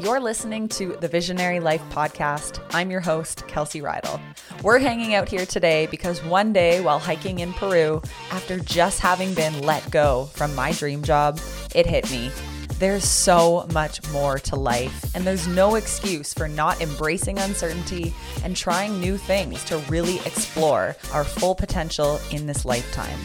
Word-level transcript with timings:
You're 0.00 0.18
listening 0.18 0.66
to 0.68 0.96
the 0.98 1.08
Visionary 1.08 1.60
Life 1.60 1.82
Podcast. 1.90 2.58
I'm 2.70 2.90
your 2.90 3.02
host, 3.02 3.46
Kelsey 3.48 3.82
Rydell. 3.82 4.18
We're 4.62 4.78
hanging 4.78 5.12
out 5.12 5.28
here 5.28 5.44
today 5.44 5.88
because 5.90 6.24
one 6.24 6.54
day 6.54 6.80
while 6.80 6.98
hiking 6.98 7.40
in 7.40 7.52
Peru, 7.52 8.00
after 8.30 8.58
just 8.60 9.00
having 9.00 9.34
been 9.34 9.60
let 9.60 9.90
go 9.90 10.30
from 10.32 10.54
my 10.54 10.72
dream 10.72 11.02
job, 11.02 11.38
it 11.74 11.84
hit 11.84 12.10
me. 12.10 12.30
There's 12.78 13.04
so 13.04 13.66
much 13.74 14.02
more 14.10 14.38
to 14.38 14.56
life, 14.56 15.14
and 15.14 15.26
there's 15.26 15.46
no 15.46 15.74
excuse 15.74 16.32
for 16.32 16.48
not 16.48 16.80
embracing 16.80 17.38
uncertainty 17.38 18.14
and 18.42 18.56
trying 18.56 19.00
new 19.00 19.18
things 19.18 19.62
to 19.64 19.76
really 19.90 20.16
explore 20.20 20.96
our 21.12 21.24
full 21.24 21.54
potential 21.54 22.18
in 22.30 22.46
this 22.46 22.64
lifetime. 22.64 23.18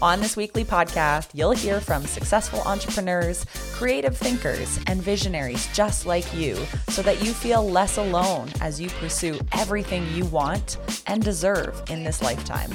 On 0.00 0.20
this 0.20 0.36
weekly 0.36 0.64
podcast, 0.64 1.30
you'll 1.34 1.50
hear 1.50 1.80
from 1.80 2.04
successful 2.04 2.60
entrepreneurs, 2.60 3.44
creative 3.72 4.16
thinkers, 4.16 4.78
and 4.86 5.02
visionaries 5.02 5.68
just 5.74 6.06
like 6.06 6.32
you 6.32 6.56
so 6.88 7.02
that 7.02 7.20
you 7.20 7.32
feel 7.32 7.68
less 7.68 7.98
alone 7.98 8.48
as 8.60 8.80
you 8.80 8.90
pursue 8.90 9.40
everything 9.50 10.06
you 10.14 10.24
want 10.26 10.78
and 11.08 11.20
deserve 11.20 11.82
in 11.90 12.04
this 12.04 12.22
lifetime. 12.22 12.70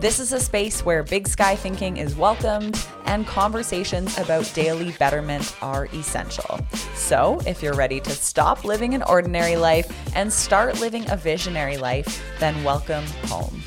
This 0.00 0.18
is 0.18 0.32
a 0.32 0.40
space 0.40 0.84
where 0.84 1.04
big 1.04 1.28
sky 1.28 1.54
thinking 1.54 1.98
is 1.98 2.16
welcomed 2.16 2.84
and 3.04 3.28
conversations 3.28 4.18
about 4.18 4.50
daily 4.52 4.90
betterment 4.98 5.54
are 5.62 5.86
essential. 5.92 6.58
So, 6.96 7.40
if 7.46 7.62
you're 7.62 7.74
ready 7.74 8.00
to 8.00 8.10
stop 8.10 8.64
living 8.64 8.94
an 8.94 9.04
ordinary 9.04 9.56
life 9.56 9.86
and 10.16 10.32
start 10.32 10.80
living 10.80 11.08
a 11.10 11.16
visionary 11.16 11.76
life, 11.76 12.24
then 12.40 12.64
welcome 12.64 13.04
home. 13.26 13.62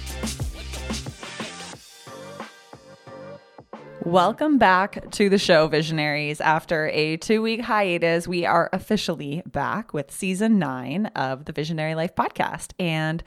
Welcome 4.05 4.57
back 4.57 5.11
to 5.11 5.29
the 5.29 5.37
show, 5.37 5.67
Visionaries. 5.67 6.41
After 6.41 6.87
a 6.87 7.15
two 7.15 7.41
week 7.41 7.61
hiatus, 7.61 8.27
we 8.27 8.45
are 8.45 8.69
officially 8.73 9.41
back 9.45 9.93
with 9.93 10.11
season 10.11 10.59
nine 10.59 11.05
of 11.15 11.45
the 11.45 11.53
Visionary 11.53 11.95
Life 11.95 12.13
podcast. 12.13 12.73
And 12.77 13.23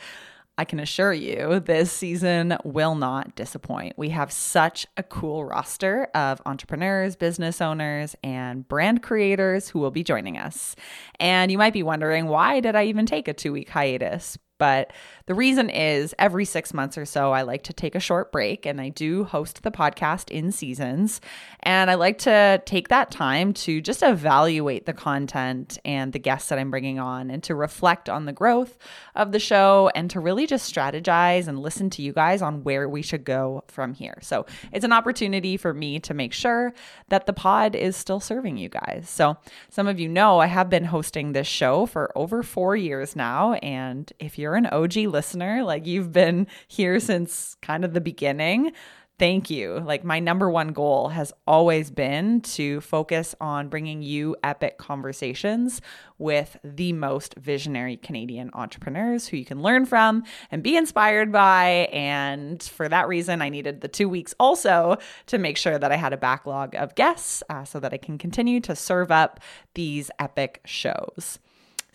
I 0.59 0.67
can 0.67 0.79
assure 0.79 1.15
you, 1.15 1.61
this 1.61 1.91
season 1.91 2.59
will 2.63 2.95
not 2.95 3.35
disappoint. 3.37 3.95
We 3.97 4.11
have 4.11 4.31
such 4.31 4.87
a 4.99 5.03
cool 5.03 5.47
roster 5.47 6.09
of 6.15 6.43
entrepreneurs, 6.45 7.17
business 7.17 7.63
owners, 7.63 8.15
and 8.23 8.69
brand 8.69 9.03
creators 9.03 9.71
who 9.71 9.79
will 9.79 9.91
be 9.91 10.05
joining 10.05 10.37
us. 10.37 10.77
And 11.19 11.51
you 11.51 11.57
might 11.57 11.73
be 11.73 11.83
wondering, 11.83 12.27
why 12.27 12.61
did 12.61 12.77
I 12.77 12.85
even 12.85 13.07
take 13.07 13.29
a 13.29 13.35
two 13.35 13.53
week 13.53 13.71
hiatus? 13.71 14.37
But 14.59 14.93
the 15.27 15.35
reason 15.35 15.69
is 15.71 16.15
every 16.21 16.45
six 16.45 16.73
months 16.73 16.97
or 16.97 17.05
so, 17.05 17.33
I 17.33 17.43
like 17.43 17.65
to 17.65 17.73
take 17.73 17.97
a 17.97 18.01
short 18.01 18.31
break 18.31 18.65
and 18.65 18.81
I 18.81 18.91
do 18.91 19.25
host 19.25 19.65
the 19.65 19.73
podcast 19.73 20.31
in 20.31 20.53
seasons. 20.53 21.21
And 21.65 21.91
I 21.91 21.95
like 21.95 22.19
to 22.19 22.63
take 22.65 22.89
that 22.89 23.11
time 23.11 23.53
to 23.55 23.81
just 23.81 24.05
evaluate 24.05 24.87
the 24.87 24.93
content 24.93 25.79
and 25.85 26.13
the 26.13 26.21
guests 26.21 26.49
that 26.51 26.61
I'm 26.61 26.71
bringing 26.71 27.01
on 27.01 27.29
and 27.31 27.43
to 27.43 27.57
reflect 27.57 28.09
on 28.09 28.25
the 28.25 28.33
growth 28.33 28.79
of 29.17 29.33
the 29.33 29.41
show 29.41 29.91
and 29.97 30.09
to 30.11 30.21
really 30.21 30.47
just 30.47 30.73
strategize 30.73 31.49
and 31.49 31.59
listen 31.59 31.91
to 31.91 32.03
you 32.03 32.13
guys 32.13 32.41
on 32.41 32.63
where 32.63 32.89
we 32.89 33.03
should 33.03 33.25
go 33.25 33.65
from 33.67 33.95
here. 33.95 34.19
So 34.23 34.47
it's 34.73 34.85
an 34.85 34.93
opportunity 34.93 35.57
for 35.57 35.75
me 35.75 35.99
to 36.01 36.15
make 36.15 36.33
sure 36.33 36.73
that 37.09 37.27
the 37.27 37.33
pod 37.33 37.75
is 37.75 37.97
still 37.97 38.21
serving 38.21 38.59
you 38.59 38.69
guys. 38.69 39.07
So 39.11 39.37
some 39.71 39.89
of 39.89 39.99
you 39.99 40.09
know 40.09 40.39
I 40.39 40.47
have 40.47 40.71
been 40.71 40.85
hosting 40.85 41.33
this 41.33 41.49
show 41.49 41.87
for 41.87 42.17
over 42.17 42.45
four 42.45 42.77
years 42.77 43.17
now. 43.17 43.55
And 43.55 44.13
if 44.21 44.39
you're 44.39 44.55
an 44.55 44.67
OG 44.67 45.16
listener, 45.17 45.65
like 45.65 45.87
you've 45.87 46.13
been 46.13 46.47
here 46.69 47.01
since 47.01 47.57
kind 47.63 47.87
of 47.87 47.95
the 47.95 48.03
beginning, 48.03 48.73
thank 49.19 49.49
you. 49.49 49.81
Like, 49.81 50.05
my 50.05 50.21
number 50.21 50.51
one 50.51 50.75
goal 50.75 51.09
has 51.09 51.33
always 51.47 51.91
been 51.91 52.43
to 52.43 52.83
focus 52.83 53.35
on 53.41 53.69
bringing 53.69 54.03
you 54.03 54.37
epic 54.43 54.77
conversations 54.77 55.81
with 56.19 56.59
the 56.63 56.93
most 56.93 57.35
visionary 57.37 57.97
Canadian 57.97 58.51
entrepreneurs 58.53 59.27
who 59.27 59.39
you 59.39 59.47
can 59.47 59.63
learn 59.63 59.87
from 59.87 60.23
and 60.51 60.63
be 60.63 60.77
inspired 60.77 61.33
by. 61.33 61.89
And 61.93 62.63
for 62.63 62.89
that 62.89 63.09
reason, 63.09 63.41
I 63.41 63.49
needed 63.49 63.81
the 63.81 63.89
two 63.89 64.09
weeks 64.09 64.35
also 64.39 64.99
to 65.27 65.39
make 65.39 65.57
sure 65.57 65.79
that 65.79 65.93
I 65.93 65.97
had 65.97 66.13
a 66.13 66.19
backlog 66.19 66.75
of 66.75 66.95
guests 66.95 67.43
uh, 67.49 67.65
so 67.65 67.81
that 67.81 67.95
I 67.95 67.99
can 67.99 68.19
continue 68.19 68.61
to 68.61 68.77
serve 68.77 69.11
up 69.11 69.41
these 69.75 70.11
epic 70.19 70.61
shows. 70.67 71.39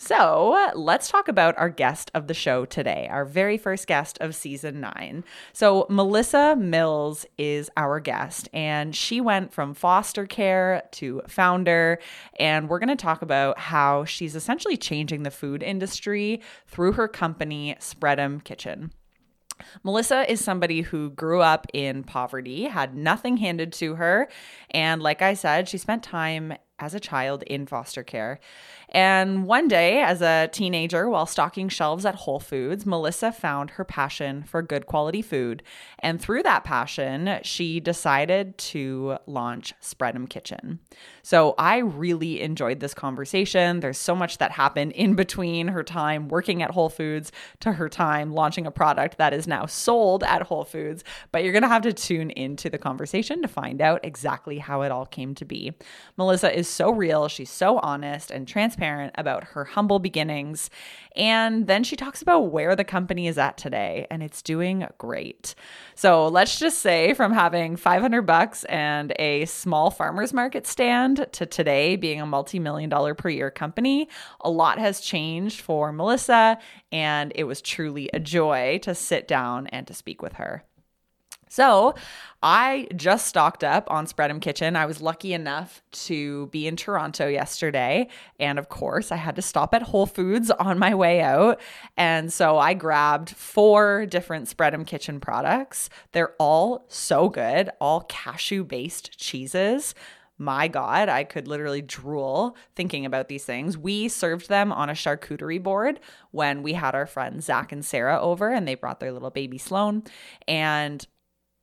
So 0.03 0.71
let's 0.73 1.09
talk 1.09 1.27
about 1.27 1.55
our 1.59 1.69
guest 1.69 2.09
of 2.15 2.25
the 2.25 2.33
show 2.33 2.65
today, 2.65 3.07
our 3.11 3.23
very 3.23 3.55
first 3.59 3.85
guest 3.85 4.17
of 4.19 4.33
season 4.33 4.81
nine. 4.81 5.23
So, 5.53 5.85
Melissa 5.89 6.55
Mills 6.55 7.27
is 7.37 7.69
our 7.77 7.99
guest, 7.99 8.49
and 8.51 8.95
she 8.95 9.21
went 9.21 9.53
from 9.53 9.75
foster 9.75 10.25
care 10.25 10.81
to 10.93 11.21
founder. 11.27 11.99
And 12.39 12.67
we're 12.67 12.79
going 12.79 12.89
to 12.89 12.95
talk 12.95 13.21
about 13.21 13.59
how 13.59 14.03
she's 14.03 14.35
essentially 14.35 14.75
changing 14.75 15.21
the 15.21 15.29
food 15.29 15.61
industry 15.61 16.41
through 16.65 16.93
her 16.93 17.07
company, 17.07 17.75
Spread'em 17.79 18.43
Kitchen. 18.43 18.91
Melissa 19.83 20.29
is 20.31 20.43
somebody 20.43 20.81
who 20.81 21.11
grew 21.11 21.41
up 21.41 21.67
in 21.73 22.03
poverty, 22.03 22.63
had 22.63 22.95
nothing 22.95 23.37
handed 23.37 23.71
to 23.73 23.95
her. 23.95 24.29
And 24.71 25.01
like 25.01 25.21
I 25.21 25.35
said, 25.35 25.69
she 25.69 25.77
spent 25.77 26.01
time 26.01 26.53
as 26.79 26.95
a 26.95 26.99
child 26.99 27.43
in 27.43 27.67
foster 27.67 28.03
care. 28.03 28.39
And 28.91 29.45
one 29.45 29.69
day, 29.69 30.01
as 30.01 30.21
a 30.21 30.49
teenager, 30.51 31.09
while 31.09 31.25
stocking 31.25 31.69
shelves 31.69 32.05
at 32.05 32.15
Whole 32.15 32.41
Foods, 32.41 32.85
Melissa 32.85 33.31
found 33.31 33.71
her 33.71 33.85
passion 33.85 34.43
for 34.43 34.61
good 34.61 34.85
quality 34.85 35.21
food. 35.21 35.63
And 35.99 36.19
through 36.19 36.43
that 36.43 36.65
passion, 36.65 37.39
she 37.41 37.79
decided 37.79 38.57
to 38.57 39.17
launch 39.27 39.73
Spread'em 39.81 40.29
Kitchen. 40.29 40.79
So 41.23 41.55
I 41.57 41.77
really 41.77 42.41
enjoyed 42.41 42.81
this 42.81 42.93
conversation. 42.93 43.79
There's 43.79 43.97
so 43.97 44.13
much 44.13 44.39
that 44.39 44.51
happened 44.51 44.91
in 44.91 45.15
between 45.15 45.69
her 45.69 45.83
time 45.83 46.27
working 46.27 46.61
at 46.61 46.71
Whole 46.71 46.89
Foods 46.89 47.31
to 47.61 47.71
her 47.71 47.87
time 47.87 48.33
launching 48.33 48.65
a 48.65 48.71
product 48.71 49.17
that 49.19 49.33
is 49.33 49.47
now 49.47 49.67
sold 49.67 50.23
at 50.23 50.41
Whole 50.41 50.65
Foods. 50.65 51.05
But 51.31 51.43
you're 51.43 51.53
going 51.53 51.61
to 51.61 51.69
have 51.69 51.83
to 51.83 51.93
tune 51.93 52.29
into 52.31 52.69
the 52.69 52.77
conversation 52.77 53.41
to 53.41 53.47
find 53.47 53.81
out 53.81 54.01
exactly 54.03 54.57
how 54.57 54.81
it 54.81 54.91
all 54.91 55.05
came 55.05 55.33
to 55.35 55.45
be. 55.45 55.71
Melissa 56.17 56.53
is 56.53 56.67
so 56.67 56.91
real, 56.91 57.29
she's 57.29 57.49
so 57.49 57.79
honest 57.79 58.31
and 58.31 58.45
transparent 58.45 58.80
transparent 58.81 59.13
about 59.17 59.43
her 59.43 59.63
humble 59.63 59.99
beginnings. 59.99 60.69
And 61.15 61.67
then 61.67 61.83
she 61.83 61.95
talks 61.95 62.21
about 62.21 62.51
where 62.51 62.75
the 62.75 62.83
company 62.83 63.27
is 63.27 63.37
at 63.37 63.57
today, 63.57 64.07
and 64.09 64.23
it's 64.23 64.41
doing 64.41 64.87
great. 64.97 65.55
So 65.93 66.27
let's 66.27 66.57
just 66.57 66.79
say 66.79 67.13
from 67.13 67.33
having 67.33 67.75
500 67.75 68.23
bucks 68.23 68.63
and 68.65 69.13
a 69.19 69.45
small 69.45 69.91
farmer's 69.91 70.33
market 70.33 70.65
stand 70.65 71.27
to 71.33 71.45
today 71.45 71.95
being 71.95 72.21
a 72.21 72.25
multi 72.25 72.59
million 72.59 72.89
dollar 72.89 73.13
per 73.13 73.29
year 73.29 73.51
company, 73.51 74.07
a 74.39 74.49
lot 74.49 74.79
has 74.79 74.99
changed 75.01 75.61
for 75.61 75.91
Melissa, 75.91 76.57
and 76.91 77.31
it 77.35 77.43
was 77.43 77.61
truly 77.61 78.09
a 78.13 78.19
joy 78.19 78.79
to 78.81 78.95
sit 78.95 79.27
down 79.27 79.67
and 79.67 79.85
to 79.87 79.93
speak 79.93 80.21
with 80.21 80.33
her. 80.33 80.63
So 81.51 81.95
I 82.41 82.87
just 82.95 83.27
stocked 83.27 83.61
up 83.61 83.91
on 83.91 84.05
Spread'em 84.05 84.41
Kitchen. 84.41 84.77
I 84.77 84.85
was 84.85 85.01
lucky 85.01 85.33
enough 85.33 85.83
to 85.91 86.47
be 86.47 86.65
in 86.65 86.77
Toronto 86.77 87.27
yesterday. 87.27 88.07
And 88.39 88.57
of 88.57 88.69
course, 88.69 89.11
I 89.11 89.17
had 89.17 89.35
to 89.35 89.41
stop 89.41 89.73
at 89.73 89.81
Whole 89.81 90.05
Foods 90.05 90.49
on 90.59 90.79
my 90.79 90.95
way 90.95 91.19
out. 91.19 91.59
And 91.97 92.31
so 92.31 92.57
I 92.57 92.73
grabbed 92.73 93.31
four 93.31 94.05
different 94.05 94.47
Spread'em 94.47 94.87
Kitchen 94.87 95.19
products. 95.19 95.89
They're 96.13 96.35
all 96.39 96.85
so 96.87 97.27
good, 97.27 97.69
all 97.81 98.05
cashew 98.07 98.63
based 98.63 99.19
cheeses 99.19 99.93
my 100.41 100.67
God, 100.67 101.07
I 101.07 101.23
could 101.23 101.47
literally 101.47 101.83
drool 101.83 102.57
thinking 102.75 103.05
about 103.05 103.27
these 103.27 103.45
things. 103.45 103.77
We 103.77 104.07
served 104.07 104.49
them 104.49 104.71
on 104.71 104.89
a 104.89 104.93
charcuterie 104.93 105.61
board 105.61 105.99
when 106.31 106.63
we 106.63 106.73
had 106.73 106.95
our 106.95 107.05
friends 107.05 107.45
Zach 107.45 107.71
and 107.71 107.85
Sarah 107.85 108.19
over, 108.19 108.49
and 108.49 108.67
they 108.67 108.73
brought 108.73 108.99
their 108.99 109.11
little 109.11 109.29
baby 109.29 109.59
Sloan. 109.59 110.01
And 110.47 111.05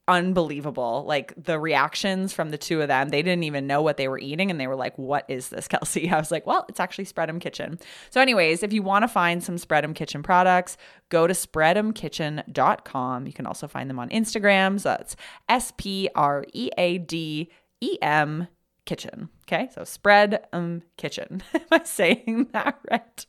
unbelievable. 0.08 1.04
Like 1.06 1.32
the 1.36 1.58
reactions 1.58 2.32
from 2.32 2.50
the 2.50 2.58
two 2.58 2.82
of 2.82 2.88
them, 2.88 3.10
they 3.10 3.22
didn't 3.22 3.44
even 3.44 3.66
know 3.66 3.82
what 3.82 3.96
they 3.96 4.08
were 4.08 4.18
eating. 4.18 4.50
And 4.50 4.58
they 4.58 4.66
were 4.66 4.74
like, 4.76 4.96
What 4.98 5.24
is 5.28 5.50
this, 5.50 5.68
Kelsey? 5.68 6.10
I 6.10 6.18
was 6.18 6.30
like, 6.30 6.46
Well, 6.46 6.64
it's 6.68 6.80
actually 6.80 7.04
Spread'em 7.04 7.40
Kitchen. 7.40 7.78
So, 8.10 8.20
anyways, 8.20 8.62
if 8.62 8.72
you 8.72 8.82
want 8.82 9.04
to 9.04 9.08
find 9.08 9.42
some 9.42 9.56
Spread'em 9.56 9.94
Kitchen 9.94 10.22
products, 10.22 10.76
go 11.10 11.26
to 11.26 11.34
spreademkitchen.com. 11.34 13.26
You 13.26 13.32
can 13.32 13.46
also 13.46 13.68
find 13.68 13.88
them 13.88 13.98
on 13.98 14.08
Instagram. 14.08 14.80
So 14.80 14.88
that's 14.90 15.16
S 15.48 15.72
P 15.76 16.08
R 16.14 16.44
E 16.52 16.70
A 16.76 16.98
D 16.98 17.50
E 17.80 17.98
M 18.02 18.48
kitchen. 18.88 19.28
Okay, 19.46 19.68
so 19.74 19.84
spread 19.84 20.46
um 20.50 20.80
kitchen. 20.96 21.42
Am 21.54 21.60
I 21.70 21.84
saying 21.84 22.48
that 22.54 22.80
right? 22.90 23.26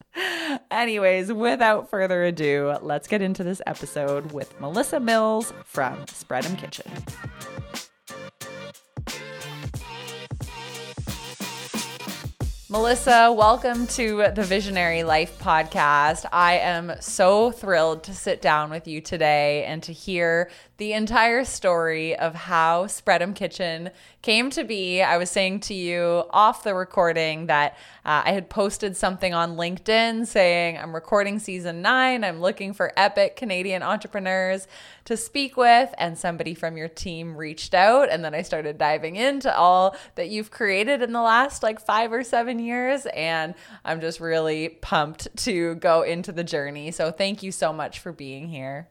Anyways, 0.71 1.33
without 1.33 1.89
further 1.89 2.23
ado, 2.23 2.77
let's 2.81 3.09
get 3.09 3.21
into 3.21 3.43
this 3.43 3.61
episode 3.67 4.31
with 4.31 4.57
Melissa 4.61 5.01
Mills 5.01 5.53
from 5.65 5.97
Spread'em 6.05 6.57
Kitchen. 6.57 6.89
Melissa, 12.71 13.33
welcome 13.35 13.87
to 13.87 14.27
the 14.35 14.43
Visionary 14.43 15.03
Life 15.03 15.39
podcast. 15.39 16.25
I 16.31 16.59
am 16.59 16.93
so 17.01 17.49
thrilled 17.51 18.03
to 18.03 18.13
sit 18.13 18.43
down 18.43 18.69
with 18.69 18.87
you 18.87 19.01
today 19.01 19.65
and 19.65 19.81
to 19.83 19.91
hear 19.91 20.51
the 20.79 20.93
entire 20.93 21.43
story 21.43 22.15
of 22.15 22.33
how 22.33 22.85
Spread'em 22.85 23.35
Kitchen 23.35 23.91
came 24.21 24.49
to 24.49 24.63
be. 24.63 25.01
I 25.01 25.17
was 25.17 25.29
saying 25.29 25.59
to 25.61 25.73
you 25.73 26.23
off 26.29 26.63
the 26.63 26.73
recording 26.73 27.47
that 27.47 27.73
uh, 28.05 28.23
I 28.25 28.31
had 28.31 28.49
posted 28.49 28.95
something 28.95 29.33
on 29.33 29.57
LinkedIn 29.57 30.25
saying 30.25 30.77
I'm 30.77 30.95
recording 30.95 31.37
season 31.37 31.81
nine. 31.81 32.23
I'm 32.23 32.39
looking 32.39 32.71
for 32.71 32.93
epic 32.95 33.35
Canadian 33.35 33.83
entrepreneurs 33.83 34.69
to 35.03 35.17
speak 35.17 35.57
with, 35.57 35.93
and 35.97 36.17
somebody 36.17 36.53
from 36.53 36.77
your 36.77 36.87
team 36.87 37.35
reached 37.35 37.73
out. 37.73 38.09
And 38.09 38.23
then 38.23 38.33
I 38.33 38.41
started 38.41 38.77
diving 38.77 39.17
into 39.17 39.53
all 39.53 39.97
that 40.15 40.29
you've 40.29 40.49
created 40.49 41.01
in 41.01 41.11
the 41.11 41.21
last 41.21 41.61
like 41.61 41.81
five 41.81 42.13
or 42.13 42.23
seven 42.23 42.57
years. 42.57 43.05
And 43.07 43.53
I'm 43.83 43.99
just 43.99 44.21
really 44.21 44.69
pumped 44.69 45.27
to 45.43 45.75
go 45.75 46.03
into 46.03 46.31
the 46.31 46.45
journey. 46.45 46.91
So 46.91 47.11
thank 47.11 47.43
you 47.43 47.51
so 47.51 47.73
much 47.73 47.99
for 47.99 48.13
being 48.13 48.47
here. 48.47 48.87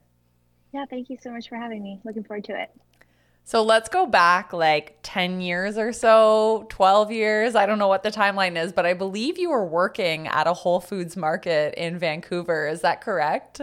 Yeah, 0.78 0.84
thank 0.88 1.10
you 1.10 1.19
so 1.20 1.32
much 1.32 1.48
for 1.48 1.56
having 1.56 1.82
me. 1.82 1.98
Looking 2.04 2.22
forward 2.22 2.44
to 2.44 2.62
it. 2.62 2.70
So 3.42 3.64
let's 3.64 3.88
go 3.88 4.06
back 4.06 4.52
like 4.52 4.96
10 5.02 5.40
years 5.40 5.76
or 5.76 5.92
so, 5.92 6.66
12 6.69 7.10
years. 7.10 7.56
I 7.56 7.66
don't 7.66 7.80
know 7.80 7.88
what 7.88 8.04
the 8.04 8.12
timeline 8.12 8.56
is, 8.56 8.72
but 8.72 8.86
I 8.86 8.94
believe 8.94 9.40
you 9.40 9.50
were 9.50 9.66
working 9.66 10.28
at 10.28 10.46
a 10.46 10.52
Whole 10.52 10.78
Foods 10.78 11.16
market 11.16 11.75
in 11.75 11.98
Vancouver. 11.98 12.69
Is 12.69 12.82
that 12.82 13.00
correct? 13.00 13.60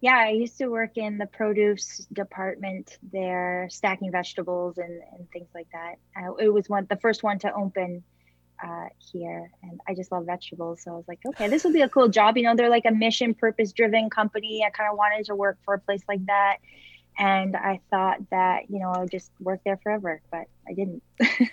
Yeah, 0.00 0.16
I 0.16 0.30
used 0.30 0.58
to 0.58 0.66
work 0.66 0.96
in 0.96 1.16
the 1.16 1.26
produce 1.26 2.08
department 2.12 2.98
there, 3.12 3.68
stacking 3.70 4.10
vegetables 4.10 4.78
and, 4.78 5.00
and 5.16 5.30
things 5.30 5.50
like 5.54 5.68
that. 5.72 5.94
Uh, 6.20 6.34
it 6.34 6.52
was 6.52 6.68
one 6.68 6.88
the 6.90 6.96
first 6.96 7.22
one 7.22 7.38
to 7.38 7.54
open 7.54 8.02
uh, 8.62 8.86
here, 8.98 9.50
and 9.62 9.80
I 9.88 9.94
just 9.94 10.12
love 10.12 10.26
vegetables. 10.26 10.82
So 10.82 10.92
I 10.92 10.96
was 10.96 11.08
like, 11.08 11.20
okay, 11.26 11.48
this 11.48 11.64
will 11.64 11.72
be 11.72 11.82
a 11.82 11.88
cool 11.88 12.08
job. 12.08 12.36
You 12.36 12.44
know, 12.44 12.54
they're 12.54 12.70
like 12.70 12.86
a 12.86 12.92
mission 12.92 13.34
purpose 13.34 13.72
driven 13.72 14.10
company. 14.10 14.64
I 14.66 14.70
kind 14.70 14.90
of 14.90 14.96
wanted 14.96 15.24
to 15.26 15.34
work 15.34 15.58
for 15.64 15.74
a 15.74 15.78
place 15.78 16.02
like 16.08 16.24
that. 16.26 16.58
And 17.18 17.56
I 17.56 17.80
thought 17.90 18.18
that, 18.30 18.70
you 18.70 18.78
know, 18.78 18.90
I 18.90 19.00
would 19.00 19.10
just 19.10 19.30
work 19.40 19.60
there 19.64 19.78
forever, 19.82 20.20
but 20.30 20.46
I 20.68 20.74
didn't. 20.74 21.02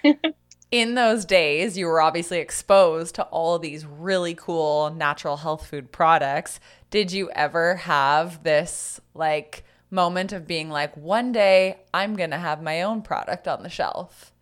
in 0.72 0.96
those 0.96 1.26
days, 1.26 1.78
you 1.78 1.88
were 1.88 2.02
obviously 2.02 2.40
exposed 2.40 3.16
to 3.16 3.24
all 3.24 3.60
these 3.60 3.86
really 3.86 4.34
cool 4.34 4.90
natural 4.90 5.38
health 5.38 5.68
food 5.68 5.92
products. 5.92 6.60
Did 6.90 7.12
you 7.12 7.30
ever 7.32 7.76
have 7.76 8.44
this 8.44 9.02
like 9.14 9.64
moment 9.90 10.34
of 10.34 10.48
being 10.48 10.70
like, 10.70 10.96
one 10.96 11.32
day 11.32 11.78
I'm 11.94 12.16
going 12.16 12.32
to 12.32 12.38
have 12.38 12.62
my 12.62 12.82
own 12.82 13.02
product 13.02 13.48
on 13.48 13.64
the 13.64 13.70
shelf? 13.70 14.34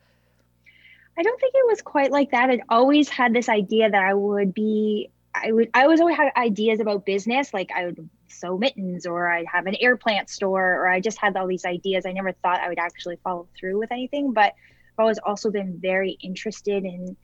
I 1.18 1.24
don't 1.24 1.40
think 1.40 1.54
it 1.56 1.68
was 1.68 1.82
quite 1.82 2.12
like 2.12 2.32
that. 2.32 2.50
I'd 2.50 2.62
always 2.70 3.08
had 3.10 3.34
this 3.34 3.48
idea 3.48 3.90
that 3.90 4.04
I 4.04 4.14
would 4.14 4.54
be 4.54 5.10
I 5.34 5.52
would 5.52 5.70
I 5.74 5.84
always 5.84 6.00
always 6.00 6.16
had 6.18 6.32
ideas 6.36 6.80
about 6.80 7.06
business, 7.06 7.54
like 7.54 7.72
I 7.76 7.86
would 7.86 8.10
sew 8.28 8.58
mittens 8.58 9.06
or 9.06 9.32
I'd 9.32 9.46
have 9.48 9.66
an 9.68 9.76
air 9.80 9.96
plant 9.98 10.30
store 10.30 10.74
or 10.74 10.88
I 10.88 11.00
just 11.00 11.18
had 11.18 11.36
all 11.38 11.48
these 11.48 11.66
ideas. 11.66 12.06
I 12.06 12.12
never 12.12 12.32
thought 12.32 12.60
I 12.60 12.70
would 12.70 12.80
actually 12.80 13.18
follow 13.24 13.48
through 13.58 13.80
with 13.80 13.92
anything, 13.92 14.34
but 14.34 14.54
I've 14.54 15.00
always 15.00 15.20
also 15.20 15.52
been 15.52 15.78
very 15.80 16.18
interested 16.22 16.84
in 16.84 17.16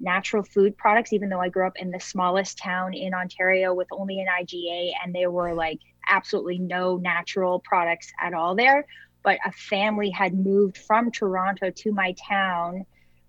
natural 0.00 0.42
food 0.42 0.76
products, 0.76 1.12
even 1.12 1.28
though 1.28 1.40
I 1.40 1.48
grew 1.48 1.66
up 1.66 1.76
in 1.76 1.90
the 1.90 2.00
smallest 2.00 2.58
town 2.58 2.94
in 2.94 3.14
Ontario 3.14 3.72
with 3.74 3.88
only 3.92 4.20
an 4.20 4.26
IGA 4.26 4.92
and 5.02 5.14
there 5.14 5.30
were 5.30 5.54
like 5.54 5.80
absolutely 6.08 6.58
no 6.58 6.96
natural 6.96 7.60
products 7.60 8.12
at 8.20 8.34
all 8.34 8.54
there. 8.54 8.86
But 9.22 9.38
a 9.44 9.52
family 9.52 10.10
had 10.10 10.34
moved 10.34 10.76
from 10.76 11.10
Toronto 11.10 11.70
to 11.70 11.92
my 11.92 12.14
town 12.28 12.84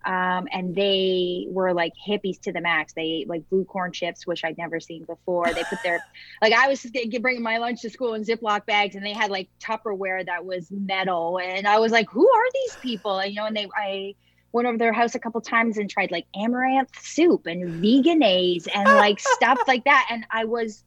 um, 0.05 0.47
and 0.51 0.75
they 0.75 1.47
were 1.49 1.73
like 1.73 1.93
hippies 2.07 2.39
to 2.41 2.51
the 2.51 2.61
max. 2.61 2.93
They 2.93 3.01
ate 3.01 3.27
like 3.27 3.49
blue 3.49 3.65
corn 3.65 3.91
chips, 3.91 4.27
which 4.27 4.43
I'd 4.43 4.57
never 4.57 4.79
seen 4.79 5.03
before. 5.03 5.51
They 5.51 5.63
put 5.63 5.79
their 5.83 5.99
like 6.41 6.53
I 6.53 6.67
was 6.67 6.81
just 6.81 6.93
getting 6.93 7.21
bringing 7.21 7.41
my 7.41 7.57
lunch 7.57 7.81
to 7.81 7.89
school 7.89 8.13
in 8.13 8.23
Ziploc 8.23 8.65
bags, 8.65 8.95
and 8.95 9.03
they 9.03 9.13
had 9.13 9.31
like 9.31 9.49
Tupperware 9.59 10.25
that 10.25 10.45
was 10.45 10.69
metal, 10.69 11.39
and 11.39 11.67
I 11.67 11.79
was 11.79 11.91
like, 11.91 12.09
"Who 12.11 12.29
are 12.29 12.51
these 12.53 12.75
people?" 12.77 13.17
And 13.19 13.31
you 13.31 13.37
know, 13.37 13.47
and 13.47 13.57
they 13.57 13.67
I 13.75 14.15
went 14.51 14.67
over 14.67 14.77
their 14.77 14.93
house 14.93 15.15
a 15.15 15.19
couple 15.19 15.41
times 15.41 15.77
and 15.77 15.89
tried 15.89 16.11
like 16.11 16.27
amaranth 16.35 16.91
soup 17.01 17.47
and 17.47 17.81
Vegenaise 17.81 18.67
and 18.67 18.87
like 18.87 19.19
stuff 19.19 19.59
like 19.67 19.85
that, 19.85 20.07
and 20.11 20.25
I 20.31 20.45
was. 20.45 20.83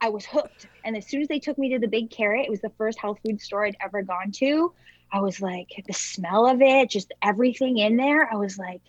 I 0.00 0.10
was 0.10 0.24
hooked. 0.24 0.68
And 0.84 0.96
as 0.96 1.08
soon 1.08 1.22
as 1.22 1.26
they 1.26 1.40
took 1.40 1.58
me 1.58 1.70
to 1.70 1.80
the 1.80 1.88
Big 1.88 2.08
Carrot, 2.08 2.46
it 2.46 2.50
was 2.50 2.60
the 2.60 2.70
first 2.78 3.00
health 3.00 3.18
food 3.26 3.40
store 3.40 3.66
I'd 3.66 3.76
ever 3.84 4.02
gone 4.02 4.30
to. 4.30 4.72
I 5.12 5.20
was 5.20 5.40
like, 5.40 5.68
the 5.86 5.92
smell 5.92 6.46
of 6.46 6.60
it, 6.60 6.90
just 6.90 7.12
everything 7.22 7.78
in 7.78 7.96
there. 7.96 8.28
I 8.32 8.36
was 8.36 8.58
like, 8.58 8.82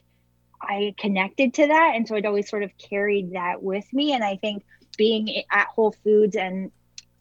I 0.62 0.94
connected 0.98 1.54
to 1.56 1.68
that. 1.68 1.94
And 1.96 2.08
so 2.08 2.16
I'd 2.16 2.26
always 2.26 2.50
sort 2.50 2.64
of 2.64 2.78
carried 2.78 3.34
that 3.34 3.64
with 3.64 3.92
me. 3.94 4.14
And 4.14 4.24
I 4.24 4.36
think 4.36 4.64
being 4.98 5.44
at 5.52 5.68
Whole 5.68 5.96
Foods 6.04 6.36
and 6.36 6.72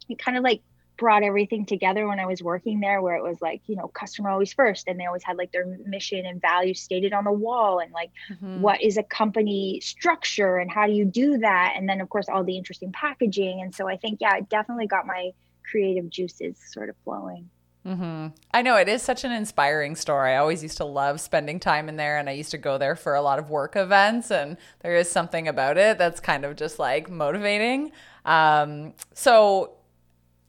it 0.09 0.19
kind 0.19 0.37
of 0.37 0.43
like 0.43 0.63
brought 0.97 1.23
everything 1.23 1.65
together 1.65 2.09
when 2.09 2.19
I 2.19 2.27
was 2.27 2.43
working 2.43 2.81
there, 2.81 3.01
where 3.01 3.15
it 3.15 3.23
was 3.23 3.41
like, 3.41 3.63
you 3.67 3.77
know, 3.77 3.87
customer 3.87 4.31
always 4.31 4.53
first. 4.53 4.89
And 4.89 4.99
they 4.99 5.07
always 5.07 5.23
had 5.23 5.37
like 5.37 5.53
their 5.53 5.79
mission 5.87 6.27
and 6.27 6.41
values 6.41 6.81
stated 6.81 7.13
on 7.13 7.23
the 7.23 7.31
wall 7.31 7.79
and 7.79 7.93
like, 7.93 8.11
mm-hmm. 8.33 8.61
what 8.61 8.83
is 8.83 8.97
a 8.97 9.05
company 9.05 9.79
structure 9.81 10.57
and 10.57 10.69
how 10.69 10.87
do 10.87 10.93
you 10.93 11.05
do 11.05 11.39
that? 11.39 11.75
And 11.77 11.89
then, 11.89 12.01
of 12.01 12.09
course, 12.09 12.29
all 12.29 12.43
the 12.43 12.57
interesting 12.57 12.91
packaging. 12.91 13.61
And 13.63 13.73
so 13.73 13.89
I 13.89 13.97
think, 13.97 14.19
yeah, 14.21 14.37
it 14.37 14.49
definitely 14.49 14.89
got 14.89 15.07
my 15.07 15.31
creative 15.71 16.11
juices 16.11 16.57
sort 16.73 16.89
of 16.89 16.97
flowing. 17.05 17.49
Mm-hmm. 17.87 18.29
I 18.53 18.63
know 18.63 18.77
it 18.77 18.89
is 18.89 19.03
such 19.03 19.25
an 19.25 19.33
inspiring 19.33 19.97
store. 19.97 20.27
I 20.27 20.37
always 20.37 20.63
used 20.63 20.77
to 20.79 20.85
love 20.85 21.21
spending 21.21 21.59
time 21.59 21.89
in 21.89 21.97
there, 21.97 22.19
and 22.19 22.29
I 22.29 22.33
used 22.33 22.51
to 22.51 22.59
go 22.59 22.77
there 22.77 22.97
for 22.97 23.15
a 23.15 23.23
lot 23.23 23.39
of 23.39 23.51
work 23.51 23.77
events. 23.77 24.31
And 24.31 24.57
there 24.81 24.97
is 24.97 25.11
something 25.11 25.49
about 25.49 25.79
it 25.79 25.97
that's 25.97 26.21
kind 26.21 26.45
of 26.45 26.57
just 26.57 26.79
like 26.79 27.09
motivating. 27.09 27.93
Um, 28.25 28.95
so 29.15 29.75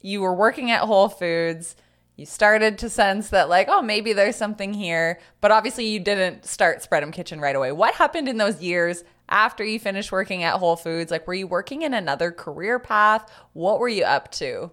you 0.00 0.20
were 0.20 0.34
working 0.34 0.70
at 0.70 0.82
Whole 0.82 1.08
Foods. 1.08 1.76
You 2.16 2.26
started 2.26 2.76
to 2.78 2.90
sense 2.90 3.30
that, 3.30 3.48
like, 3.48 3.68
oh, 3.70 3.80
maybe 3.80 4.12
there's 4.12 4.36
something 4.36 4.74
here. 4.74 5.18
But 5.40 5.52
obviously, 5.52 5.86
you 5.86 6.00
didn't 6.00 6.44
start 6.44 6.86
Spread'em 6.86 7.12
Kitchen 7.12 7.40
right 7.40 7.56
away. 7.56 7.72
What 7.72 7.94
happened 7.94 8.28
in 8.28 8.36
those 8.36 8.60
years 8.60 9.02
after 9.30 9.64
you 9.64 9.80
finished 9.80 10.12
working 10.12 10.42
at 10.42 10.58
Whole 10.58 10.76
Foods? 10.76 11.10
Like, 11.10 11.26
were 11.26 11.32
you 11.32 11.46
working 11.46 11.82
in 11.82 11.94
another 11.94 12.30
career 12.30 12.78
path? 12.78 13.30
What 13.54 13.78
were 13.78 13.88
you 13.88 14.04
up 14.04 14.30
to? 14.32 14.70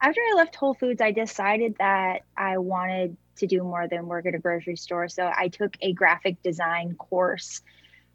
After 0.00 0.20
I 0.20 0.34
left 0.36 0.54
Whole 0.56 0.74
Foods, 0.74 1.00
I 1.00 1.12
decided 1.12 1.76
that 1.78 2.22
I 2.36 2.58
wanted 2.58 3.16
to 3.36 3.46
do 3.46 3.62
more 3.62 3.88
than 3.88 4.06
work 4.06 4.26
at 4.26 4.34
a 4.34 4.38
grocery 4.38 4.76
store. 4.76 5.08
So 5.08 5.30
I 5.34 5.48
took 5.48 5.76
a 5.80 5.92
graphic 5.92 6.42
design 6.42 6.94
course 6.94 7.62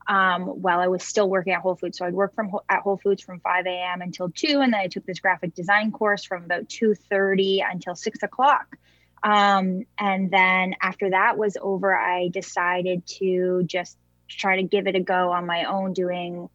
um, 0.07 0.43
while 0.43 0.79
I 0.79 0.87
was 0.87 1.03
still 1.03 1.29
working 1.29 1.53
at 1.53 1.61
Whole 1.61 1.75
Foods. 1.75 1.97
So 1.97 2.05
I'd 2.05 2.13
work 2.13 2.35
from 2.35 2.51
at 2.69 2.81
Whole 2.81 2.97
Foods 2.97 3.21
from 3.23 3.39
5 3.39 3.65
a.m. 3.65 4.01
until 4.01 4.29
2, 4.29 4.59
and 4.61 4.73
then 4.73 4.79
I 4.79 4.87
took 4.87 5.05
this 5.05 5.19
graphic 5.19 5.55
design 5.55 5.91
course 5.91 6.23
from 6.23 6.43
about 6.43 6.67
2:30 6.69 7.63
until 7.69 7.95
6 7.95 8.23
o'clock. 8.23 8.77
Um, 9.23 9.85
and 9.97 10.29
then 10.29 10.75
after 10.81 11.11
that 11.11 11.37
was 11.37 11.57
over, 11.61 11.95
I 11.95 12.27
decided 12.27 13.05
to 13.19 13.63
just 13.63 13.97
try 14.27 14.57
to 14.57 14.63
give 14.63 14.87
it 14.87 14.95
a 14.95 14.99
go 14.99 15.31
on 15.31 15.45
my 15.45 15.63
own, 15.65 15.93
doing 15.93 16.49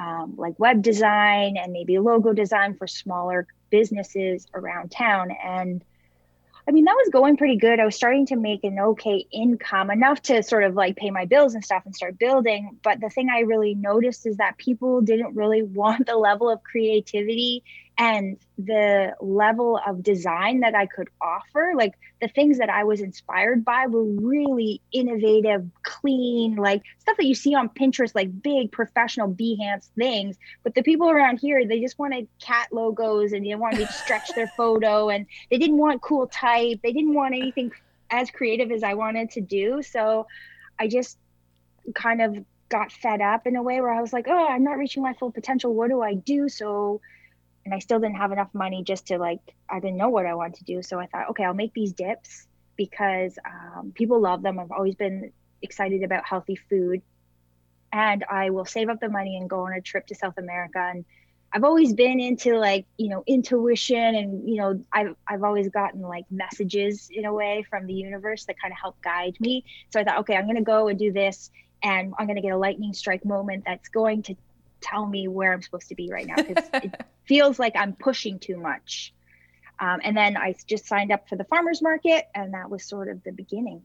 um, 0.00 0.34
like 0.36 0.58
web 0.58 0.82
design 0.82 1.56
and 1.58 1.72
maybe 1.72 1.98
logo 1.98 2.32
design 2.32 2.74
for 2.74 2.86
smaller 2.86 3.46
businesses 3.68 4.46
around 4.54 4.90
town. 4.90 5.30
And 5.44 5.84
I 6.66 6.72
mean, 6.72 6.84
that 6.84 6.96
was 6.96 7.10
going 7.10 7.36
pretty 7.36 7.56
good. 7.56 7.80
I 7.80 7.84
was 7.84 7.96
starting 7.96 8.26
to 8.26 8.36
make 8.36 8.64
an 8.64 8.78
okay 8.78 9.26
income, 9.30 9.90
enough 9.90 10.22
to 10.22 10.42
sort 10.42 10.64
of 10.64 10.74
like 10.74 10.96
pay 10.96 11.10
my 11.10 11.26
bills 11.26 11.54
and 11.54 11.64
stuff 11.64 11.82
and 11.84 11.94
start 11.94 12.18
building. 12.18 12.78
But 12.82 13.00
the 13.00 13.10
thing 13.10 13.28
I 13.28 13.40
really 13.40 13.74
noticed 13.74 14.26
is 14.26 14.38
that 14.38 14.56
people 14.56 15.02
didn't 15.02 15.34
really 15.36 15.62
want 15.80 16.06
the 16.06 16.16
level 16.16 16.48
of 16.48 16.62
creativity 16.62 17.62
and 18.00 18.38
the 18.56 19.14
level 19.20 19.78
of 19.86 20.02
design 20.02 20.60
that 20.60 20.74
I 20.74 20.86
could 20.86 21.08
offer, 21.20 21.74
like 21.76 21.92
the 22.22 22.28
things 22.28 22.56
that 22.56 22.70
I 22.70 22.82
was 22.82 23.02
inspired 23.02 23.62
by 23.62 23.88
were 23.88 24.04
really 24.04 24.80
innovative, 24.90 25.68
clean, 25.82 26.56
like 26.56 26.82
stuff 26.98 27.18
that 27.18 27.26
you 27.26 27.34
see 27.34 27.54
on 27.54 27.68
Pinterest, 27.68 28.14
like 28.14 28.42
big 28.42 28.72
professional 28.72 29.30
Behance 29.30 29.90
things. 29.98 30.38
But 30.62 30.74
the 30.74 30.82
people 30.82 31.10
around 31.10 31.40
here, 31.40 31.66
they 31.66 31.78
just 31.78 31.98
wanted 31.98 32.26
cat 32.40 32.68
logos 32.72 33.34
and 33.34 33.44
they 33.44 33.54
wanted 33.54 33.86
to 33.86 33.92
stretch 33.92 34.34
their 34.34 34.46
photo 34.56 35.10
and 35.10 35.26
they 35.50 35.58
didn't 35.58 35.76
want 35.76 36.00
cool 36.00 36.26
type. 36.26 36.80
They 36.82 36.94
didn't 36.94 37.12
want 37.12 37.34
anything 37.34 37.70
as 38.08 38.30
creative 38.30 38.72
as 38.72 38.82
I 38.82 38.94
wanted 38.94 39.30
to 39.32 39.42
do. 39.42 39.82
So 39.82 40.26
I 40.78 40.88
just 40.88 41.18
kind 41.94 42.22
of 42.22 42.46
got 42.70 42.92
fed 42.92 43.20
up 43.20 43.46
in 43.46 43.56
a 43.56 43.62
way 43.62 43.82
where 43.82 43.92
I 43.92 44.00
was 44.00 44.14
like, 44.14 44.26
oh, 44.26 44.48
I'm 44.48 44.64
not 44.64 44.78
reaching 44.78 45.02
my 45.02 45.12
full 45.12 45.30
potential. 45.30 45.74
What 45.74 45.90
do 45.90 46.00
I 46.00 46.14
do? 46.14 46.48
So 46.48 47.02
and 47.70 47.76
I 47.76 47.78
still 47.78 48.00
didn't 48.00 48.16
have 48.16 48.32
enough 48.32 48.48
money 48.52 48.82
just 48.82 49.06
to 49.06 49.18
like 49.18 49.38
I 49.68 49.78
didn't 49.78 49.96
know 49.96 50.08
what 50.08 50.26
I 50.26 50.34
wanted 50.34 50.56
to 50.56 50.64
do. 50.64 50.82
So 50.82 50.98
I 50.98 51.06
thought, 51.06 51.30
okay, 51.30 51.44
I'll 51.44 51.54
make 51.54 51.72
these 51.72 51.92
dips 51.92 52.48
because 52.76 53.38
um, 53.46 53.92
people 53.94 54.20
love 54.20 54.42
them. 54.42 54.58
I've 54.58 54.72
always 54.72 54.96
been 54.96 55.32
excited 55.62 56.02
about 56.02 56.24
healthy 56.26 56.56
food, 56.56 57.00
and 57.92 58.24
I 58.28 58.50
will 58.50 58.64
save 58.64 58.88
up 58.88 58.98
the 58.98 59.08
money 59.08 59.36
and 59.36 59.48
go 59.48 59.66
on 59.66 59.72
a 59.72 59.80
trip 59.80 60.08
to 60.08 60.16
South 60.16 60.36
America. 60.36 60.80
And 60.80 61.04
I've 61.52 61.62
always 61.62 61.92
been 61.94 62.18
into 62.18 62.58
like 62.58 62.86
you 62.96 63.08
know 63.08 63.22
intuition, 63.28 64.16
and 64.16 64.48
you 64.48 64.56
know 64.56 64.84
I've 64.92 65.14
I've 65.28 65.44
always 65.44 65.68
gotten 65.68 66.02
like 66.02 66.24
messages 66.28 67.08
in 67.12 67.24
a 67.24 67.32
way 67.32 67.64
from 67.70 67.86
the 67.86 67.94
universe 67.94 68.46
that 68.46 68.60
kind 68.60 68.72
of 68.72 68.78
help 68.80 69.00
guide 69.00 69.36
me. 69.38 69.64
So 69.90 70.00
I 70.00 70.04
thought, 70.04 70.18
okay, 70.20 70.34
I'm 70.34 70.48
gonna 70.48 70.60
go 70.60 70.88
and 70.88 70.98
do 70.98 71.12
this, 71.12 71.52
and 71.84 72.14
I'm 72.18 72.26
gonna 72.26 72.42
get 72.42 72.50
a 72.50 72.58
lightning 72.58 72.94
strike 72.94 73.24
moment 73.24 73.62
that's 73.64 73.88
going 73.90 74.24
to 74.24 74.34
tell 74.80 75.06
me 75.06 75.28
where 75.28 75.52
I'm 75.52 75.62
supposed 75.62 75.88
to 75.88 75.94
be 75.94 76.10
right 76.10 76.26
now 76.26 76.36
because 76.36 76.68
it 76.74 76.94
feels 77.24 77.58
like 77.58 77.74
I'm 77.76 77.94
pushing 77.94 78.38
too 78.38 78.56
much. 78.56 79.12
Um, 79.78 80.00
and 80.04 80.16
then 80.16 80.36
I 80.36 80.54
just 80.66 80.86
signed 80.86 81.10
up 81.10 81.28
for 81.28 81.36
the 81.36 81.44
farmers 81.44 81.80
market, 81.80 82.26
and 82.34 82.52
that 82.52 82.68
was 82.70 82.84
sort 82.84 83.08
of 83.08 83.22
the 83.24 83.32
beginning. 83.32 83.82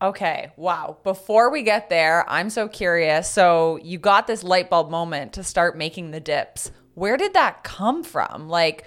Okay, 0.00 0.52
wow. 0.56 0.98
Before 1.02 1.50
we 1.50 1.62
get 1.62 1.88
there, 1.90 2.28
I'm 2.28 2.50
so 2.50 2.68
curious. 2.68 3.28
So, 3.28 3.80
you 3.82 3.98
got 3.98 4.26
this 4.26 4.44
light 4.44 4.70
bulb 4.70 4.90
moment 4.90 5.32
to 5.32 5.42
start 5.42 5.76
making 5.76 6.10
the 6.10 6.20
dips. 6.20 6.70
Where 6.94 7.16
did 7.16 7.34
that 7.34 7.64
come 7.64 8.04
from? 8.04 8.48
Like, 8.48 8.84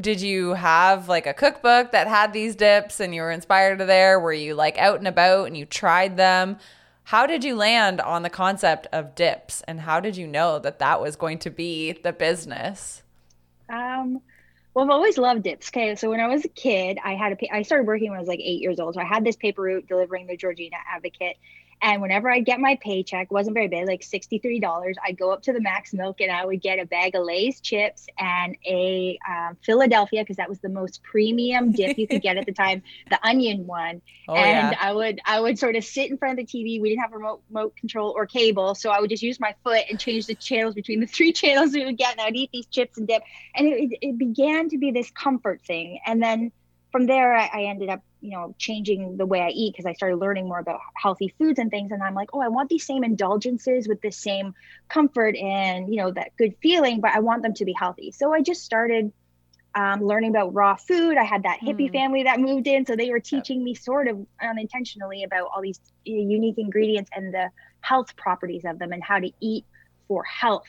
did 0.00 0.20
you 0.20 0.54
have 0.54 1.08
like 1.08 1.26
a 1.26 1.34
cookbook 1.34 1.92
that 1.92 2.08
had 2.08 2.32
these 2.32 2.56
dips 2.56 3.00
and 3.00 3.14
you 3.14 3.22
were 3.22 3.30
inspired 3.30 3.78
to 3.78 3.84
there? 3.84 4.18
Were 4.20 4.32
you 4.32 4.54
like 4.54 4.78
out 4.78 4.98
and 4.98 5.08
about 5.08 5.46
and 5.46 5.56
you 5.56 5.66
tried 5.66 6.16
them? 6.16 6.58
How 7.04 7.26
did 7.26 7.44
you 7.44 7.54
land 7.54 8.00
on 8.00 8.22
the 8.22 8.30
concept 8.30 8.86
of 8.92 9.14
dips 9.14 9.62
and 9.68 9.80
how 9.80 10.00
did 10.00 10.16
you 10.16 10.26
know 10.26 10.58
that 10.58 10.78
that 10.78 11.00
was 11.00 11.16
going 11.16 11.38
to 11.40 11.50
be 11.50 11.92
the 11.92 12.12
business? 12.12 13.02
Um, 13.68 14.20
well, 14.72 14.86
I've 14.86 14.90
always 14.90 15.18
loved 15.18 15.42
dips. 15.42 15.68
Okay, 15.68 15.94
so 15.96 16.08
when 16.08 16.20
I 16.20 16.26
was 16.26 16.44
a 16.44 16.48
kid, 16.48 16.98
I 17.04 17.14
had 17.14 17.32
a 17.32 17.54
I 17.54 17.62
started 17.62 17.86
working 17.86 18.10
when 18.10 18.16
I 18.16 18.20
was 18.20 18.28
like 18.28 18.40
eight 18.40 18.60
years 18.60 18.80
old. 18.80 18.94
So 18.94 19.00
I 19.00 19.04
had 19.04 19.22
this 19.22 19.36
paper 19.36 19.62
route 19.62 19.86
delivering 19.86 20.26
the 20.26 20.36
Georgina 20.36 20.76
Advocate, 20.90 21.36
and 21.84 22.00
whenever 22.00 22.30
I'd 22.30 22.46
get 22.46 22.60
my 22.60 22.78
paycheck, 22.80 23.26
it 23.26 23.30
wasn't 23.30 23.52
very 23.52 23.68
big, 23.68 23.86
like 23.86 24.00
$63, 24.00 24.94
I'd 25.06 25.18
go 25.18 25.30
up 25.30 25.42
to 25.42 25.52
the 25.52 25.60
Mac's 25.60 25.92
Milk 25.92 26.22
and 26.22 26.32
I 26.32 26.46
would 26.46 26.62
get 26.62 26.78
a 26.78 26.86
bag 26.86 27.14
of 27.14 27.26
Lay's 27.26 27.60
chips 27.60 28.06
and 28.18 28.56
a 28.66 29.18
um, 29.28 29.58
Philadelphia, 29.62 30.22
because 30.22 30.38
that 30.38 30.48
was 30.48 30.60
the 30.60 30.70
most 30.70 31.02
premium 31.02 31.72
dip 31.72 31.98
you 31.98 32.08
could 32.08 32.22
get 32.22 32.38
at 32.38 32.46
the 32.46 32.52
time, 32.64 32.82
the 33.10 33.18
onion 33.22 33.66
one. 33.66 34.00
Oh, 34.26 34.34
and 34.34 34.72
yeah. 34.72 34.78
I 34.80 34.94
would 34.94 35.20
I 35.26 35.38
would 35.38 35.58
sort 35.58 35.76
of 35.76 35.84
sit 35.84 36.10
in 36.10 36.16
front 36.16 36.40
of 36.40 36.46
the 36.46 36.50
TV. 36.50 36.80
We 36.80 36.88
didn't 36.88 37.02
have 37.02 37.12
remote, 37.12 37.42
remote 37.50 37.76
control 37.76 38.14
or 38.16 38.24
cable. 38.24 38.74
So 38.74 38.88
I 38.88 38.98
would 38.98 39.10
just 39.10 39.22
use 39.22 39.38
my 39.38 39.54
foot 39.62 39.82
and 39.90 40.00
change 40.00 40.24
the 40.24 40.34
channels 40.34 40.74
between 40.74 41.00
the 41.00 41.06
three 41.14 41.34
channels 41.34 41.74
we 41.74 41.84
would 41.84 41.98
get. 41.98 42.12
And 42.12 42.22
I'd 42.22 42.34
eat 42.34 42.48
these 42.50 42.64
chips 42.64 42.96
and 42.96 43.06
dip. 43.06 43.22
And 43.54 43.68
it, 43.68 43.98
it 44.00 44.16
began 44.16 44.70
to 44.70 44.78
be 44.78 44.90
this 44.90 45.10
comfort 45.10 45.60
thing. 45.66 46.00
And 46.06 46.22
then 46.22 46.50
from 46.94 47.06
there, 47.06 47.34
I, 47.34 47.50
I 47.52 47.62
ended 47.64 47.88
up 47.88 48.02
you 48.20 48.30
know 48.30 48.54
changing 48.56 49.16
the 49.16 49.26
way 49.26 49.40
i 49.40 49.48
eat 49.48 49.74
because 49.74 49.84
i 49.84 49.92
started 49.92 50.16
learning 50.16 50.46
more 50.48 50.60
about 50.60 50.78
healthy 50.94 51.34
foods 51.36 51.58
and 51.58 51.70
things. 51.70 51.90
And 51.90 52.04
i'm 52.04 52.14
like 52.14 52.30
oh 52.32 52.40
i 52.40 52.46
want 52.46 52.68
these 52.70 52.86
same 52.86 53.02
indulgences 53.02 53.88
with 53.88 54.00
the 54.00 54.12
same 54.12 54.54
comfort 54.88 55.34
and 55.36 55.92
you 55.92 55.96
know 56.00 56.12
that 56.12 56.30
good 56.38 56.54
feeling 56.62 57.00
but 57.00 57.10
i 57.10 57.18
want 57.18 57.42
them 57.42 57.52
to 57.54 57.64
be 57.64 57.72
healthy. 57.72 58.12
So 58.12 58.32
i 58.32 58.40
just 58.40 58.62
started 58.62 59.12
um, 59.74 60.04
learning 60.04 60.30
about 60.30 60.54
raw 60.54 60.76
food. 60.76 61.18
I 61.18 61.24
had 61.24 61.42
that 61.42 61.58
hippie 61.58 61.90
mm. 61.90 61.92
family 61.92 62.22
that 62.22 62.38
moved 62.38 62.68
in 62.68 62.86
so 62.86 62.94
they 62.94 63.10
were 63.10 63.18
teaching 63.18 63.64
me 63.64 63.74
sort 63.74 64.06
of 64.06 64.24
unintentionally 64.40 65.24
about 65.24 65.50
all 65.52 65.60
these 65.60 65.80
unique 66.04 66.58
ingredients 66.58 67.10
and 67.12 67.34
the 67.34 67.50
health 67.80 68.14
properties 68.14 68.64
of 68.64 68.78
them 68.78 68.92
and 68.92 69.02
how 69.02 69.18
to 69.18 69.32
eat 69.40 69.64
for 70.06 70.22
health 70.22 70.62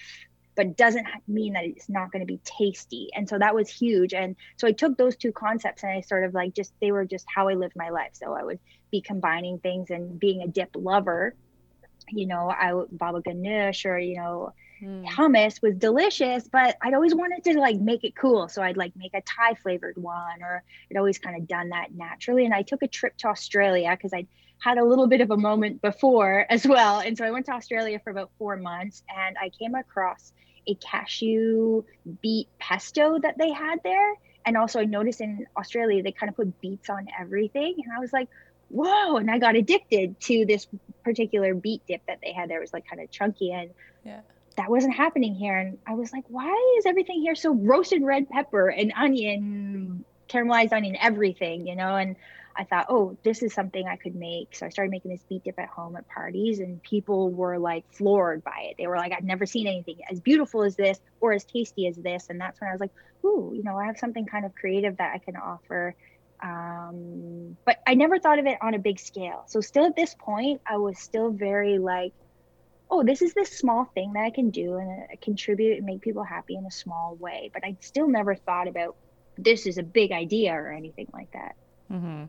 but 0.56 0.78
doesn't 0.78 1.06
mean 1.28 1.54
that 1.54 1.66
it's 1.66 1.90
not 1.90 2.12
going 2.12 2.22
to 2.22 2.26
be 2.26 2.40
tasty. 2.44 3.10
And 3.14 3.28
so 3.28 3.38
that 3.38 3.54
was 3.54 3.70
huge. 3.70 4.14
And 4.14 4.36
so 4.58 4.68
I 4.68 4.72
took 4.72 4.98
those 4.98 5.16
two 5.16 5.32
concepts 5.32 5.84
and 5.84 5.92
I 5.92 6.02
sort 6.02 6.24
of 6.24 6.34
like 6.34 6.54
just, 6.54 6.74
they 6.80 6.92
were 6.92 7.06
just 7.06 7.26
how 7.34 7.50
I 7.50 7.54
lived 7.54 7.76
my 7.76 7.90
life. 7.90 8.12
So 8.14 8.34
I 8.34 8.44
would 8.44 8.60
be 8.92 9.02
combining 9.02 9.60
things 9.60 9.90
and 9.90 10.20
being 10.20 10.42
a 10.42 10.48
dip 10.48 10.70
lover, 10.76 11.36
you 12.10 12.26
know, 12.26 12.50
I 12.50 12.74
would 12.74 12.98
baba 12.98 13.22
ganoush 13.22 13.86
or, 13.86 13.98
you 13.98 14.18
know, 14.18 14.54
mm. 14.82 15.06
hummus 15.06 15.62
was 15.62 15.76
delicious, 15.76 16.48
but 16.48 16.78
I'd 16.82 16.94
always 16.94 17.16
wanted 17.16 17.44
to 17.46 17.60
like 17.60 17.80
make 17.80 18.04
it 18.04 18.16
cool. 18.16 18.48
So 18.48 18.62
I'd 18.62 18.78
like 18.78 18.94
make 18.96 19.14
a 19.14 19.22
Thai 19.22 19.56
flavored 19.56 19.98
one 19.98 20.42
or 20.42 20.64
I'd 20.90 20.98
always 20.98 21.18
kind 21.18 21.36
of 21.36 21.48
done 21.48 21.70
that 21.70 21.94
naturally. 21.94 22.46
And 22.46 22.54
I 22.54 22.62
took 22.62 22.84
a 22.84 22.88
trip 22.88 23.18
to 23.18 23.28
Australia 23.28 23.92
because 23.92 24.14
I'd 24.14 24.28
had 24.60 24.78
a 24.78 24.84
little 24.84 25.08
bit 25.08 25.22
of 25.22 25.32
a 25.32 25.38
moment 25.38 25.82
before 25.82 26.46
as 26.50 26.66
well. 26.66 27.00
And 27.00 27.18
so 27.18 27.26
I 27.26 27.32
went 27.32 27.46
to 27.48 27.54
Australia 27.54 28.00
for 28.04 28.10
about 28.12 28.32
four 28.38 28.56
months 28.58 29.04
and 29.16 29.38
I 29.38 29.50
came 29.50 29.76
across 29.76 30.34
a 30.68 30.76
cashew 30.76 31.84
beet 32.22 32.48
pesto 32.60 33.20
that 33.20 33.38
they 33.38 33.52
had 33.52 33.82
there. 33.84 34.14
And 34.46 34.58
also, 34.58 34.80
I 34.80 34.86
noticed 34.86 35.22
in 35.22 35.48
Australia, 35.58 36.04
they 36.04 36.12
kind 36.12 36.30
of 36.30 36.36
put 36.36 36.62
beets 36.62 36.90
on 36.90 37.08
everything. 37.20 37.76
And 37.84 37.92
I 37.92 38.00
was 38.00 38.14
like, 38.14 38.30
whoa. 38.70 39.18
And 39.18 39.30
I 39.30 39.40
got 39.40 39.56
addicted 39.56 40.20
to 40.22 40.46
this 40.46 40.68
particular 41.04 41.56
beet 41.56 41.82
dip 41.88 42.06
that 42.08 42.20
they 42.22 42.32
had 42.32 42.50
there. 42.50 42.58
It 42.58 42.62
was 42.62 42.74
like 42.74 42.88
kind 42.88 43.02
of 43.02 43.10
chunky. 43.10 43.52
And 43.52 43.72
yeah. 44.04 44.22
that 44.58 44.70
wasn't 44.70 44.94
happening 44.94 45.34
here. 45.34 45.58
And 45.58 45.78
I 45.88 45.96
was 45.96 46.12
like, 46.14 46.26
why 46.28 46.76
is 46.78 46.86
everything 46.86 47.22
here 47.22 47.36
so 47.36 47.54
roasted 47.54 48.04
red 48.04 48.30
pepper 48.30 48.70
and 48.70 48.94
onion, 48.96 50.06
caramelized 50.30 50.74
onion, 50.74 50.96
everything, 51.00 51.66
you 51.66 51.76
know? 51.76 51.96
And 51.96 52.16
I 52.58 52.64
thought, 52.64 52.86
oh, 52.90 53.18
this 53.24 53.44
is 53.44 53.54
something 53.54 53.86
I 53.88 53.98
could 53.98 54.16
make. 54.16 54.56
So 54.56 54.66
I 54.66 54.70
started 54.70 54.92
making 54.92 55.12
this 55.12 55.24
beet 55.28 55.44
dip 55.44 55.60
at 55.60 55.68
home 55.68 55.96
at 55.98 56.08
parties, 56.08 56.60
and 56.60 56.82
people 56.82 57.32
were 57.32 57.58
like 57.60 57.84
floored 57.92 58.44
by 58.44 58.70
it. 58.70 58.76
They 58.78 58.88
were 58.88 58.98
like, 58.98 59.12
I've 59.12 59.24
never 59.24 59.46
seen 59.46 59.68
anything 59.68 59.98
as 60.10 60.20
beautiful 60.20 60.64
as 60.64 60.76
this 60.76 61.00
or 61.20 61.34
as 61.34 61.44
tasty 61.44 61.88
as 61.88 61.96
this. 61.98 62.28
And 62.30 62.40
that's 62.40 62.60
when 62.62 62.70
I 62.70 62.72
was 62.72 62.80
like, 62.80 62.94
ooh, 63.26 63.52
you 63.56 63.64
know, 63.64 63.78
I 63.78 63.86
have 63.86 63.98
something 63.98 64.26
kind 64.26 64.46
of 64.46 64.56
creative 64.56 64.98
that 64.98 65.14
I 65.14 65.18
can 65.18 65.36
offer. 65.36 65.96
Um, 66.42 67.58
but 67.66 67.78
I 67.88 67.96
never 67.96 68.20
thought 68.20 68.40
of 68.40 68.46
it 68.46 68.58
on 68.62 68.74
a 68.74 68.80
big 68.80 69.00
scale. 69.00 69.44
So 69.48 69.62
still 69.62 69.86
at 69.86 69.96
this 69.96 70.16
point, 70.18 70.62
I 70.66 70.78
was 70.78 71.00
still 71.00 71.32
very 71.32 71.78
like, 71.78 72.14
oh, 72.90 73.04
this 73.04 73.22
is 73.22 73.34
this 73.34 73.50
small 73.58 73.86
thing 73.96 74.14
that 74.14 74.24
I 74.24 74.30
can 74.30 74.52
do 74.52 74.76
and 74.76 75.04
uh, 75.04 75.16
contribute 75.22 75.78
and 75.78 75.86
make 75.86 76.02
people 76.02 76.24
happy 76.24 76.56
in 76.56 76.66
a 76.66 76.72
small 76.72 77.16
way. 77.20 77.50
But 77.54 77.66
I 77.66 77.78
still 77.80 78.08
never 78.08 78.36
thought 78.36 78.68
about 78.68 78.96
this 79.38 79.66
is 79.66 79.78
a 79.78 79.84
big 79.84 80.12
idea 80.12 80.54
or 80.54 80.72
anything 80.72 81.08
like 81.14 81.32
that. 81.34 81.56
Mm-hmm. 81.92 82.26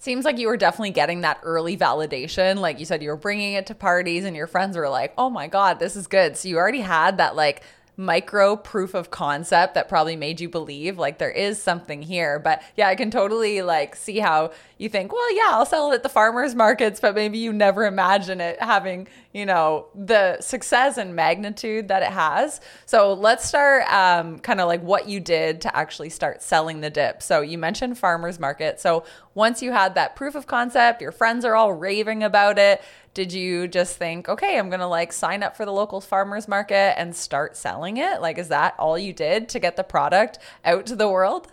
Seems 0.00 0.24
like 0.24 0.38
you 0.38 0.46
were 0.46 0.56
definitely 0.56 0.90
getting 0.90 1.22
that 1.22 1.40
early 1.42 1.76
validation. 1.76 2.58
Like 2.58 2.78
you 2.78 2.84
said, 2.84 3.02
you 3.02 3.08
were 3.08 3.16
bringing 3.16 3.54
it 3.54 3.66
to 3.66 3.74
parties, 3.74 4.24
and 4.24 4.36
your 4.36 4.46
friends 4.46 4.76
were 4.76 4.88
like, 4.88 5.12
"Oh 5.18 5.28
my 5.28 5.48
god, 5.48 5.80
this 5.80 5.96
is 5.96 6.06
good." 6.06 6.36
So 6.36 6.48
you 6.48 6.56
already 6.56 6.80
had 6.80 7.18
that 7.18 7.34
like 7.34 7.62
micro 7.98 8.54
proof 8.54 8.94
of 8.94 9.10
concept 9.10 9.74
that 9.74 9.88
probably 9.88 10.14
made 10.14 10.40
you 10.40 10.48
believe 10.48 10.98
like 10.98 11.18
there 11.18 11.32
is 11.32 11.60
something 11.60 12.00
here. 12.00 12.38
But 12.38 12.62
yeah, 12.76 12.86
I 12.86 12.94
can 12.94 13.10
totally 13.10 13.60
like 13.60 13.96
see 13.96 14.20
how 14.20 14.52
you 14.78 14.88
think, 14.88 15.12
well, 15.12 15.34
yeah, 15.34 15.48
I'll 15.48 15.66
sell 15.66 15.90
it 15.90 15.96
at 15.96 16.02
the 16.04 16.08
farmers 16.08 16.54
markets, 16.54 17.00
but 17.00 17.16
maybe 17.16 17.38
you 17.38 17.52
never 17.52 17.86
imagine 17.86 18.40
it 18.40 18.62
having, 18.62 19.08
you 19.32 19.44
know, 19.44 19.88
the 19.96 20.40
success 20.40 20.96
and 20.96 21.16
magnitude 21.16 21.88
that 21.88 22.02
it 22.02 22.12
has. 22.12 22.60
So 22.86 23.14
let's 23.14 23.44
start 23.44 23.92
um, 23.92 24.38
kind 24.38 24.60
of 24.60 24.68
like 24.68 24.82
what 24.82 25.08
you 25.08 25.18
did 25.18 25.60
to 25.62 25.76
actually 25.76 26.10
start 26.10 26.40
selling 26.40 26.80
the 26.80 26.90
dip. 26.90 27.20
So 27.20 27.40
you 27.40 27.58
mentioned 27.58 27.98
farmers 27.98 28.38
market. 28.38 28.78
So 28.78 29.02
once 29.34 29.60
you 29.60 29.72
had 29.72 29.96
that 29.96 30.14
proof 30.14 30.36
of 30.36 30.46
concept, 30.46 31.02
your 31.02 31.12
friends 31.12 31.44
are 31.44 31.56
all 31.56 31.72
raving 31.72 32.22
about 32.22 32.60
it. 32.60 32.80
Did 33.18 33.32
you 33.32 33.66
just 33.66 33.96
think, 33.96 34.28
okay, 34.28 34.56
I'm 34.56 34.70
going 34.70 34.78
to 34.78 34.86
like 34.86 35.12
sign 35.12 35.42
up 35.42 35.56
for 35.56 35.64
the 35.64 35.72
local 35.72 36.00
farmers 36.00 36.46
market 36.46 36.96
and 36.96 37.16
start 37.16 37.56
selling 37.56 37.96
it? 37.96 38.20
Like, 38.20 38.38
is 38.38 38.46
that 38.46 38.76
all 38.78 38.96
you 38.96 39.12
did 39.12 39.48
to 39.48 39.58
get 39.58 39.74
the 39.74 39.82
product 39.82 40.38
out 40.64 40.86
to 40.86 40.94
the 40.94 41.08
world? 41.08 41.48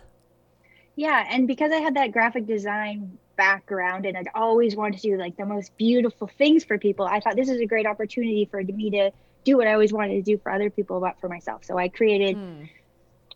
Yeah, 0.94 1.26
and 1.28 1.48
because 1.48 1.72
I 1.72 1.78
had 1.78 1.96
that 1.96 2.12
graphic 2.12 2.46
design 2.46 3.18
background 3.34 4.06
and 4.06 4.16
I'd 4.16 4.28
always 4.32 4.76
wanted 4.76 5.00
to 5.00 5.10
do 5.10 5.18
like 5.18 5.36
the 5.36 5.44
most 5.44 5.76
beautiful 5.76 6.30
things 6.38 6.62
for 6.62 6.78
people, 6.78 7.04
I 7.04 7.18
thought 7.18 7.34
this 7.34 7.48
is 7.48 7.60
a 7.60 7.66
great 7.66 7.84
opportunity 7.84 8.44
for 8.48 8.62
me 8.62 8.90
to 8.90 9.10
do 9.42 9.56
what 9.56 9.66
I 9.66 9.72
always 9.72 9.92
wanted 9.92 10.14
to 10.14 10.22
do 10.22 10.38
for 10.38 10.52
other 10.52 10.70
people, 10.70 11.00
but 11.00 11.20
for 11.20 11.28
myself. 11.28 11.64
So 11.64 11.76
I 11.76 11.88
created. 11.88 12.36
Hmm. 12.36 12.62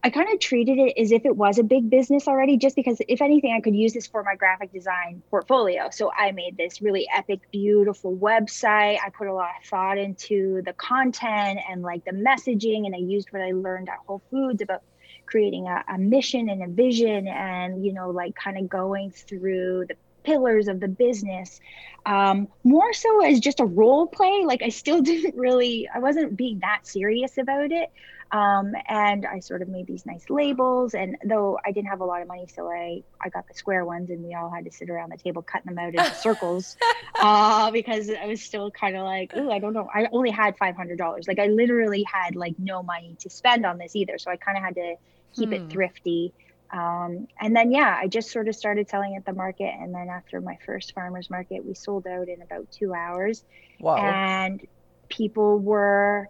I 0.02 0.08
kind 0.08 0.32
of 0.32 0.40
treated 0.40 0.78
it 0.78 0.98
as 0.98 1.12
if 1.12 1.26
it 1.26 1.36
was 1.36 1.58
a 1.58 1.62
big 1.62 1.90
business 1.90 2.26
already, 2.26 2.56
just 2.56 2.74
because 2.74 3.02
if 3.06 3.20
anything, 3.20 3.52
I 3.52 3.60
could 3.60 3.76
use 3.76 3.92
this 3.92 4.06
for 4.06 4.22
my 4.22 4.34
graphic 4.34 4.72
design 4.72 5.22
portfolio. 5.28 5.90
So 5.90 6.10
I 6.16 6.32
made 6.32 6.56
this 6.56 6.80
really 6.80 7.06
epic, 7.14 7.40
beautiful 7.52 8.16
website. 8.16 8.98
I 9.04 9.10
put 9.10 9.26
a 9.26 9.34
lot 9.34 9.50
of 9.60 9.66
thought 9.68 9.98
into 9.98 10.62
the 10.62 10.72
content 10.72 11.60
and 11.68 11.82
like 11.82 12.04
the 12.06 12.12
messaging, 12.12 12.86
and 12.86 12.94
I 12.94 12.98
used 12.98 13.30
what 13.30 13.42
I 13.42 13.52
learned 13.52 13.90
at 13.90 13.98
Whole 14.06 14.22
Foods 14.30 14.62
about 14.62 14.82
creating 15.26 15.68
a, 15.68 15.84
a 15.94 15.98
mission 15.98 16.48
and 16.48 16.62
a 16.62 16.68
vision 16.68 17.28
and 17.28 17.84
you 17.84 17.92
know 17.92 18.10
like 18.10 18.34
kind 18.34 18.58
of 18.58 18.68
going 18.68 19.10
through 19.12 19.86
the 19.86 19.94
pillars 20.24 20.68
of 20.68 20.80
the 20.80 20.88
business 20.88 21.60
um, 22.04 22.48
more 22.64 22.92
so 22.92 23.24
as 23.24 23.38
just 23.40 23.60
a 23.60 23.64
role 23.64 24.06
play 24.06 24.42
like 24.44 24.60
i 24.62 24.68
still 24.68 25.00
didn't 25.10 25.36
really 25.36 25.88
i 25.94 25.98
wasn't 25.98 26.36
being 26.36 26.58
that 26.60 26.80
serious 26.86 27.38
about 27.38 27.70
it 27.70 27.90
um, 28.32 28.72
and 28.88 29.26
i 29.26 29.38
sort 29.40 29.62
of 29.62 29.68
made 29.68 29.86
these 29.86 30.06
nice 30.06 30.28
labels 30.30 30.94
and 30.94 31.16
though 31.24 31.58
i 31.64 31.72
didn't 31.72 31.88
have 31.88 32.00
a 32.00 32.04
lot 32.04 32.22
of 32.22 32.28
money 32.28 32.46
so 32.46 32.68
i 32.68 33.02
i 33.20 33.28
got 33.28 33.46
the 33.48 33.54
square 33.54 33.84
ones 33.84 34.10
and 34.10 34.22
we 34.24 34.34
all 34.34 34.50
had 34.50 34.64
to 34.64 34.70
sit 34.70 34.90
around 34.90 35.10
the 35.10 35.16
table 35.16 35.42
cutting 35.42 35.74
them 35.74 35.78
out 35.78 35.94
into 35.94 36.14
circles 36.14 36.76
uh, 37.20 37.70
because 37.70 38.10
i 38.10 38.26
was 38.26 38.40
still 38.40 38.70
kind 38.70 38.96
of 38.96 39.04
like 39.04 39.32
oh 39.34 39.50
i 39.50 39.58
don't 39.58 39.72
know 39.72 39.88
i 39.94 40.06
only 40.12 40.30
had 40.30 40.56
$500 40.56 41.28
like 41.28 41.38
i 41.38 41.46
literally 41.46 42.04
had 42.04 42.36
like 42.36 42.54
no 42.58 42.82
money 42.82 43.16
to 43.20 43.30
spend 43.30 43.66
on 43.66 43.78
this 43.78 43.96
either 43.96 44.18
so 44.18 44.30
i 44.30 44.36
kind 44.36 44.56
of 44.56 44.64
had 44.64 44.74
to 44.74 44.96
keep 45.34 45.48
hmm. 45.48 45.54
it 45.54 45.70
thrifty. 45.70 46.32
Um, 46.72 47.26
and 47.40 47.54
then, 47.54 47.72
yeah, 47.72 47.98
I 48.00 48.06
just 48.06 48.30
sort 48.30 48.48
of 48.48 48.54
started 48.54 48.88
selling 48.88 49.16
at 49.16 49.24
the 49.24 49.32
market. 49.32 49.72
And 49.80 49.94
then 49.94 50.08
after 50.08 50.40
my 50.40 50.56
first 50.64 50.94
farmer's 50.94 51.28
market, 51.28 51.64
we 51.64 51.74
sold 51.74 52.06
out 52.06 52.28
in 52.28 52.42
about 52.42 52.70
two 52.70 52.94
hours. 52.94 53.44
Wow. 53.80 53.96
And 53.96 54.64
people 55.08 55.58
were 55.58 56.28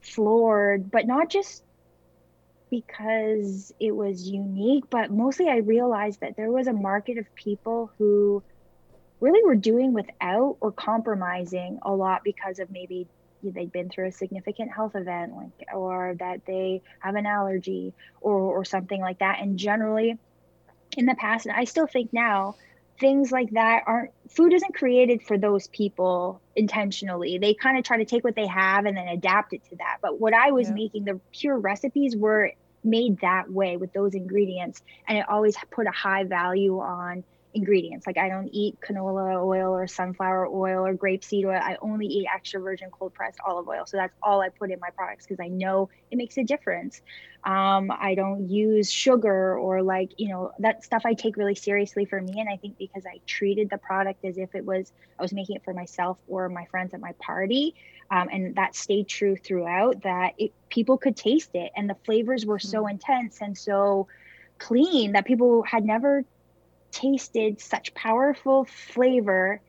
floored, 0.00 0.90
but 0.90 1.06
not 1.06 1.30
just 1.30 1.62
because 2.70 3.72
it 3.80 3.94
was 3.94 4.28
unique, 4.28 4.84
but 4.90 5.10
mostly 5.10 5.48
I 5.48 5.56
realized 5.56 6.20
that 6.20 6.36
there 6.36 6.50
was 6.50 6.66
a 6.66 6.72
market 6.72 7.18
of 7.18 7.34
people 7.34 7.90
who 7.98 8.42
really 9.20 9.44
were 9.44 9.56
doing 9.56 9.92
without 9.92 10.56
or 10.60 10.72
compromising 10.72 11.78
a 11.82 11.92
lot 11.92 12.22
because 12.24 12.58
of 12.58 12.70
maybe 12.70 13.06
they'd 13.42 13.72
been 13.72 13.88
through 13.88 14.06
a 14.06 14.12
significant 14.12 14.70
health 14.70 14.94
event 14.94 15.34
like 15.34 15.68
or 15.74 16.14
that 16.18 16.44
they 16.46 16.82
have 17.00 17.14
an 17.14 17.26
allergy 17.26 17.92
or 18.20 18.34
or 18.34 18.64
something 18.64 19.00
like 19.00 19.18
that. 19.18 19.40
And 19.40 19.58
generally 19.58 20.18
in 20.96 21.06
the 21.06 21.14
past 21.14 21.46
and 21.46 21.54
i 21.54 21.64
still 21.64 21.86
think 21.86 22.12
now 22.12 22.54
things 23.00 23.32
like 23.32 23.50
that 23.52 23.82
aren't 23.86 24.10
food 24.28 24.52
isn't 24.52 24.74
created 24.74 25.22
for 25.22 25.38
those 25.38 25.66
people 25.68 26.40
intentionally 26.54 27.38
they 27.38 27.54
kind 27.54 27.78
of 27.78 27.82
try 27.82 27.96
to 27.96 28.04
take 28.04 28.22
what 28.22 28.36
they 28.36 28.46
have 28.46 28.84
and 28.84 28.96
then 28.96 29.08
adapt 29.08 29.52
it 29.54 29.64
to 29.68 29.74
that 29.76 29.96
but 30.02 30.20
what 30.20 30.34
i 30.34 30.50
was 30.50 30.68
yeah. 30.68 30.74
making 30.74 31.04
the 31.04 31.18
pure 31.32 31.58
recipes 31.58 32.14
were 32.14 32.52
made 32.84 33.18
that 33.20 33.50
way 33.50 33.76
with 33.76 33.92
those 33.92 34.14
ingredients 34.14 34.82
and 35.08 35.18
it 35.18 35.28
always 35.28 35.56
put 35.70 35.86
a 35.86 35.90
high 35.90 36.24
value 36.24 36.78
on 36.78 37.24
ingredients. 37.54 38.06
Like 38.06 38.18
I 38.18 38.28
don't 38.28 38.48
eat 38.52 38.78
canola 38.80 39.42
oil 39.42 39.72
or 39.72 39.86
sunflower 39.86 40.46
oil 40.48 40.86
or 40.86 40.94
grapeseed 40.94 41.44
oil. 41.44 41.60
I 41.60 41.76
only 41.80 42.06
eat 42.06 42.26
extra 42.32 42.60
virgin 42.60 42.90
cold 42.90 43.14
pressed 43.14 43.38
olive 43.46 43.68
oil. 43.68 43.84
So 43.86 43.96
that's 43.96 44.14
all 44.22 44.40
I 44.40 44.48
put 44.48 44.70
in 44.70 44.78
my 44.80 44.90
products 44.90 45.26
because 45.26 45.40
I 45.40 45.48
know 45.48 45.88
it 46.10 46.16
makes 46.16 46.36
a 46.38 46.44
difference. 46.44 47.00
Um, 47.44 47.90
I 47.90 48.14
don't 48.14 48.48
use 48.48 48.90
sugar 48.90 49.58
or 49.58 49.82
like, 49.82 50.12
you 50.18 50.28
know, 50.28 50.52
that 50.58 50.84
stuff 50.84 51.02
I 51.04 51.14
take 51.14 51.36
really 51.36 51.54
seriously 51.54 52.04
for 52.04 52.20
me. 52.20 52.38
And 52.38 52.48
I 52.48 52.56
think 52.56 52.78
because 52.78 53.04
I 53.06 53.20
treated 53.26 53.70
the 53.70 53.78
product 53.78 54.24
as 54.24 54.38
if 54.38 54.54
it 54.54 54.64
was, 54.64 54.92
I 55.18 55.22
was 55.22 55.32
making 55.32 55.56
it 55.56 55.64
for 55.64 55.72
myself 55.72 56.18
or 56.28 56.48
my 56.48 56.66
friends 56.66 56.94
at 56.94 57.00
my 57.00 57.12
party. 57.12 57.74
Um, 58.10 58.28
and 58.30 58.54
that 58.56 58.74
stayed 58.74 59.08
true 59.08 59.36
throughout 59.36 60.02
that 60.02 60.34
it, 60.36 60.52
people 60.68 60.98
could 60.98 61.16
taste 61.16 61.50
it 61.54 61.72
and 61.76 61.88
the 61.88 61.96
flavors 62.04 62.44
were 62.44 62.58
so 62.58 62.84
mm. 62.84 62.90
intense 62.90 63.40
and 63.40 63.56
so 63.56 64.08
clean 64.58 65.12
that 65.12 65.24
people 65.24 65.62
had 65.62 65.84
never 65.84 66.24
tasted 66.90 67.60
such 67.60 67.94
powerful 67.94 68.64
flavor 68.64 69.60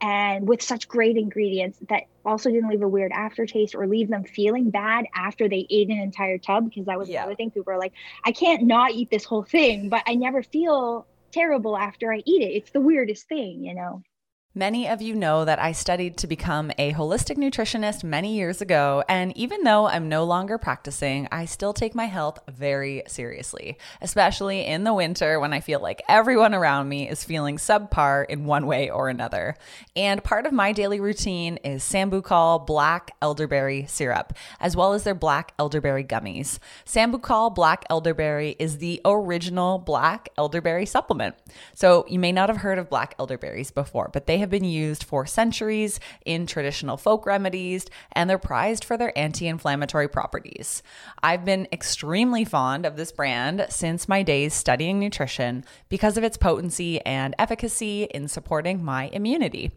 and 0.00 0.48
with 0.48 0.62
such 0.62 0.88
great 0.88 1.16
ingredients 1.16 1.78
that 1.88 2.04
also 2.24 2.50
didn't 2.50 2.70
leave 2.70 2.82
a 2.82 2.88
weird 2.88 3.12
aftertaste 3.12 3.74
or 3.74 3.86
leave 3.86 4.08
them 4.08 4.24
feeling 4.24 4.70
bad 4.70 5.06
after 5.14 5.48
they 5.48 5.66
ate 5.68 5.88
an 5.88 5.98
entire 5.98 6.38
tub 6.38 6.64
because 6.64 6.86
that 6.86 6.98
was 6.98 7.08
yeah. 7.08 7.20
another 7.20 7.34
thing. 7.34 7.50
People 7.50 7.72
were 7.72 7.78
like 7.78 7.92
i 8.24 8.32
can't 8.32 8.62
not 8.62 8.92
eat 8.92 9.10
this 9.10 9.24
whole 9.24 9.42
thing 9.42 9.88
but 9.88 10.02
i 10.06 10.14
never 10.14 10.42
feel 10.42 11.06
terrible 11.32 11.76
after 11.76 12.12
i 12.12 12.22
eat 12.24 12.42
it. 12.42 12.52
It's 12.56 12.70
the 12.70 12.80
weirdest 12.80 13.28
thing 13.28 13.64
you 13.64 13.74
know 13.74 14.02
Many 14.52 14.88
of 14.88 15.00
you 15.00 15.14
know 15.14 15.44
that 15.44 15.60
I 15.60 15.70
studied 15.70 16.16
to 16.16 16.26
become 16.26 16.72
a 16.76 16.92
holistic 16.92 17.36
nutritionist 17.36 18.02
many 18.02 18.34
years 18.34 18.60
ago, 18.60 19.04
and 19.08 19.32
even 19.36 19.62
though 19.62 19.86
I'm 19.86 20.08
no 20.08 20.24
longer 20.24 20.58
practicing, 20.58 21.28
I 21.30 21.44
still 21.44 21.72
take 21.72 21.94
my 21.94 22.06
health 22.06 22.40
very 22.48 23.04
seriously, 23.06 23.78
especially 24.00 24.66
in 24.66 24.82
the 24.82 24.92
winter 24.92 25.38
when 25.38 25.52
I 25.52 25.60
feel 25.60 25.78
like 25.78 26.02
everyone 26.08 26.52
around 26.52 26.88
me 26.88 27.08
is 27.08 27.22
feeling 27.22 27.58
subpar 27.58 28.26
in 28.28 28.44
one 28.44 28.66
way 28.66 28.90
or 28.90 29.08
another. 29.08 29.54
And 29.94 30.24
part 30.24 30.46
of 30.46 30.52
my 30.52 30.72
daily 30.72 30.98
routine 30.98 31.58
is 31.58 31.84
Sambucol 31.84 32.66
black 32.66 33.12
elderberry 33.22 33.86
syrup, 33.86 34.32
as 34.58 34.74
well 34.74 34.94
as 34.94 35.04
their 35.04 35.14
black 35.14 35.54
elderberry 35.60 36.02
gummies. 36.02 36.58
Sambucol 36.84 37.54
black 37.54 37.84
elderberry 37.88 38.56
is 38.58 38.78
the 38.78 39.00
original 39.04 39.78
black 39.78 40.28
elderberry 40.36 40.86
supplement. 40.86 41.36
So 41.72 42.04
you 42.08 42.18
may 42.18 42.32
not 42.32 42.48
have 42.48 42.58
heard 42.58 42.80
of 42.80 42.90
black 42.90 43.14
elderberries 43.16 43.70
before, 43.70 44.10
but 44.12 44.26
they 44.26 44.39
have 44.40 44.50
been 44.50 44.64
used 44.64 45.04
for 45.04 45.24
centuries 45.24 46.00
in 46.24 46.46
traditional 46.46 46.96
folk 46.96 47.24
remedies 47.24 47.86
and 48.12 48.28
they're 48.28 48.38
prized 48.38 48.84
for 48.84 48.96
their 48.96 49.16
anti 49.16 49.46
inflammatory 49.46 50.08
properties. 50.08 50.82
I've 51.22 51.44
been 51.44 51.68
extremely 51.72 52.44
fond 52.44 52.84
of 52.84 52.96
this 52.96 53.12
brand 53.12 53.66
since 53.70 54.08
my 54.08 54.22
days 54.22 54.52
studying 54.52 54.98
nutrition 54.98 55.64
because 55.88 56.16
of 56.16 56.24
its 56.24 56.36
potency 56.36 57.00
and 57.06 57.34
efficacy 57.38 58.04
in 58.04 58.28
supporting 58.28 58.84
my 58.84 59.08
immunity. 59.08 59.70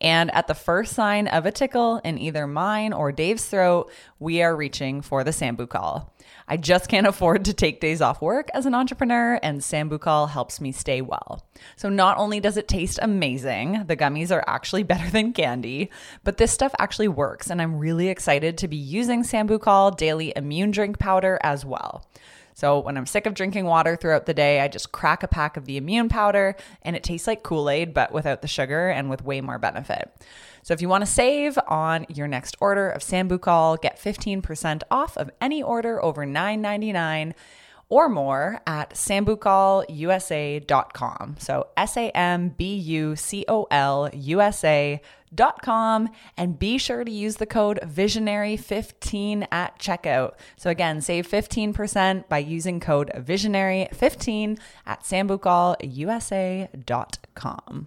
And 0.00 0.32
at 0.34 0.46
the 0.46 0.54
first 0.54 0.94
sign 0.94 1.26
of 1.28 1.46
a 1.46 1.52
tickle 1.52 1.98
in 2.04 2.18
either 2.18 2.46
mine 2.46 2.92
or 2.92 3.12
Dave's 3.12 3.46
throat, 3.46 3.90
we 4.18 4.42
are 4.42 4.54
reaching 4.54 5.00
for 5.00 5.24
the 5.24 5.30
Sambucol. 5.30 6.08
I 6.46 6.56
just 6.56 6.88
can't 6.88 7.06
afford 7.06 7.44
to 7.44 7.52
take 7.52 7.80
days 7.80 8.00
off 8.00 8.22
work 8.22 8.48
as 8.54 8.66
an 8.66 8.74
entrepreneur, 8.74 9.38
and 9.42 9.60
Sambucol 9.60 10.30
helps 10.30 10.60
me 10.60 10.72
stay 10.72 11.00
well. 11.00 11.46
So, 11.76 11.88
not 11.88 12.16
only 12.18 12.40
does 12.40 12.56
it 12.56 12.68
taste 12.68 12.98
amazing, 13.02 13.84
the 13.86 13.96
gummies 13.96 14.30
are 14.30 14.44
actually 14.46 14.82
better 14.84 15.10
than 15.10 15.32
candy, 15.32 15.90
but 16.24 16.36
this 16.36 16.52
stuff 16.52 16.74
actually 16.78 17.08
works, 17.08 17.50
and 17.50 17.60
I'm 17.60 17.78
really 17.78 18.08
excited 18.08 18.56
to 18.58 18.68
be 18.68 18.76
using 18.76 19.22
Sambucol 19.22 19.96
daily 19.96 20.32
immune 20.34 20.70
drink 20.70 20.98
powder 20.98 21.38
as 21.42 21.64
well. 21.64 22.06
So 22.58 22.80
when 22.80 22.96
I'm 22.96 23.06
sick 23.06 23.26
of 23.26 23.34
drinking 23.34 23.66
water 23.66 23.94
throughout 23.94 24.26
the 24.26 24.34
day, 24.34 24.58
I 24.58 24.66
just 24.66 24.90
crack 24.90 25.22
a 25.22 25.28
pack 25.28 25.56
of 25.56 25.64
the 25.64 25.76
immune 25.76 26.08
powder 26.08 26.56
and 26.82 26.96
it 26.96 27.04
tastes 27.04 27.28
like 27.28 27.44
Kool 27.44 27.70
Aid, 27.70 27.94
but 27.94 28.10
without 28.10 28.42
the 28.42 28.48
sugar 28.48 28.88
and 28.88 29.08
with 29.08 29.22
way 29.22 29.40
more 29.40 29.60
benefit. 29.60 30.10
So 30.64 30.74
if 30.74 30.82
you 30.82 30.88
want 30.88 31.02
to 31.02 31.10
save 31.10 31.56
on 31.68 32.04
your 32.08 32.26
next 32.26 32.56
order 32.60 32.90
of 32.90 33.02
Sambucol, 33.02 33.80
get 33.80 33.96
15% 33.96 34.82
off 34.90 35.16
of 35.16 35.30
any 35.40 35.62
order 35.62 36.04
over 36.04 36.26
$9.99 36.26 37.34
or 37.88 38.08
more 38.08 38.60
at 38.66 38.90
sambucolusa.com. 38.90 41.36
So 41.38 41.68
S 41.76 41.96
A 41.96 42.10
M 42.10 42.48
B 42.48 42.74
U 42.74 43.14
C 43.14 43.44
O 43.46 43.68
L 43.70 44.10
U 44.12 44.40
S 44.40 44.64
A.com 44.64 45.17
and 45.34 46.58
be 46.58 46.78
sure 46.78 47.04
to 47.04 47.10
use 47.10 47.36
the 47.36 47.46
code 47.46 47.80
visionary15 47.82 49.46
at 49.50 49.78
checkout. 49.78 50.34
So 50.56 50.70
again, 50.70 51.00
save 51.00 51.28
15% 51.28 52.28
by 52.28 52.38
using 52.38 52.80
code 52.80 53.10
visionary15 53.14 54.58
at 54.86 55.02
sambucolusa.com. 55.02 57.86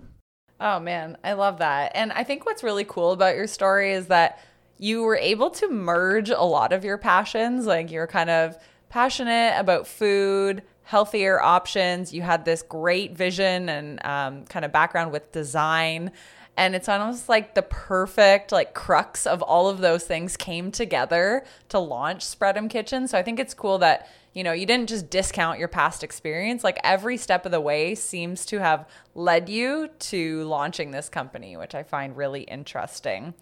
Oh 0.64 0.80
man, 0.80 1.18
I 1.24 1.34
love 1.34 1.58
that. 1.58 1.94
And 1.96 2.12
I 2.12 2.24
think 2.24 2.46
what's 2.46 2.64
really 2.64 2.84
cool 2.84 3.12
about 3.12 3.36
your 3.36 3.48
story 3.48 3.94
is 3.94 4.08
that 4.08 4.40
you 4.78 5.04
were 5.04 5.16
able 5.16 5.50
to 5.52 5.68
merge 5.68 6.30
a 6.30 6.42
lot 6.42 6.74
of 6.74 6.84
your 6.84 6.98
passions. 6.98 7.66
Like 7.66 7.92
you're 7.92 8.08
kind 8.08 8.30
of 8.30 8.58
passionate 8.90 9.56
about 9.58 9.88
food, 9.88 10.64
healthier 10.84 11.42
options. 11.42 12.14
You 12.14 12.22
had 12.22 12.46
this 12.46 12.62
great 12.62 13.16
vision 13.16 13.70
and 13.70 14.06
um, 14.06 14.46
kind 14.46 14.66
of 14.66 14.72
background 14.72 15.12
with 15.12 15.32
design. 15.32 16.12
And 16.58 16.76
it's 16.76 16.90
almost 16.90 17.30
like 17.30 17.56
the 17.56 17.62
perfect 17.62 18.52
like 18.52 18.74
crux 18.74 19.26
of 19.26 19.42
all 19.42 19.70
of 19.70 19.80
those 19.80 20.04
things 20.04 20.38
came 20.38 20.72
together 20.72 21.44
to 21.70 21.80
launch 21.80 22.26
Spread'em 22.26 22.70
Kitchen. 22.70 23.08
So 23.08 23.18
I 23.18 23.24
think 23.24 23.40
it's 23.40 23.54
cool 23.54 23.78
that 23.80 24.08
you 24.34 24.44
know, 24.44 24.54
you 24.54 24.66
didn't 24.66 24.88
just 24.88 25.10
discount 25.10 25.60
your 25.60 25.68
past 25.68 26.04
experience. 26.04 26.64
Like 26.64 26.80
every 26.84 27.18
step 27.18 27.46
of 27.46 27.52
the 27.52 27.60
way 27.60 27.96
seems 27.96 28.46
to 28.48 28.60
have 28.60 28.88
led 29.14 29.50
you 29.50 29.90
to 30.00 30.44
launching 30.46 30.92
this 30.92 31.10
company, 31.10 31.58
which 31.58 31.76
I 31.76 31.84
find 31.84 32.16
really 32.16 32.44
interesting. 32.44 33.34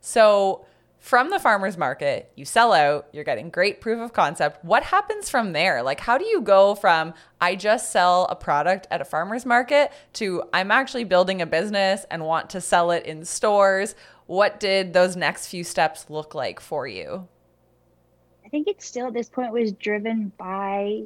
So, 0.00 0.66
from 1.04 1.28
the 1.28 1.38
farmers 1.38 1.76
market, 1.76 2.32
you 2.34 2.46
sell 2.46 2.72
out, 2.72 3.08
you're 3.12 3.24
getting 3.24 3.50
great 3.50 3.82
proof 3.82 4.00
of 4.00 4.14
concept. 4.14 4.64
What 4.64 4.82
happens 4.82 5.28
from 5.28 5.52
there? 5.52 5.82
Like, 5.82 6.00
how 6.00 6.16
do 6.16 6.24
you 6.24 6.40
go 6.40 6.74
from 6.74 7.12
I 7.42 7.56
just 7.56 7.92
sell 7.92 8.24
a 8.30 8.34
product 8.34 8.86
at 8.90 9.02
a 9.02 9.04
farmer's 9.04 9.44
market 9.44 9.92
to 10.14 10.44
I'm 10.54 10.70
actually 10.70 11.04
building 11.04 11.42
a 11.42 11.46
business 11.46 12.06
and 12.10 12.24
want 12.24 12.48
to 12.50 12.60
sell 12.62 12.90
it 12.90 13.04
in 13.04 13.26
stores? 13.26 13.94
What 14.24 14.58
did 14.58 14.94
those 14.94 15.14
next 15.14 15.48
few 15.48 15.62
steps 15.62 16.08
look 16.08 16.34
like 16.34 16.58
for 16.58 16.88
you? 16.88 17.28
I 18.42 18.48
think 18.48 18.66
it 18.66 18.80
still 18.80 19.08
at 19.08 19.12
this 19.12 19.28
point 19.28 19.52
was 19.52 19.72
driven 19.72 20.32
by 20.38 21.02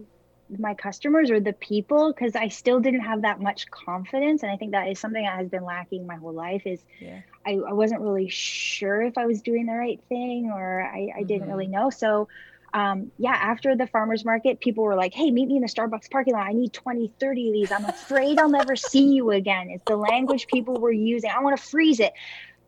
my 0.60 0.74
customers 0.74 1.28
or 1.28 1.40
the 1.40 1.52
people 1.54 2.12
because 2.12 2.36
I 2.36 2.48
still 2.48 2.78
didn't 2.78 3.00
have 3.00 3.22
that 3.22 3.40
much 3.40 3.68
confidence. 3.70 4.44
And 4.44 4.52
I 4.52 4.56
think 4.56 4.72
that 4.72 4.88
is 4.88 5.00
something 5.00 5.24
that 5.24 5.36
has 5.38 5.48
been 5.48 5.64
lacking 5.64 6.06
my 6.06 6.16
whole 6.16 6.32
life 6.32 6.62
is 6.66 6.80
yeah. 7.00 7.20
I, 7.44 7.52
I 7.54 7.72
wasn't 7.72 8.00
really 8.00 8.28
sure 8.28 8.67
if 8.82 9.18
I 9.18 9.26
was 9.26 9.42
doing 9.42 9.66
the 9.66 9.74
right 9.74 10.00
thing 10.08 10.50
or 10.52 10.82
I, 10.82 10.86
I 10.88 11.20
mm-hmm. 11.20 11.26
didn't 11.26 11.48
really 11.48 11.66
know. 11.66 11.90
So 11.90 12.28
um, 12.74 13.10
yeah, 13.18 13.32
after 13.32 13.76
the 13.76 13.86
farmer's 13.86 14.24
market, 14.24 14.60
people 14.60 14.84
were 14.84 14.94
like, 14.94 15.14
hey, 15.14 15.30
meet 15.30 15.48
me 15.48 15.56
in 15.56 15.62
the 15.62 15.68
Starbucks 15.68 16.10
parking 16.10 16.34
lot. 16.34 16.46
I 16.46 16.52
need 16.52 16.72
20, 16.72 17.12
30 17.18 17.48
of 17.48 17.52
these. 17.52 17.72
I'm 17.72 17.84
afraid 17.84 18.38
I'll 18.38 18.50
never 18.50 18.76
see 18.76 19.14
you 19.14 19.30
again. 19.30 19.70
It's 19.70 19.84
the 19.84 19.96
language 19.96 20.46
people 20.46 20.74
were 20.74 20.92
using. 20.92 21.30
I 21.30 21.40
want 21.40 21.56
to 21.56 21.62
freeze 21.62 22.00
it 22.00 22.12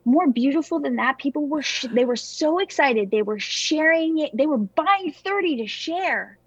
more 0.05 0.27
beautiful 0.27 0.81
than 0.81 0.97
that 0.97 1.19
people 1.19 1.47
were 1.47 1.63
sh- 1.63 1.87
they 1.93 2.07
were 2.07 2.17
so 2.17 2.59
excited 2.59 3.11
they 3.11 3.21
were 3.21 3.39
sharing 3.39 4.19
it 4.19 4.35
they 4.35 4.47
were 4.47 4.57
buying 4.57 5.13
30 5.13 5.59
to 5.59 5.67
share 5.67 6.39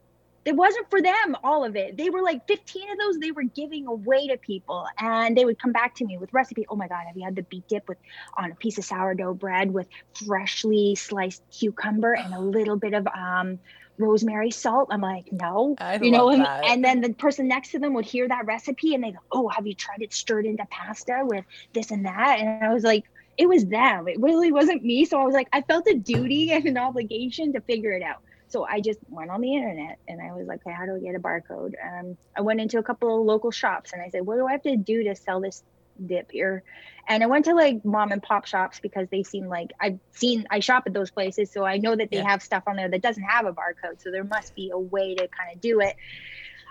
it 0.45 0.55
wasn't 0.55 0.89
for 0.89 1.01
them 1.01 1.35
all 1.43 1.63
of 1.63 1.75
it 1.75 1.97
they 1.97 2.09
were 2.09 2.21
like 2.21 2.45
15 2.47 2.91
of 2.91 2.97
those 2.97 3.17
they 3.17 3.31
were 3.31 3.43
giving 3.43 3.87
away 3.87 4.27
to 4.27 4.37
people 4.37 4.85
and 4.99 5.37
they 5.37 5.45
would 5.45 5.59
come 5.59 5.71
back 5.71 5.95
to 5.95 6.05
me 6.05 6.17
with 6.17 6.33
recipe 6.33 6.65
oh 6.69 6.75
my 6.75 6.87
god 6.87 7.03
have 7.07 7.15
you 7.15 7.23
had 7.23 7.35
the 7.35 7.43
beet 7.43 7.67
dip 7.67 7.87
with 7.87 7.97
on 8.37 8.51
a 8.51 8.55
piece 8.55 8.77
of 8.77 8.85
sourdough 8.85 9.33
bread 9.33 9.71
with 9.71 9.87
freshly 10.25 10.95
sliced 10.95 11.41
cucumber 11.51 12.13
and 12.13 12.33
a 12.33 12.39
little 12.39 12.77
bit 12.77 12.93
of 12.93 13.07
um 13.07 13.59
rosemary 13.97 14.51
salt. 14.51 14.89
I'm 14.91 15.01
like, 15.01 15.31
no, 15.31 15.75
I 15.79 15.97
you 15.97 16.11
know, 16.11 16.31
and, 16.31 16.83
then 16.83 17.01
the 17.01 17.13
person 17.13 17.47
next 17.47 17.71
to 17.71 17.79
them 17.79 17.93
would 17.93 18.05
hear 18.05 18.27
that 18.27 18.45
recipe 18.45 18.95
and 18.95 19.03
they 19.03 19.11
go, 19.11 19.19
oh, 19.31 19.49
have 19.49 19.67
you 19.67 19.75
tried 19.75 20.01
it 20.01 20.13
stirred 20.13 20.45
into 20.45 20.65
pasta 20.69 21.21
with 21.23 21.45
this 21.73 21.91
and 21.91 22.05
that? 22.05 22.39
And 22.39 22.63
I 22.63 22.73
was 22.73 22.83
like, 22.83 23.05
it 23.37 23.47
was 23.47 23.65
them. 23.65 24.07
It 24.07 24.19
really 24.19 24.51
wasn't 24.51 24.83
me. 24.83 25.05
So 25.05 25.19
I 25.19 25.25
was 25.25 25.33
like, 25.33 25.47
I 25.53 25.61
felt 25.61 25.87
a 25.87 25.95
duty 25.95 26.51
and 26.51 26.65
an 26.65 26.77
obligation 26.77 27.53
to 27.53 27.61
figure 27.61 27.91
it 27.91 28.03
out. 28.03 28.22
So 28.53 28.65
I 28.65 28.81
just 28.81 28.99
went 29.09 29.31
on 29.31 29.41
the 29.41 29.55
internet 29.55 29.97
and 30.07 30.21
I 30.21 30.31
was 30.31 30.45
like, 30.47 30.61
okay, 30.65 30.75
how 30.75 30.85
do 30.85 30.95
I 30.95 30.99
get 30.99 31.15
a 31.15 31.19
barcode? 31.19 31.73
Um, 31.83 32.15
I 32.37 32.41
went 32.41 32.61
into 32.61 32.77
a 32.77 32.83
couple 32.83 33.19
of 33.19 33.25
local 33.25 33.49
shops 33.49 33.93
and 33.93 34.01
I 34.01 34.09
said, 34.09 34.25
what 34.27 34.37
do 34.37 34.45
I 34.45 34.51
have 34.51 34.61
to 34.61 34.77
do 34.77 35.03
to 35.05 35.15
sell 35.15 35.41
this 35.41 35.63
dip 36.05 36.31
here. 36.31 36.63
And 37.07 37.23
I 37.23 37.25
went 37.25 37.45
to 37.45 37.55
like 37.55 37.83
mom 37.83 38.11
and 38.11 38.21
pop 38.21 38.45
shops 38.45 38.79
because 38.79 39.07
they 39.09 39.23
seem 39.23 39.47
like 39.47 39.71
I've 39.79 39.99
seen 40.11 40.45
I 40.49 40.59
shop 40.59 40.83
at 40.85 40.93
those 40.93 41.11
places, 41.11 41.51
so 41.51 41.65
I 41.65 41.77
know 41.77 41.95
that 41.95 42.11
they 42.11 42.17
yeah. 42.17 42.29
have 42.29 42.41
stuff 42.41 42.63
on 42.67 42.75
there 42.75 42.89
that 42.89 43.01
doesn't 43.01 43.23
have 43.23 43.45
a 43.45 43.53
barcode. 43.53 44.01
So 44.01 44.11
there 44.11 44.23
must 44.23 44.55
be 44.55 44.69
a 44.71 44.77
way 44.77 45.15
to 45.15 45.27
kind 45.27 45.53
of 45.53 45.59
do 45.59 45.81
it. 45.81 45.95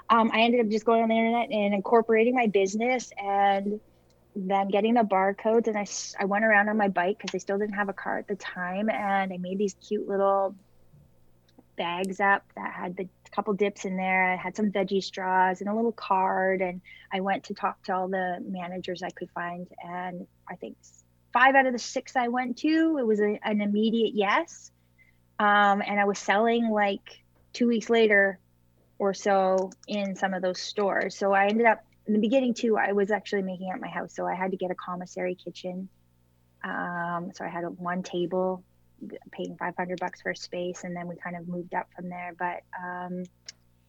Um, 0.09 0.31
I 0.33 0.43
ended 0.43 0.61
up 0.61 0.69
just 0.69 0.85
going 0.85 1.03
on 1.03 1.09
the 1.09 1.17
internet 1.17 1.51
and 1.51 1.75
incorporating 1.75 2.35
my 2.35 2.47
business 2.47 3.11
and 3.19 3.81
then 4.35 4.69
getting 4.69 4.95
the 4.95 5.03
barcodes. 5.03 5.67
And 5.67 5.77
I, 5.77 5.87
I 6.21 6.25
went 6.27 6.45
around 6.45 6.69
on 6.69 6.77
my 6.77 6.89
bike 6.89 7.19
because 7.19 7.35
I 7.35 7.39
still 7.39 7.59
didn't 7.59 7.75
have 7.75 7.89
a 7.89 7.93
car 7.93 8.19
at 8.19 8.29
the 8.29 8.37
time. 8.37 8.89
And 8.89 9.33
I 9.33 9.37
made 9.37 9.59
these 9.59 9.75
cute 9.75 10.09
little 10.09 10.55
bags 11.83 12.21
up 12.21 12.45
that 12.55 12.73
had 12.73 12.97
the 12.97 13.09
couple 13.33 13.53
dips 13.55 13.85
in 13.85 13.97
there. 13.97 14.33
I 14.33 14.37
had 14.37 14.55
some 14.55 14.71
veggie 14.71 15.03
straws 15.03 15.61
and 15.61 15.69
a 15.69 15.75
little 15.75 15.93
card. 15.93 16.61
And 16.61 16.81
I 17.13 17.21
went 17.21 17.45
to 17.45 17.55
talk 17.55 17.83
to 17.85 17.95
all 17.95 18.09
the 18.09 18.39
managers 18.47 19.03
I 19.03 19.11
could 19.11 19.31
find. 19.31 19.67
And 19.83 20.27
I 20.49 20.55
think 20.55 20.77
five 21.33 21.57
out 21.57 21.67
of 21.67 21.73
the 21.73 21.79
six 21.79 22.15
I 22.15 22.29
went 22.29 22.59
to, 22.59 22.99
it 23.01 23.07
was 23.07 23.21
a, 23.21 23.41
an 23.43 23.61
immediate 23.61 24.13
yes. 24.15 24.71
Um, 25.41 25.83
and 25.85 25.99
I 25.99 26.05
was 26.05 26.21
selling 26.21 26.71
like 26.71 27.23
two 27.53 27.67
weeks 27.67 27.91
later 27.91 28.39
or 28.99 29.13
so 29.13 29.73
in 29.89 30.15
some 30.15 30.35
of 30.35 30.43
those 30.43 30.61
stores. 30.61 31.17
So 31.17 31.33
I 31.33 31.47
ended 31.47 31.67
up 31.67 31.85
in 32.07 32.13
the 32.13 32.21
beginning 32.21 32.55
too. 32.55 32.77
I 32.77 32.93
was 32.93 33.11
actually 33.11 33.43
making 33.43 33.71
out 33.71 33.81
my 33.81 33.89
house, 33.89 34.15
so 34.15 34.27
I 34.27 34.35
had 34.35 34.53
to 34.53 34.57
get 34.57 34.71
a 34.71 34.77
commissary 34.77 35.35
kitchen. 35.35 35.89
Um, 36.63 37.33
so 37.35 37.45
I 37.45 37.49
had 37.49 37.65
a, 37.65 37.69
one 37.69 38.05
table 38.05 38.63
paying 39.31 39.57
500 39.57 39.99
bucks 40.01 40.23
for 40.23 40.31
a 40.31 40.37
space 40.37 40.85
and 40.85 40.95
then 40.97 41.09
we 41.09 41.17
kind 41.17 41.37
of 41.37 41.49
moved 41.49 41.75
up 41.75 41.89
from 41.95 42.09
there. 42.09 42.35
But 42.39 42.63
um, 42.83 43.25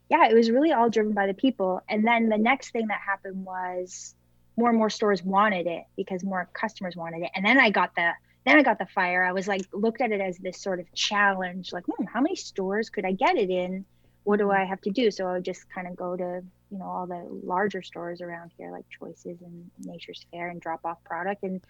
yeah 0.09 0.27
it 0.29 0.33
was 0.35 0.51
really 0.51 0.71
all 0.71 0.89
driven 0.89 1.13
by 1.13 1.27
the 1.27 1.33
people. 1.33 1.81
And 1.89 2.05
then 2.05 2.29
the 2.29 2.37
next 2.37 2.71
thing 2.71 2.87
that 2.87 2.99
happened 2.99 3.45
was 3.45 4.15
more 4.57 4.69
and 4.69 4.77
more 4.77 4.89
stores 4.89 5.23
wanted 5.23 5.65
it 5.65 5.83
because 5.95 6.23
more 6.23 6.47
customers 6.53 6.95
wanted 6.95 7.23
it. 7.23 7.31
And 7.35 7.45
then 7.45 7.59
i 7.59 7.69
got 7.69 7.95
the 7.95 8.11
then 8.45 8.57
i 8.57 8.63
got 8.63 8.77
the 8.77 8.85
fire. 8.85 9.23
I 9.23 9.31
was 9.31 9.47
like 9.47 9.61
looked 9.73 10.01
at 10.01 10.11
it 10.11 10.21
as 10.21 10.37
this 10.37 10.61
sort 10.61 10.79
of 10.79 10.91
challenge 10.93 11.73
like 11.73 11.85
hmm, 11.85 12.05
how 12.05 12.21
many 12.21 12.35
stores 12.35 12.89
could 12.89 13.05
i 13.05 13.11
get 13.11 13.37
it 13.37 13.49
in? 13.49 13.85
What 14.23 14.37
do 14.37 14.51
i 14.51 14.63
have 14.63 14.81
to 14.81 14.91
do? 14.91 15.09
So 15.09 15.27
i 15.27 15.33
would 15.33 15.45
just 15.45 15.69
kind 15.69 15.87
of 15.87 15.95
go 15.95 16.15
to 16.15 16.43
you 16.69 16.77
know 16.77 16.85
all 16.85 17.07
the 17.07 17.25
larger 17.43 17.81
stores 17.81 18.21
around 18.21 18.51
here 18.57 18.71
like 18.71 18.85
choices 18.89 19.41
and 19.41 19.71
nature's 19.79 20.25
fare 20.31 20.49
and 20.49 20.61
drop 20.61 20.81
off 20.85 21.03
product. 21.03 21.43
And 21.43 21.61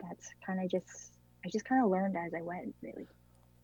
that's 0.00 0.30
kind 0.46 0.62
of 0.62 0.70
just 0.70 1.12
I 1.48 1.50
just 1.50 1.64
kind 1.64 1.82
of 1.82 1.90
learned 1.90 2.14
as 2.14 2.34
I 2.34 2.42
went, 2.42 2.74
really. 2.82 3.06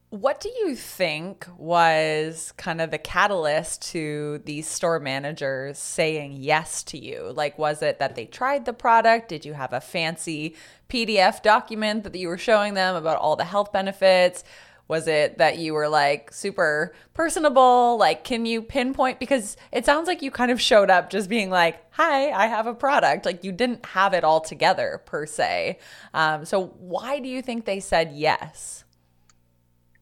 What 0.08 0.40
do 0.40 0.48
you 0.48 0.74
think 0.74 1.46
was 1.58 2.54
kind 2.56 2.80
of 2.80 2.90
the 2.90 2.96
catalyst 2.96 3.82
to 3.92 4.40
these 4.46 4.66
store 4.66 4.98
managers 5.00 5.78
saying 5.78 6.36
yes 6.38 6.82
to 6.84 6.98
you? 6.98 7.30
Like, 7.34 7.58
was 7.58 7.82
it 7.82 7.98
that 7.98 8.14
they 8.14 8.24
tried 8.24 8.64
the 8.64 8.72
product? 8.72 9.28
Did 9.28 9.44
you 9.44 9.52
have 9.52 9.74
a 9.74 9.82
fancy 9.82 10.56
PDF 10.88 11.42
document 11.42 12.04
that 12.04 12.14
you 12.14 12.28
were 12.28 12.38
showing 12.38 12.72
them 12.72 12.96
about 12.96 13.18
all 13.18 13.36
the 13.36 13.44
health 13.44 13.70
benefits? 13.70 14.44
Was 14.86 15.08
it 15.08 15.38
that 15.38 15.58
you 15.58 15.72
were 15.72 15.88
like 15.88 16.32
super 16.32 16.94
personable? 17.14 17.96
Like, 17.96 18.22
can 18.22 18.44
you 18.44 18.60
pinpoint? 18.60 19.18
Because 19.18 19.56
it 19.72 19.86
sounds 19.86 20.06
like 20.06 20.20
you 20.20 20.30
kind 20.30 20.50
of 20.50 20.60
showed 20.60 20.90
up 20.90 21.08
just 21.08 21.28
being 21.28 21.48
like, 21.48 21.82
hi, 21.90 22.30
I 22.30 22.46
have 22.48 22.66
a 22.66 22.74
product. 22.74 23.24
Like, 23.24 23.44
you 23.44 23.52
didn't 23.52 23.86
have 23.86 24.12
it 24.12 24.24
all 24.24 24.40
together 24.40 25.00
per 25.06 25.24
se. 25.24 25.78
Um, 26.12 26.44
so, 26.44 26.66
why 26.78 27.18
do 27.18 27.28
you 27.28 27.40
think 27.40 27.64
they 27.64 27.80
said 27.80 28.12
yes? 28.12 28.84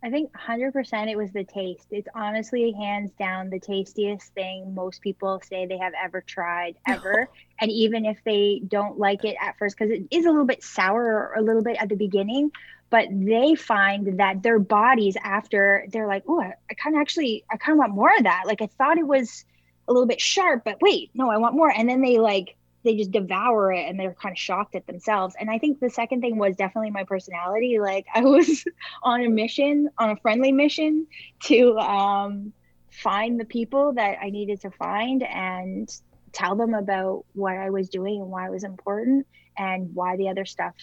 I 0.04 0.10
think 0.10 0.32
100% 0.32 1.10
it 1.10 1.16
was 1.16 1.30
the 1.30 1.44
taste. 1.44 1.86
It's 1.92 2.08
honestly 2.14 2.72
hands 2.72 3.12
down 3.18 3.50
the 3.50 3.60
tastiest 3.60 4.34
thing 4.34 4.74
most 4.74 5.00
people 5.00 5.40
say 5.48 5.64
they 5.64 5.78
have 5.78 5.92
ever 6.02 6.20
tried, 6.22 6.74
ever. 6.88 7.28
and 7.60 7.70
even 7.70 8.04
if 8.04 8.18
they 8.24 8.62
don't 8.66 8.98
like 8.98 9.24
it 9.24 9.36
at 9.40 9.56
first, 9.58 9.78
because 9.78 9.92
it 9.92 10.02
is 10.10 10.26
a 10.26 10.30
little 10.30 10.44
bit 10.44 10.64
sour 10.64 11.04
or 11.04 11.34
a 11.36 11.42
little 11.42 11.62
bit 11.62 11.76
at 11.80 11.88
the 11.88 11.94
beginning, 11.94 12.50
but 12.92 13.08
they 13.10 13.54
find 13.54 14.20
that 14.20 14.42
their 14.42 14.58
bodies 14.58 15.16
after 15.24 15.86
they're 15.88 16.06
like 16.06 16.22
oh 16.28 16.40
i, 16.40 16.52
I 16.70 16.74
kind 16.74 16.94
of 16.94 17.00
actually 17.00 17.42
i 17.50 17.56
kind 17.56 17.72
of 17.74 17.78
want 17.78 17.94
more 17.94 18.12
of 18.16 18.24
that. 18.24 18.44
Like 18.46 18.62
i 18.62 18.66
thought 18.66 18.98
it 18.98 19.06
was 19.06 19.44
a 19.88 19.92
little 19.92 20.06
bit 20.06 20.20
sharp 20.20 20.62
but 20.64 20.80
wait 20.80 21.10
no 21.14 21.28
i 21.30 21.38
want 21.38 21.56
more. 21.56 21.72
And 21.76 21.88
then 21.88 22.02
they 22.02 22.18
like 22.18 22.54
they 22.84 22.96
just 22.96 23.12
devour 23.12 23.72
it 23.72 23.88
and 23.88 23.98
they're 23.98 24.14
kind 24.14 24.32
of 24.32 24.38
shocked 24.38 24.74
at 24.74 24.86
themselves. 24.86 25.34
And 25.40 25.50
i 25.50 25.58
think 25.58 25.80
the 25.80 25.90
second 25.90 26.20
thing 26.20 26.36
was 26.36 26.54
definitely 26.54 26.90
my 26.90 27.04
personality. 27.04 27.80
Like 27.80 28.06
i 28.14 28.20
was 28.20 28.64
on 29.02 29.24
a 29.24 29.28
mission 29.28 29.88
on 29.98 30.10
a 30.10 30.16
friendly 30.16 30.52
mission 30.52 31.06
to 31.44 31.78
um, 31.78 32.52
find 32.90 33.40
the 33.40 33.46
people 33.46 33.94
that 33.94 34.18
i 34.22 34.28
needed 34.28 34.60
to 34.60 34.70
find 34.70 35.22
and 35.22 35.88
tell 36.32 36.56
them 36.56 36.74
about 36.74 37.24
what 37.32 37.56
i 37.56 37.70
was 37.70 37.88
doing 37.88 38.20
and 38.20 38.30
why 38.30 38.46
it 38.46 38.50
was 38.50 38.64
important 38.64 39.26
and 39.56 39.94
why 39.94 40.14
the 40.16 40.28
other 40.28 40.44
stuff 40.44 40.74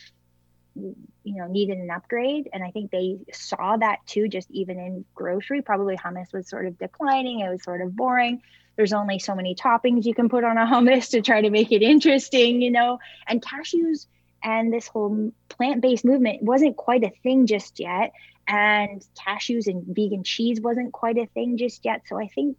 you 1.23 1.35
know 1.35 1.47
needed 1.47 1.77
an 1.77 1.89
upgrade. 1.89 2.49
And 2.53 2.63
i 2.63 2.71
think 2.71 2.91
they 2.91 3.17
saw 3.31 3.77
that 3.77 3.99
too 4.05 4.27
just 4.27 4.49
even 4.51 4.79
in 4.79 5.05
grocery 5.15 5.61
probably 5.61 5.97
hummus 5.97 6.33
was 6.33 6.49
sort 6.49 6.65
of 6.65 6.77
declining. 6.77 7.39
It 7.39 7.49
was 7.49 7.63
sort 7.63 7.81
of 7.81 7.95
boring. 7.95 8.41
There's 8.75 8.93
only 8.93 9.19
so 9.19 9.35
many 9.35 9.55
toppings 9.55 10.05
you 10.05 10.13
can 10.13 10.29
put 10.29 10.43
on 10.43 10.57
a 10.57 10.65
hummus 10.65 11.09
to 11.11 11.21
try 11.21 11.41
to 11.41 11.49
make 11.49 11.71
it 11.71 11.81
interesting 11.81 12.61
you 12.61 12.71
know? 12.71 12.99
And 13.27 13.41
cashews 13.41 14.07
and 14.43 14.71
this 14.71 14.87
whole 14.87 15.31
plant-based 15.49 16.05
movement 16.05 16.41
wasn't 16.41 16.77
quite 16.77 17.03
a 17.03 17.11
thing 17.23 17.45
just 17.45 17.79
yet. 17.79 18.13
And 18.47 19.05
cashews 19.15 19.67
and 19.67 19.83
vegan 19.85 20.23
cheese 20.23 20.61
wasn't 20.61 20.93
quite 20.93 21.17
a 21.17 21.27
thing 21.27 21.57
just 21.57 21.85
yet. 21.85 22.03
So 22.07 22.17
i 22.17 22.27
think 22.27 22.57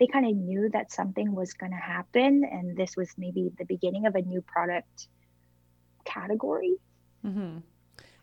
they 0.00 0.06
kind 0.06 0.26
of 0.26 0.34
knew 0.34 0.70
that 0.70 0.90
something 0.90 1.34
was 1.34 1.52
going 1.52 1.72
to 1.72 1.78
happen 1.78 2.42
and 2.50 2.76
this 2.76 2.96
was 2.96 3.10
maybe 3.18 3.52
the 3.58 3.66
beginning 3.66 4.06
of 4.06 4.14
a 4.14 4.22
new 4.22 4.40
product 4.40 5.08
category 6.04 6.76
Mm-hmm. 7.26 7.58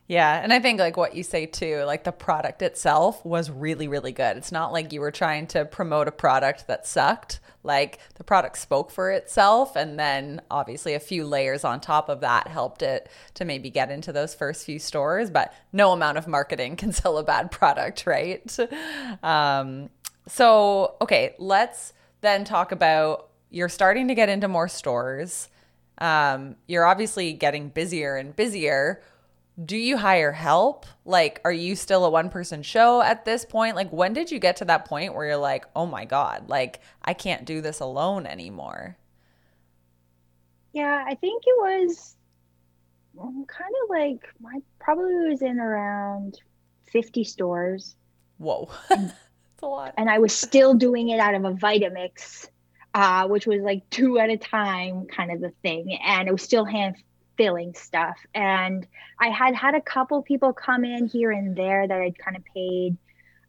Yeah. 0.07 0.41
And 0.41 0.53
I 0.53 0.59
think 0.59 0.79
like 0.79 0.95
what 0.95 1.15
you 1.15 1.23
say 1.23 1.45
too, 1.45 1.83
like 1.83 2.05
the 2.05 2.13
product 2.13 2.61
itself 2.61 3.23
was 3.25 3.51
really, 3.51 3.89
really 3.89 4.13
good. 4.13 4.37
It's 4.37 4.53
not 4.53 4.71
like 4.71 4.93
you 4.93 5.01
were 5.01 5.11
trying 5.11 5.47
to 5.47 5.65
promote 5.65 6.07
a 6.07 6.13
product 6.13 6.67
that 6.67 6.87
sucked. 6.87 7.41
Like 7.61 7.99
the 8.15 8.23
product 8.23 8.57
spoke 8.57 8.89
for 8.89 9.11
itself. 9.11 9.75
And 9.75 9.99
then 9.99 10.41
obviously 10.49 10.93
a 10.93 10.99
few 11.01 11.25
layers 11.25 11.65
on 11.65 11.81
top 11.81 12.07
of 12.07 12.21
that 12.21 12.47
helped 12.47 12.81
it 12.81 13.09
to 13.33 13.43
maybe 13.43 13.69
get 13.69 13.91
into 13.91 14.13
those 14.13 14.33
first 14.33 14.65
few 14.65 14.79
stores. 14.79 15.29
But 15.29 15.53
no 15.73 15.91
amount 15.91 16.17
of 16.17 16.25
marketing 16.25 16.77
can 16.77 16.91
sell 16.93 17.17
a 17.17 17.23
bad 17.23 17.51
product, 17.51 18.05
right? 18.07 18.57
Um, 19.21 19.89
so, 20.25 20.95
okay, 21.01 21.35
let's 21.37 21.93
then 22.21 22.45
talk 22.45 22.71
about 22.71 23.29
you're 23.49 23.69
starting 23.69 24.07
to 24.07 24.15
get 24.15 24.29
into 24.29 24.47
more 24.47 24.69
stores. 24.69 25.49
Um, 25.97 26.55
you're 26.67 26.85
obviously 26.85 27.33
getting 27.33 27.69
busier 27.69 28.15
and 28.15 28.35
busier. 28.35 29.01
Do 29.63 29.75
you 29.75 29.97
hire 29.97 30.31
help? 30.31 30.85
Like, 31.03 31.41
are 31.43 31.51
you 31.51 31.75
still 31.75 32.05
a 32.05 32.09
one 32.09 32.29
person 32.29 32.61
show 32.61 33.01
at 33.01 33.25
this 33.25 33.43
point? 33.43 33.75
Like, 33.75 33.91
when 33.91 34.13
did 34.13 34.31
you 34.31 34.39
get 34.39 34.57
to 34.57 34.65
that 34.65 34.85
point 34.85 35.15
where 35.15 35.25
you're 35.25 35.37
like, 35.37 35.65
oh 35.75 35.85
my 35.85 36.05
God, 36.05 36.47
like, 36.47 36.79
I 37.03 37.13
can't 37.13 37.45
do 37.45 37.61
this 37.61 37.79
alone 37.79 38.27
anymore? 38.27 38.97
Yeah, 40.73 41.03
I 41.07 41.15
think 41.15 41.43
it 41.47 41.57
was 41.57 42.15
kind 43.17 43.73
of 43.83 43.89
like 43.89 44.27
my 44.39 44.59
probably 44.79 45.29
was 45.29 45.41
in 45.41 45.59
around 45.59 46.39
50 46.91 47.23
stores. 47.23 47.95
Whoa. 48.37 48.69
That's 48.89 49.13
a 49.63 49.65
lot. 49.65 49.93
And 49.97 50.09
I 50.09 50.19
was 50.19 50.35
still 50.35 50.73
doing 50.75 51.09
it 51.09 51.19
out 51.19 51.33
of 51.33 51.45
a 51.45 51.51
Vitamix 51.51 52.47
uh, 52.97 53.27
which 53.27 53.45
was 53.45 53.61
like 53.61 53.87
two 53.91 54.17
at 54.17 54.31
a 54.31 54.37
time 54.37 55.05
kind 55.05 55.31
of 55.31 55.39
the 55.39 55.51
thing. 55.61 55.99
And 56.03 56.27
it 56.27 56.31
was 56.31 56.41
still 56.41 56.65
hand 56.65 56.95
filling 57.37 57.75
stuff. 57.75 58.17
And 58.33 58.87
I 59.19 59.27
had 59.27 59.53
had 59.53 59.75
a 59.75 59.81
couple 59.81 60.23
people 60.23 60.51
come 60.51 60.83
in 60.83 61.05
here 61.05 61.29
and 61.29 61.55
there 61.55 61.87
that 61.87 62.01
I'd 62.01 62.17
kind 62.17 62.35
of 62.35 62.43
paid 62.55 62.97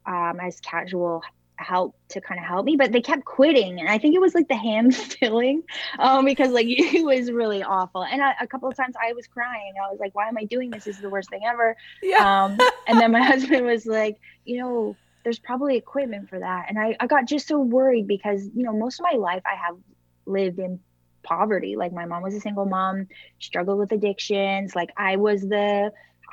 um, 0.05 0.39
as 0.39 0.61
casual 0.61 1.23
help 1.57 1.97
to 2.11 2.21
kind 2.21 2.39
of 2.39 2.45
help 2.45 2.67
me, 2.67 2.77
but 2.77 2.93
they 2.93 3.01
kept 3.01 3.25
quitting. 3.25 3.81
And 3.81 3.89
I 3.89 3.97
think 3.97 4.15
it 4.15 4.21
was 4.21 4.35
like 4.35 4.49
the 4.49 4.57
hand 4.57 4.95
filling 4.95 5.63
um, 5.99 6.27
because 6.27 6.51
like 6.51 6.67
it 6.69 7.03
was 7.03 7.31
really 7.31 7.63
awful. 7.63 8.05
And 8.05 8.21
a, 8.21 8.35
a, 8.43 8.47
couple 8.47 8.69
of 8.69 8.77
times 8.77 8.97
I 9.03 9.15
was 9.15 9.27
crying. 9.27 9.73
I 9.83 9.91
was 9.91 9.99
like, 9.99 10.15
why 10.15 10.29
am 10.29 10.37
I 10.37 10.45
doing 10.45 10.69
this? 10.69 10.85
This 10.85 10.97
is 10.97 11.03
the 11.03 11.09
worst 11.09 11.31
thing 11.31 11.41
ever. 11.49 11.75
Yeah. 12.03 12.45
Um, 12.45 12.59
and 12.87 13.01
then 13.01 13.13
my 13.13 13.23
husband 13.33 13.65
was 13.65 13.87
like, 13.87 14.21
you 14.45 14.61
know, 14.61 14.95
there's 15.29 15.39
probably 15.39 15.77
equipment 15.77 16.27
for 16.31 16.39
that. 16.39 16.67
And 16.71 16.79
I, 16.79 16.97
I 16.99 17.07
got 17.07 17.27
just 17.27 17.47
so 17.47 17.59
worried 17.59 18.07
because, 18.07 18.49
you 18.55 18.63
know, 18.63 18.73
most 18.73 18.99
of 18.99 19.05
my 19.05 19.19
life 19.19 19.43
I 19.45 19.57
have 19.57 19.77
lived 20.25 20.59
in 20.59 20.81
poverty. 21.23 21.77
Like 21.77 21.93
my 21.93 22.07
mom 22.07 22.23
was 22.23 22.35
a 22.35 22.41
single 22.41 22.65
mom, 22.65 23.09
struggled 23.39 23.79
with 23.79 23.93
addictions. 23.93 24.75
Like 24.75 24.89
I 24.97 25.17
was 25.17 25.43
the, 25.43 25.93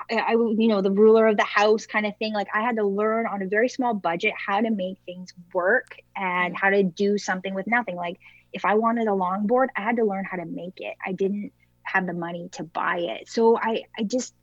I, 0.10 0.32
you 0.32 0.70
know, 0.70 0.82
the 0.82 0.92
ruler 0.92 1.28
of 1.28 1.36
the 1.36 1.44
house 1.44 1.86
kind 1.86 2.06
of 2.06 2.16
thing. 2.16 2.34
Like 2.34 2.48
I 2.54 2.62
had 2.62 2.78
to 2.78 2.86
learn 2.86 3.28
on 3.28 3.42
a 3.42 3.48
very 3.48 3.68
small 3.68 3.94
budget 3.94 4.34
how 4.38 4.62
to 4.62 4.72
make 4.72 4.98
things 5.06 5.34
work 5.54 5.98
and 6.16 6.54
mm. 6.54 6.58
how 6.58 6.70
to 6.70 6.82
do 6.82 7.18
something 7.18 7.54
with 7.54 7.68
nothing. 7.68 7.98
Like 7.98 8.18
if 8.54 8.64
I 8.64 8.76
wanted 8.76 9.10
a 9.10 9.12
longboard, 9.12 9.68
I 9.76 9.82
had 9.82 9.98
to 9.98 10.06
learn 10.06 10.24
how 10.24 10.38
to 10.38 10.46
make 10.46 10.78
it. 10.78 10.96
I 11.06 11.12
didn't 11.12 11.52
have 11.84 12.08
the 12.08 12.14
money 12.14 12.48
to 12.54 12.64
buy 12.64 13.00
it. 13.00 13.28
So 13.28 13.58
I, 13.58 13.84
I 14.00 14.04
just, 14.04 14.34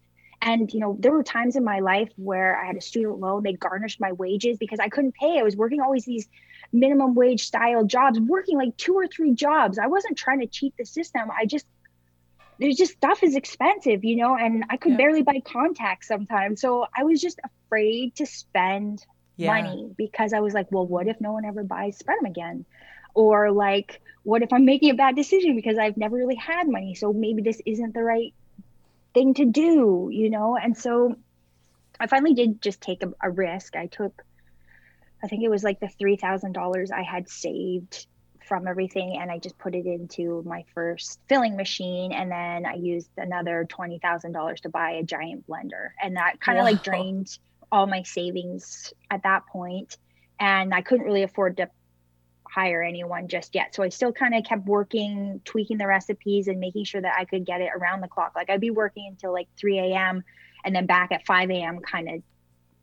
and, 0.44 0.72
you 0.74 0.81
know, 0.81 0.96
there 0.98 1.12
were 1.12 1.22
times 1.22 1.55
in 1.55 1.62
my 1.62 1.78
life 1.78 2.11
where 2.16 2.61
I 2.61 2.66
had 2.66 2.76
a 2.76 2.81
student 2.81 3.20
loan, 3.20 3.44
they 3.44 3.52
garnished 3.52 4.00
my 4.00 4.11
wages 4.11 4.59
because 4.59 4.81
I 4.81 4.88
couldn't 4.88 5.14
pay. 5.14 5.38
I 5.38 5.44
was 5.44 5.55
working 5.55 5.81
always 5.81 6.05
these 6.05 6.28
minimum 6.72 7.14
wage 7.14 7.44
style 7.44 7.85
jobs, 7.85 8.18
working 8.18 8.59
like 8.59 8.76
two 8.76 8.94
or 8.94 9.07
three 9.07 9.35
jobs. 9.35 9.78
I 9.78 9.87
wasn't 9.87 10.18
trying 10.18 10.40
to 10.40 10.48
cheat 10.48 10.74
the 10.76 10.85
system. 10.85 11.31
I 11.31 11.46
just 11.46 11.64
there's 12.59 12.76
just 12.76 12.94
stuff 12.94 13.22
is 13.22 13.37
expensive, 13.37 14.05
you 14.05 14.16
know, 14.16 14.37
and 14.37 14.64
I 14.68 14.76
could 14.76 14.92
yeah. 14.92 14.98
barely 14.98 15.22
buy 15.22 15.40
contacts 15.44 16.09
sometimes. 16.09 16.61
So 16.61 16.87
I 16.96 17.05
was 17.05 17.20
just 17.20 17.40
afraid 17.44 18.16
to 18.16 18.26
spend 18.26 19.05
yeah. 19.37 19.55
money 19.55 19.90
because 19.96 20.33
I 20.33 20.40
was 20.40 20.55
like, 20.55 20.70
well, 20.72 20.87
what 20.87 21.07
if 21.07 21.20
no 21.20 21.33
one 21.33 21.44
ever 21.44 21.62
buys 21.62 21.98
Spread'em 21.98 22.28
again? 22.28 22.64
Or 23.14 23.52
like, 23.52 24.00
what 24.24 24.42
if 24.42 24.52
I'm 24.52 24.64
making 24.64 24.90
a 24.90 24.94
bad 24.94 25.14
decision 25.14 25.55
because 25.55 25.78
I've 25.78 25.96
never 25.96 26.16
really 26.16 26.35
had 26.35 26.68
money? 26.68 26.94
So 26.94 27.12
maybe 27.12 27.42
this 27.42 27.61
isn't 27.64 27.94
the 27.94 28.02
right 28.02 28.35
thing 29.14 29.35
to 29.35 29.44
do, 29.44 30.09
you 30.12 30.31
know? 30.31 30.57
And 30.57 30.77
so 30.77 31.14
I 32.01 32.07
finally 32.07 32.35
did 32.35 32.61
just 32.62 32.81
take 32.81 33.03
a, 33.03 33.12
a 33.22 33.31
risk. 33.31 33.77
I 33.77 33.87
took, 33.87 34.22
I 35.22 35.29
think 35.29 35.42
it 35.42 35.51
was 35.51 35.62
like 35.62 35.81
the 35.81 35.87
$3,000 35.87 36.92
I 36.92 37.03
had 37.03 37.29
saved 37.29 38.07
from 38.46 38.66
everything 38.66 39.18
and 39.20 39.31
I 39.31 39.38
just 39.38 39.57
put 39.59 39.75
it 39.75 39.87
into 39.87 40.42
my 40.44 40.64
first 40.75 41.20
filling 41.29 41.57
machine 41.57 42.12
and 42.12 42.31
then 42.31 42.66
I 42.66 42.75
used 42.75 43.09
another 43.16 43.66
$20,000 43.70 44.57
to 44.57 44.68
buy 44.68 44.90
a 44.92 45.03
giant 45.03 45.46
blender 45.46 45.90
and 46.03 46.16
that 46.16 46.40
kind 46.40 46.59
of 46.59 46.64
like 46.64 46.83
drained 46.83 47.38
all 47.70 47.87
my 47.87 48.03
savings 48.03 48.92
at 49.11 49.22
that 49.22 49.46
point 49.46 49.96
and 50.40 50.75
I 50.75 50.83
couldn't 50.83 51.07
really 51.07 51.22
afford 51.22 51.59
to 51.59 51.70
hire 52.52 52.82
anyone 52.82 53.28
just 53.28 53.54
yet. 53.54 53.74
So 53.74 53.82
I 53.82 53.88
still 53.88 54.12
kind 54.12 54.34
of 54.34 54.44
kept 54.44 54.66
working, 54.66 55.40
tweaking 55.44 55.78
the 55.78 55.86
recipes 55.86 56.48
and 56.48 56.60
making 56.60 56.84
sure 56.84 57.00
that 57.00 57.14
I 57.18 57.24
could 57.24 57.46
get 57.46 57.62
it 57.62 57.70
around 57.74 58.02
the 58.02 58.08
clock. 58.08 58.32
Like 58.36 58.50
I'd 58.50 58.60
be 58.60 58.70
working 58.70 59.06
until 59.08 59.32
like 59.32 59.48
3 59.56 59.78
a.m. 59.78 60.22
and 60.64 60.76
then 60.76 60.86
back 60.86 61.12
at 61.12 61.24
5 61.24 61.50
a.m. 61.50 61.80
kind 61.80 62.10
of 62.10 62.22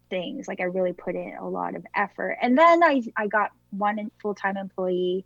things. 0.09 0.47
Like 0.47 0.59
I 0.59 0.63
really 0.63 0.93
put 0.93 1.15
in 1.15 1.35
a 1.39 1.47
lot 1.47 1.75
of 1.75 1.85
effort. 1.95 2.37
And 2.41 2.57
then 2.57 2.83
I, 2.83 3.03
I 3.15 3.27
got 3.27 3.51
one 3.69 4.09
full 4.19 4.33
time 4.33 4.57
employee 4.57 5.25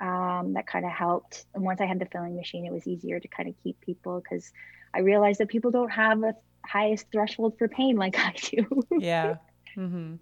um, 0.00 0.54
that 0.54 0.66
kind 0.66 0.84
of 0.84 0.90
helped. 0.90 1.44
And 1.54 1.62
once 1.62 1.80
I 1.80 1.86
had 1.86 2.00
the 2.00 2.06
filling 2.06 2.34
machine, 2.34 2.66
it 2.66 2.72
was 2.72 2.86
easier 2.86 3.20
to 3.20 3.28
kind 3.28 3.48
of 3.48 3.54
keep 3.62 3.80
people 3.80 4.20
because 4.20 4.52
I 4.92 5.00
realized 5.00 5.38
that 5.38 5.48
people 5.48 5.70
don't 5.70 5.90
have 5.90 6.20
a 6.24 6.34
highest 6.64 7.06
threshold 7.12 7.56
for 7.58 7.68
pain 7.68 7.96
like 7.96 8.18
I 8.18 8.32
do. 8.32 8.82
yeah. 8.98 9.36
Mm-hmm. 9.76 10.16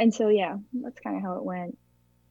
And 0.00 0.12
so, 0.12 0.30
yeah, 0.30 0.56
that's 0.72 0.98
kind 0.98 1.16
of 1.16 1.22
how 1.22 1.36
it 1.36 1.44
went. 1.44 1.78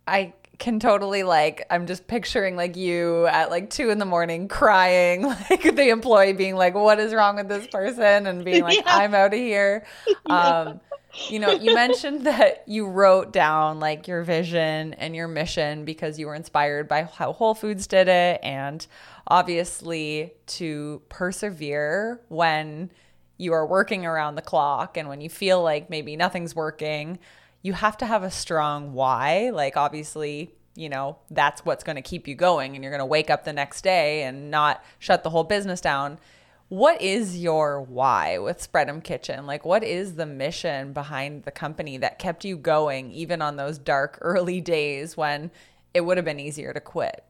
I 0.05 0.33
can 0.61 0.79
totally 0.79 1.23
like 1.23 1.65
I'm 1.71 1.87
just 1.87 2.05
picturing 2.05 2.55
like 2.55 2.77
you 2.77 3.25
at 3.25 3.49
like 3.49 3.71
two 3.71 3.89
in 3.89 3.97
the 3.97 4.05
morning 4.05 4.47
crying, 4.47 5.23
like 5.49 5.63
the 5.63 5.89
employee 5.89 6.33
being 6.33 6.55
like, 6.55 6.75
"What 6.75 6.99
is 6.99 7.15
wrong 7.15 7.37
with 7.37 7.49
this 7.49 7.65
person?" 7.65 8.27
and 8.27 8.45
being 8.45 8.61
like, 8.61 8.77
yeah. 8.77 8.83
"I'm 8.85 9.13
out 9.13 9.33
of 9.33 9.39
here." 9.39 9.85
Um, 10.27 10.79
you 11.27 11.39
know, 11.39 11.51
you 11.51 11.73
mentioned 11.73 12.25
that 12.25 12.63
you 12.67 12.87
wrote 12.87 13.33
down 13.33 13.79
like 13.79 14.07
your 14.07 14.23
vision 14.23 14.93
and 14.93 15.13
your 15.13 15.27
mission 15.27 15.83
because 15.83 16.17
you 16.17 16.27
were 16.27 16.35
inspired 16.35 16.87
by 16.87 17.03
how 17.03 17.33
Whole 17.33 17.55
Foods 17.55 17.87
did 17.87 18.07
it, 18.07 18.39
and 18.43 18.85
obviously 19.27 20.31
to 20.45 21.01
persevere 21.09 22.21
when 22.29 22.91
you 23.37 23.51
are 23.53 23.65
working 23.65 24.05
around 24.05 24.35
the 24.35 24.41
clock 24.41 24.95
and 24.95 25.09
when 25.09 25.21
you 25.21 25.29
feel 25.29 25.61
like 25.63 25.89
maybe 25.89 26.15
nothing's 26.15 26.55
working 26.55 27.17
you 27.61 27.73
have 27.73 27.97
to 27.97 28.05
have 28.05 28.23
a 28.23 28.31
strong 28.31 28.93
why. 28.93 29.51
Like, 29.51 29.77
obviously, 29.77 30.53
you 30.75 30.89
know, 30.89 31.17
that's 31.29 31.65
what's 31.65 31.83
going 31.83 31.97
to 31.97 32.01
keep 32.01 32.27
you 32.27 32.35
going 32.35 32.75
and 32.75 32.83
you're 32.83 32.91
going 32.91 32.99
to 32.99 33.05
wake 33.05 33.29
up 33.29 33.43
the 33.43 33.53
next 33.53 33.81
day 33.81 34.23
and 34.23 34.49
not 34.49 34.83
shut 34.99 35.23
the 35.23 35.29
whole 35.29 35.43
business 35.43 35.81
down. 35.81 36.17
What 36.69 37.01
is 37.01 37.37
your 37.37 37.81
why 37.81 38.37
with 38.37 38.71
Spread'em 38.71 39.03
Kitchen? 39.03 39.45
Like, 39.45 39.65
what 39.65 39.83
is 39.83 40.15
the 40.15 40.25
mission 40.25 40.93
behind 40.93 41.43
the 41.43 41.51
company 41.51 41.97
that 41.97 42.17
kept 42.17 42.45
you 42.45 42.55
going 42.55 43.11
even 43.11 43.41
on 43.41 43.57
those 43.57 43.77
dark 43.77 44.17
early 44.21 44.61
days 44.61 45.17
when 45.17 45.51
it 45.93 46.01
would 46.01 46.17
have 46.17 46.25
been 46.25 46.39
easier 46.39 46.73
to 46.73 46.79
quit? 46.79 47.25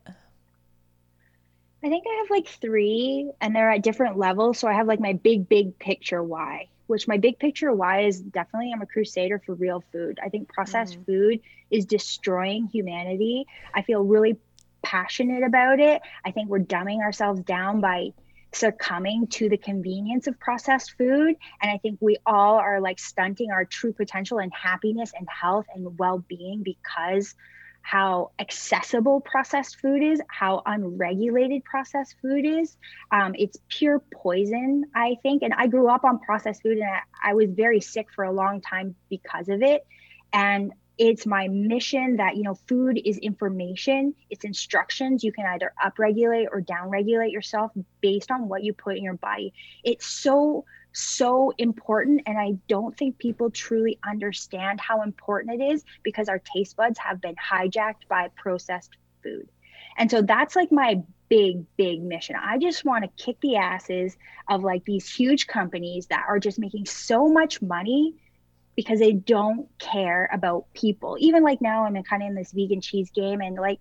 I 1.84 1.89
think 1.89 2.04
I 2.08 2.17
have 2.20 2.30
like 2.30 2.48
three 2.48 3.32
and 3.41 3.56
they're 3.56 3.72
at 3.72 3.82
different 3.82 4.15
levels. 4.15 4.60
So 4.60 4.67
I 4.67 4.74
have 4.74 4.86
like 4.86 5.00
my 5.00 5.13
big, 5.13 5.50
big 5.50 5.80
picture 5.80 6.22
why 6.22 6.67
which 6.91 7.08
my 7.08 7.17
big 7.17 7.39
picture 7.39 7.73
why 7.73 8.01
is 8.01 8.19
definitely 8.19 8.71
I'm 8.71 8.82
a 8.82 8.86
crusader 8.86 9.41
for 9.43 9.56
real 9.56 9.84
food. 9.91 10.19
I 10.23 10.30
think 10.30 10.49
processed 10.49 10.99
mm. 10.99 11.06
food 11.06 11.39
is 11.71 11.86
destroying 11.86 12.67
humanity. 12.67 13.47
I 13.73 13.82
feel 13.82 14.04
really 14.04 14.38
passionate 14.84 15.43
about 15.43 15.80
it. 15.80 16.01
I 16.25 16.32
think 16.32 16.49
we're 16.49 16.60
dumbing 16.60 16.99
ourselves 16.99 17.41
down 17.41 17.80
by 17.80 18.13
succumbing 18.54 19.27
to 19.27 19.47
the 19.47 19.58
convenience 19.58 20.27
of 20.27 20.38
processed 20.39 20.97
food. 20.97 21.36
And 21.62 21.71
I 21.71 21.77
think 21.77 21.99
we 22.01 22.17
all 22.25 22.56
are 22.56 22.82
like 22.82 22.99
stunting 22.99 23.51
our 23.51 23.63
true 23.63 23.93
potential 23.93 24.39
and 24.39 24.51
happiness 24.54 25.13
and 25.17 25.27
health 25.30 25.67
and 25.73 25.97
well 25.97 26.19
being 26.27 26.62
because 26.62 27.34
how 27.82 28.32
accessible 28.39 29.22
processed 29.22 29.80
food 29.80 30.04
is, 30.04 30.22
how 30.28 30.62
unregulated 30.65 31.63
processed 31.63 32.15
food 32.22 32.46
is. 32.46 32.78
Um, 33.12 33.34
it's 33.38 33.58
pure 33.70 34.02
poison, 34.13 34.86
I 34.96 35.17
think. 35.24 35.44
And 35.44 35.54
I 35.54 35.67
grew 35.67 35.89
up 35.89 36.04
on 36.04 36.20
processed 36.20 36.62
food 36.62 36.78
and 36.78 36.89
I, 36.89 37.32
I 37.32 37.34
was 37.34 37.50
very 37.50 37.82
sick 37.82 38.08
for 38.13 38.24
a 38.24 38.32
long 38.32 38.62
time 38.62 38.96
because 39.10 39.50
of 39.50 39.62
it. 39.62 39.86
And 40.32 40.72
it's 40.98 41.26
my 41.26 41.48
mission 41.48 42.17
that 42.17 42.36
you 42.36 42.44
know 42.44 42.54
food 42.67 43.00
is 43.06 43.17
information 43.17 44.13
it's 44.30 44.44
instructions 44.44 45.24
you 45.24 45.32
can 45.32 45.46
either 45.48 45.74
upregulate 45.84 46.46
or 46.52 46.62
downregulate 46.62 47.32
yourself 47.32 47.72
based 48.02 48.30
on 48.30 48.48
what 48.48 48.63
you 48.63 48.74
put 48.74 48.98
in 48.98 49.04
your 49.04 49.15
body 49.15 49.54
it's 49.84 50.06
so 50.06 50.63
so 50.93 51.54
important. 51.58 52.21
And 52.25 52.38
I 52.38 52.54
don't 52.67 52.97
think 52.97 53.17
people 53.17 53.49
truly 53.49 53.99
understand 54.08 54.80
how 54.80 55.04
important 55.04 55.62
it 55.62 55.63
is 55.63 55.84
because 56.04 56.30
our 56.30 56.39
taste 56.39 56.75
buds 56.75 56.99
have 56.99 57.21
been 57.21 57.36
hijacked 57.36 58.08
by 58.10 58.30
processed 58.36 58.97
food. 59.23 59.49
And 59.97 60.10
so 60.10 60.21
that's 60.21 60.56
like 60.56 60.71
my 60.71 61.01
big, 61.30 61.65
big 61.77 62.01
mission. 62.01 62.36
I 62.36 62.58
just 62.58 62.86
want 62.86 63.04
to 63.04 63.23
kick 63.23 63.39
the 63.41 63.56
asses 63.58 64.17
of 64.49 64.63
like 64.63 64.84
these 64.86 65.10
huge 65.10 65.47
companies 65.47 66.08
that 66.08 66.25
are 66.27 66.39
just 66.39 66.60
making 66.60 66.86
so 66.86 67.27
much 67.27 67.62
money 67.62 68.15
because 68.75 68.99
they 68.99 69.13
don't 69.13 69.67
care 69.80 70.30
about 70.32 70.65
people. 70.73 71.17
Even 71.19 71.43
like 71.43 71.62
now, 71.62 71.86
I'm 71.86 72.01
kind 72.04 72.23
of 72.23 72.30
in 72.30 72.36
this 72.36 72.51
vegan 72.51 72.82
cheese 72.82 73.10
game 73.12 73.41
and 73.41 73.56
like, 73.56 73.80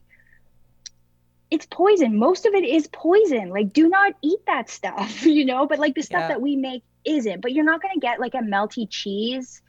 it's 1.50 1.66
poison. 1.66 2.18
Most 2.18 2.46
of 2.46 2.54
it 2.54 2.64
is 2.64 2.86
poison. 2.86 3.48
Like, 3.48 3.72
do 3.72 3.88
not 3.88 4.14
eat 4.22 4.38
that 4.46 4.70
stuff, 4.70 5.24
you 5.26 5.44
know? 5.44 5.66
But 5.66 5.78
like 5.78 5.94
the 5.94 6.02
stuff 6.02 6.22
yeah. 6.22 6.28
that 6.28 6.40
we 6.40 6.56
make 6.56 6.84
isn't. 7.04 7.40
But 7.40 7.52
you're 7.52 7.64
not 7.64 7.82
going 7.82 7.94
to 7.94 8.00
get 8.00 8.20
like 8.20 8.34
a 8.34 8.38
melty 8.38 8.86
cheese 8.88 9.62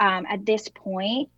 um, 0.00 0.26
at 0.28 0.44
this 0.44 0.68
point. 0.68 1.30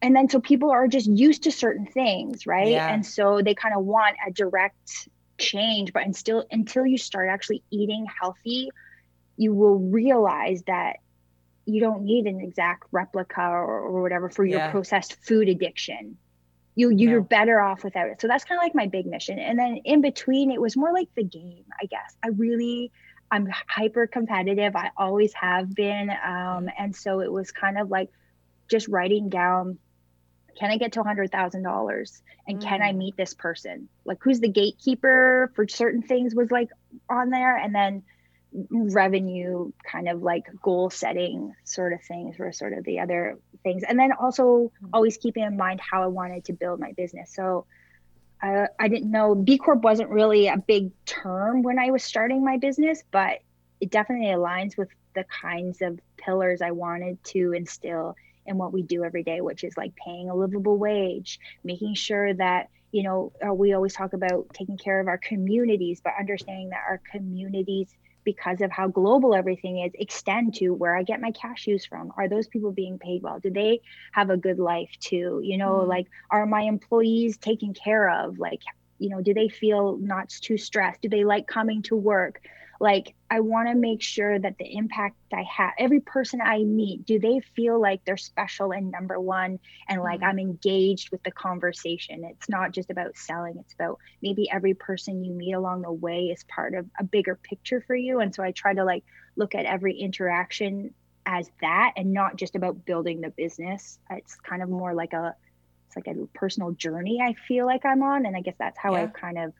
And 0.00 0.14
then 0.14 0.28
so 0.28 0.40
people 0.40 0.70
are 0.70 0.86
just 0.86 1.08
used 1.08 1.44
to 1.44 1.52
certain 1.52 1.86
things, 1.86 2.46
right? 2.46 2.68
Yeah. 2.68 2.88
And 2.88 3.04
so 3.04 3.42
they 3.42 3.54
kind 3.54 3.74
of 3.76 3.84
want 3.84 4.16
a 4.26 4.30
direct 4.30 5.08
change. 5.38 5.92
But 5.92 6.04
until 6.04 6.44
until 6.50 6.86
you 6.86 6.98
start 6.98 7.28
actually 7.28 7.62
eating 7.70 8.06
healthy, 8.20 8.70
you 9.36 9.54
will 9.54 9.78
realize 9.78 10.62
that 10.66 10.96
you 11.66 11.80
don't 11.80 12.02
need 12.02 12.26
an 12.26 12.40
exact 12.40 12.84
replica 12.92 13.42
or, 13.42 13.80
or 13.80 14.02
whatever 14.02 14.30
for 14.30 14.44
your 14.44 14.58
yeah. 14.58 14.70
processed 14.70 15.16
food 15.24 15.48
addiction 15.48 16.16
you 16.78 16.90
you're 16.90 17.20
better 17.20 17.60
off 17.60 17.82
without 17.82 18.08
it 18.08 18.20
so 18.20 18.28
that's 18.28 18.44
kind 18.44 18.58
of 18.58 18.62
like 18.62 18.74
my 18.74 18.86
big 18.86 19.04
mission 19.04 19.38
and 19.38 19.58
then 19.58 19.78
in 19.84 20.00
between 20.00 20.50
it 20.52 20.60
was 20.60 20.76
more 20.76 20.92
like 20.92 21.08
the 21.16 21.24
game 21.24 21.64
i 21.82 21.86
guess 21.86 22.16
i 22.22 22.28
really 22.28 22.92
I'm 23.30 23.48
hyper 23.68 24.06
competitive. 24.06 24.74
I 24.76 24.90
always 24.96 25.32
have 25.34 25.74
been. 25.74 26.10
Um, 26.10 26.68
and 26.78 26.94
so 26.94 27.20
it 27.20 27.30
was 27.30 27.52
kind 27.52 27.78
of 27.78 27.90
like 27.90 28.10
just 28.68 28.88
writing 28.88 29.28
down 29.28 29.78
can 30.58 30.70
I 30.70 30.76
get 30.76 30.92
to 30.92 31.02
$100,000 31.04 32.20
and 32.48 32.58
mm. 32.58 32.62
can 32.62 32.82
I 32.82 32.92
mm. 32.92 32.96
meet 32.96 33.16
this 33.16 33.32
person? 33.32 33.88
Like, 34.04 34.18
who's 34.22 34.40
the 34.40 34.48
gatekeeper 34.48 35.52
for 35.54 35.68
certain 35.68 36.02
things 36.02 36.34
was 36.34 36.50
like 36.50 36.70
on 37.08 37.30
there. 37.30 37.56
And 37.56 37.74
then 37.74 38.02
revenue 38.70 39.70
kind 39.90 40.08
of 40.08 40.22
like 40.22 40.46
goal 40.62 40.90
setting 40.90 41.54
sort 41.64 41.92
of 41.92 42.02
things 42.02 42.38
were 42.38 42.50
sort 42.50 42.72
of 42.72 42.82
the 42.84 42.98
other 42.98 43.38
things. 43.62 43.84
And 43.88 43.98
then 43.98 44.10
also 44.12 44.72
mm. 44.82 44.88
always 44.92 45.16
keeping 45.16 45.44
in 45.44 45.56
mind 45.56 45.80
how 45.80 46.02
I 46.02 46.06
wanted 46.06 46.46
to 46.46 46.52
build 46.54 46.80
my 46.80 46.92
business. 46.92 47.32
So 47.32 47.66
I, 48.40 48.68
I 48.78 48.88
didn't 48.88 49.10
know 49.10 49.34
B 49.34 49.58
Corp 49.58 49.82
wasn't 49.82 50.10
really 50.10 50.48
a 50.48 50.56
big 50.56 50.90
term 51.04 51.62
when 51.62 51.78
I 51.78 51.90
was 51.90 52.04
starting 52.04 52.44
my 52.44 52.56
business, 52.56 53.02
but 53.10 53.40
it 53.80 53.90
definitely 53.90 54.28
aligns 54.28 54.76
with 54.76 54.88
the 55.14 55.24
kinds 55.24 55.82
of 55.82 55.98
pillars 56.16 56.62
I 56.62 56.70
wanted 56.72 57.22
to 57.24 57.52
instill 57.52 58.16
in 58.46 58.56
what 58.56 58.72
we 58.72 58.82
do 58.82 59.04
every 59.04 59.22
day, 59.22 59.40
which 59.40 59.64
is 59.64 59.76
like 59.76 59.94
paying 59.96 60.30
a 60.30 60.34
livable 60.34 60.76
wage, 60.76 61.38
making 61.64 61.94
sure 61.94 62.32
that, 62.34 62.68
you 62.92 63.02
know, 63.02 63.32
uh, 63.46 63.52
we 63.52 63.74
always 63.74 63.94
talk 63.94 64.12
about 64.12 64.46
taking 64.54 64.78
care 64.78 65.00
of 65.00 65.08
our 65.08 65.18
communities, 65.18 66.00
but 66.02 66.14
understanding 66.18 66.70
that 66.70 66.82
our 66.88 67.00
communities 67.12 67.94
because 68.28 68.60
of 68.60 68.70
how 68.70 68.86
global 68.86 69.34
everything 69.34 69.78
is 69.78 69.92
extend 69.94 70.54
to 70.54 70.68
where 70.74 70.94
I 70.94 71.02
get 71.02 71.18
my 71.18 71.32
cashews 71.32 71.88
from. 71.88 72.12
Are 72.18 72.28
those 72.28 72.46
people 72.46 72.72
being 72.72 72.98
paid 72.98 73.22
well? 73.22 73.40
Do 73.40 73.48
they 73.48 73.80
have 74.12 74.28
a 74.28 74.36
good 74.36 74.58
life 74.58 74.90
too? 75.00 75.40
You 75.42 75.56
know, 75.56 75.76
mm-hmm. 75.76 75.88
like 75.88 76.08
are 76.30 76.44
my 76.44 76.60
employees 76.60 77.38
taken 77.38 77.72
care 77.72 78.10
of? 78.10 78.38
Like, 78.38 78.60
you 78.98 79.08
know, 79.08 79.22
do 79.22 79.32
they 79.32 79.48
feel 79.48 79.96
not 79.96 80.28
too 80.28 80.58
stressed? 80.58 81.00
Do 81.00 81.08
they 81.08 81.24
like 81.24 81.46
coming 81.46 81.80
to 81.84 81.96
work? 81.96 82.42
Like 82.80 83.14
i 83.30 83.40
want 83.40 83.68
to 83.68 83.74
make 83.74 84.02
sure 84.02 84.38
that 84.38 84.56
the 84.58 84.76
impact 84.76 85.16
i 85.32 85.42
have 85.42 85.72
every 85.78 86.00
person 86.00 86.40
i 86.40 86.58
meet 86.58 87.04
do 87.04 87.18
they 87.18 87.40
feel 87.56 87.80
like 87.80 88.04
they're 88.04 88.16
special 88.16 88.72
and 88.72 88.90
number 88.90 89.18
one 89.18 89.58
and 89.88 90.02
like 90.02 90.20
mm-hmm. 90.20 90.30
i'm 90.30 90.38
engaged 90.38 91.10
with 91.10 91.22
the 91.22 91.30
conversation 91.30 92.24
it's 92.24 92.48
not 92.48 92.72
just 92.72 92.90
about 92.90 93.16
selling 93.16 93.56
it's 93.58 93.74
about 93.74 93.98
maybe 94.22 94.48
every 94.50 94.74
person 94.74 95.24
you 95.24 95.32
meet 95.32 95.52
along 95.52 95.82
the 95.82 95.92
way 95.92 96.26
is 96.26 96.44
part 96.44 96.74
of 96.74 96.86
a 96.98 97.04
bigger 97.04 97.36
picture 97.36 97.82
for 97.86 97.96
you 97.96 98.20
and 98.20 98.34
so 98.34 98.42
i 98.42 98.52
try 98.52 98.72
to 98.72 98.84
like 98.84 99.04
look 99.36 99.54
at 99.54 99.64
every 99.64 99.98
interaction 99.98 100.94
as 101.26 101.50
that 101.60 101.92
and 101.96 102.12
not 102.12 102.36
just 102.36 102.56
about 102.56 102.84
building 102.84 103.20
the 103.20 103.30
business 103.30 103.98
it's 104.10 104.36
kind 104.36 104.62
of 104.62 104.68
more 104.68 104.94
like 104.94 105.12
a 105.12 105.34
it's 105.86 105.96
like 105.96 106.06
a 106.06 106.26
personal 106.34 106.72
journey 106.72 107.20
i 107.20 107.34
feel 107.46 107.66
like 107.66 107.84
i'm 107.84 108.02
on 108.02 108.24
and 108.24 108.36
i 108.36 108.40
guess 108.40 108.56
that's 108.58 108.78
how 108.78 108.94
yeah. 108.94 109.02
i've 109.02 109.12
kind 109.12 109.36
of 109.36 109.52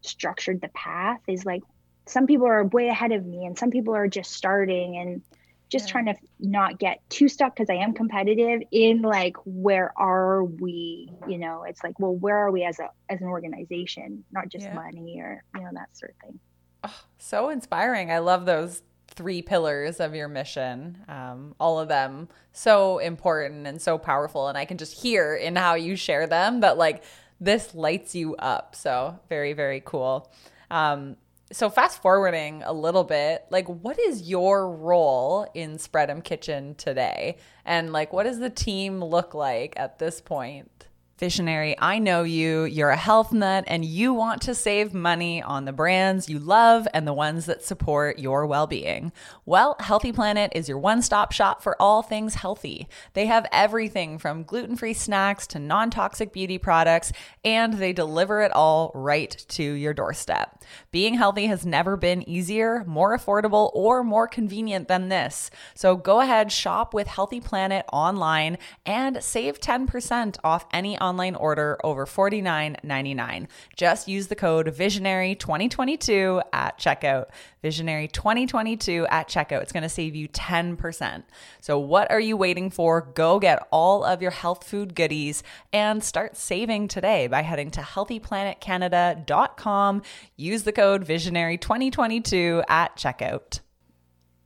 structured 0.00 0.60
the 0.60 0.68
path 0.68 1.20
is 1.26 1.44
like 1.44 1.62
some 2.06 2.26
people 2.26 2.46
are 2.46 2.64
way 2.64 2.88
ahead 2.88 3.12
of 3.12 3.26
me 3.26 3.44
and 3.44 3.58
some 3.58 3.70
people 3.70 3.94
are 3.94 4.08
just 4.08 4.32
starting 4.32 4.96
and 4.96 5.22
just 5.68 5.88
yeah. 5.88 5.92
trying 5.92 6.06
to 6.06 6.14
not 6.38 6.78
get 6.78 6.98
too 7.10 7.28
stuck 7.28 7.56
because 7.56 7.68
I 7.68 7.74
am 7.74 7.92
competitive 7.92 8.62
in 8.70 9.02
like 9.02 9.36
where 9.44 9.92
are 9.96 10.44
we? 10.44 11.10
You 11.26 11.38
know 11.38 11.64
it's 11.64 11.82
like 11.82 11.98
well 11.98 12.14
where 12.14 12.36
are 12.36 12.50
we 12.50 12.64
as 12.64 12.78
a 12.78 12.88
as 13.08 13.20
an 13.20 13.26
organization? 13.26 14.24
Not 14.30 14.48
just 14.48 14.66
yeah. 14.66 14.74
money 14.74 15.20
or 15.20 15.42
you 15.54 15.62
know 15.62 15.70
that 15.72 15.96
sort 15.96 16.12
of 16.12 16.28
thing. 16.28 16.40
Oh, 16.84 17.00
so 17.18 17.48
inspiring. 17.48 18.12
I 18.12 18.18
love 18.18 18.46
those 18.46 18.82
three 19.08 19.40
pillars 19.40 19.98
of 19.98 20.14
your 20.14 20.28
mission 20.28 20.98
um, 21.08 21.54
all 21.58 21.78
of 21.78 21.88
them 21.88 22.28
so 22.52 22.98
important 22.98 23.66
and 23.66 23.80
so 23.80 23.96
powerful 23.96 24.48
and 24.48 24.58
I 24.58 24.66
can 24.66 24.76
just 24.76 25.00
hear 25.00 25.34
in 25.34 25.56
how 25.56 25.74
you 25.74 25.96
share 25.96 26.26
them 26.26 26.60
that 26.60 26.76
like 26.76 27.02
this 27.40 27.74
lights 27.74 28.14
you 28.14 28.36
up. 28.36 28.74
So 28.74 29.18
very 29.28 29.52
very 29.52 29.82
cool. 29.84 30.30
Um, 30.70 31.16
so 31.52 31.70
fast 31.70 32.02
forwarding 32.02 32.62
a 32.64 32.72
little 32.72 33.04
bit, 33.04 33.44
like 33.50 33.66
what 33.68 33.98
is 33.98 34.28
your 34.28 34.70
role 34.70 35.48
in 35.54 35.78
Spread'em 35.78 36.22
Kitchen 36.22 36.74
today? 36.74 37.36
And 37.64 37.92
like 37.92 38.12
what 38.12 38.24
does 38.24 38.38
the 38.38 38.50
team 38.50 39.02
look 39.02 39.34
like 39.34 39.74
at 39.76 39.98
this 39.98 40.20
point? 40.20 40.75
Visionary, 41.18 41.74
I 41.78 41.98
know 41.98 42.24
you. 42.24 42.64
You're 42.64 42.90
a 42.90 42.96
health 42.96 43.32
nut 43.32 43.64
and 43.66 43.86
you 43.86 44.12
want 44.12 44.42
to 44.42 44.54
save 44.54 44.92
money 44.92 45.42
on 45.42 45.64
the 45.64 45.72
brands 45.72 46.28
you 46.28 46.38
love 46.38 46.86
and 46.92 47.08
the 47.08 47.14
ones 47.14 47.46
that 47.46 47.62
support 47.62 48.18
your 48.18 48.46
well 48.46 48.66
being. 48.66 49.12
Well, 49.46 49.76
Healthy 49.80 50.12
Planet 50.12 50.52
is 50.54 50.68
your 50.68 50.76
one 50.76 51.00
stop 51.00 51.32
shop 51.32 51.62
for 51.62 51.80
all 51.80 52.02
things 52.02 52.34
healthy. 52.34 52.86
They 53.14 53.24
have 53.26 53.46
everything 53.50 54.18
from 54.18 54.42
gluten 54.42 54.76
free 54.76 54.92
snacks 54.92 55.46
to 55.48 55.58
non 55.58 55.88
toxic 55.88 56.34
beauty 56.34 56.58
products, 56.58 57.12
and 57.42 57.74
they 57.74 57.94
deliver 57.94 58.42
it 58.42 58.52
all 58.52 58.90
right 58.94 59.30
to 59.48 59.62
your 59.62 59.94
doorstep. 59.94 60.62
Being 60.90 61.14
healthy 61.14 61.46
has 61.46 61.64
never 61.64 61.96
been 61.96 62.28
easier, 62.28 62.84
more 62.86 63.16
affordable, 63.16 63.70
or 63.72 64.04
more 64.04 64.28
convenient 64.28 64.88
than 64.88 65.08
this. 65.08 65.50
So 65.74 65.96
go 65.96 66.20
ahead, 66.20 66.52
shop 66.52 66.92
with 66.92 67.06
Healthy 67.06 67.40
Planet 67.40 67.86
online 67.90 68.58
and 68.84 69.24
save 69.24 69.60
10% 69.60 70.36
off 70.44 70.66
any 70.72 70.98
online 71.06 71.34
order 71.34 71.78
over 71.84 72.06
$49.99. 72.06 73.46
Just 73.76 74.08
use 74.08 74.26
the 74.26 74.34
code 74.34 74.66
Visionary2022 74.66 76.42
at 76.52 76.78
checkout. 76.78 77.26
Visionary2022 77.66 79.06
at 79.10 79.28
checkout. 79.28 79.62
It's 79.62 79.72
going 79.72 79.82
to 79.82 79.88
save 79.88 80.14
you 80.14 80.28
10%. 80.28 81.24
So, 81.60 81.76
what 81.78 82.10
are 82.10 82.20
you 82.20 82.36
waiting 82.36 82.68
for? 82.70 83.00
Go 83.00 83.40
get 83.40 83.66
all 83.72 84.04
of 84.04 84.20
your 84.22 84.30
health 84.30 84.62
food 84.64 84.94
goodies 84.94 85.42
and 85.72 86.04
start 86.04 86.36
saving 86.36 86.88
today 86.88 87.26
by 87.26 87.40
heading 87.42 87.70
to 87.72 87.80
healthyplanetcanada.com. 87.80 90.02
Use 90.36 90.62
the 90.62 90.72
code 90.72 91.04
Visionary2022 91.06 92.62
at 92.68 92.96
checkout. 92.96 93.60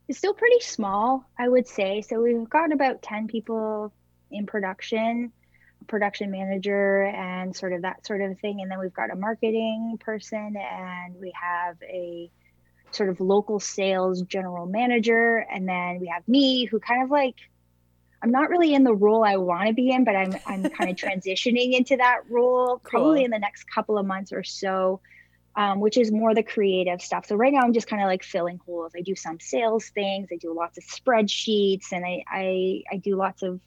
It's 0.07 0.17
still 0.17 0.33
pretty 0.33 0.61
small, 0.61 1.29
I 1.37 1.47
would 1.47 1.67
say. 1.67 2.01
So, 2.01 2.21
we've 2.21 2.49
got 2.49 2.73
about 2.73 3.01
10 3.01 3.27
people 3.27 3.93
in 4.31 4.45
production 4.45 5.31
production 5.87 6.31
manager 6.31 7.03
and 7.03 7.55
sort 7.55 7.73
of 7.73 7.81
that 7.83 8.05
sort 8.05 8.21
of 8.21 8.39
thing. 8.39 8.61
And 8.61 8.71
then 8.71 8.79
we've 8.79 8.93
got 8.93 9.11
a 9.11 9.15
marketing 9.15 9.97
person 9.99 10.55
and 10.57 11.15
we 11.19 11.33
have 11.39 11.77
a 11.83 12.29
sort 12.91 13.09
of 13.09 13.19
local 13.19 13.59
sales 13.59 14.21
general 14.23 14.65
manager. 14.65 15.37
And 15.37 15.67
then 15.67 15.99
we 15.99 16.07
have 16.07 16.27
me 16.27 16.65
who 16.65 16.79
kind 16.79 17.03
of 17.03 17.09
like, 17.09 17.35
I'm 18.23 18.31
not 18.31 18.49
really 18.49 18.73
in 18.73 18.83
the 18.83 18.93
role 18.93 19.23
I 19.23 19.37
want 19.37 19.67
to 19.67 19.73
be 19.73 19.89
in, 19.89 20.03
but 20.03 20.15
I'm, 20.15 20.35
I'm 20.45 20.69
kind 20.69 20.89
of 20.89 20.95
transitioning 20.97 21.73
into 21.73 21.97
that 21.97 22.19
role 22.29 22.79
probably 22.83 23.19
cool. 23.19 23.25
in 23.25 23.31
the 23.31 23.39
next 23.39 23.63
couple 23.65 23.97
of 23.97 24.05
months 24.05 24.31
or 24.31 24.43
so. 24.43 25.01
Um, 25.53 25.81
which 25.81 25.97
is 25.97 26.13
more 26.13 26.33
the 26.33 26.43
creative 26.43 27.01
stuff. 27.01 27.25
So 27.25 27.35
right 27.35 27.51
now 27.51 27.59
I'm 27.59 27.73
just 27.73 27.85
kind 27.85 28.01
of 28.01 28.07
like 28.07 28.23
filling 28.23 28.57
holes. 28.65 28.93
I 28.95 29.01
do 29.01 29.15
some 29.15 29.37
sales 29.41 29.89
things. 29.89 30.29
I 30.31 30.37
do 30.37 30.55
lots 30.55 30.77
of 30.77 30.85
spreadsheets, 30.85 31.91
and 31.91 32.05
I 32.05 32.23
I, 32.25 32.83
I 32.89 32.95
do 32.95 33.17
lots 33.17 33.43
of 33.43 33.59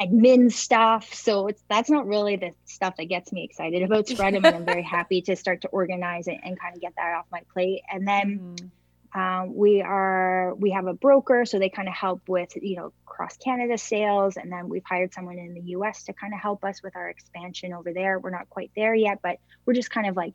admin 0.00 0.52
stuff. 0.52 1.12
So 1.14 1.48
it's 1.48 1.62
that's 1.68 1.90
not 1.90 2.06
really 2.06 2.36
the 2.36 2.52
stuff 2.64 2.96
that 2.96 3.04
gets 3.04 3.32
me 3.32 3.44
excited 3.44 3.82
about 3.82 4.06
Spread'em. 4.06 4.36
and 4.36 4.46
I'm 4.46 4.64
very 4.64 4.82
happy 4.82 5.22
to 5.22 5.36
start 5.36 5.62
to 5.62 5.68
organize 5.68 6.28
it 6.28 6.38
and 6.42 6.58
kind 6.58 6.74
of 6.74 6.80
get 6.80 6.94
that 6.96 7.14
off 7.16 7.26
my 7.30 7.42
plate. 7.52 7.82
And 7.90 8.06
then 8.06 8.56
mm-hmm. 8.56 9.20
um, 9.20 9.54
we 9.54 9.82
are 9.82 10.54
we 10.56 10.70
have 10.70 10.86
a 10.86 10.94
broker, 10.94 11.44
so 11.44 11.58
they 11.58 11.70
kind 11.70 11.88
of 11.88 11.94
help 11.94 12.28
with 12.28 12.50
you 12.60 12.76
know 12.76 12.92
cross 13.04 13.36
Canada 13.36 13.78
sales. 13.78 14.36
And 14.36 14.52
then 14.52 14.68
we've 14.68 14.84
hired 14.84 15.14
someone 15.14 15.38
in 15.38 15.54
the 15.54 15.62
U.S. 15.72 16.04
to 16.04 16.12
kind 16.12 16.34
of 16.34 16.40
help 16.40 16.64
us 16.64 16.82
with 16.82 16.96
our 16.96 17.08
expansion 17.08 17.72
over 17.72 17.92
there. 17.92 18.18
We're 18.18 18.30
not 18.30 18.50
quite 18.50 18.70
there 18.76 18.94
yet, 18.94 19.20
but 19.22 19.38
we're 19.64 19.74
just 19.74 19.90
kind 19.90 20.06
of 20.06 20.16
like 20.16 20.34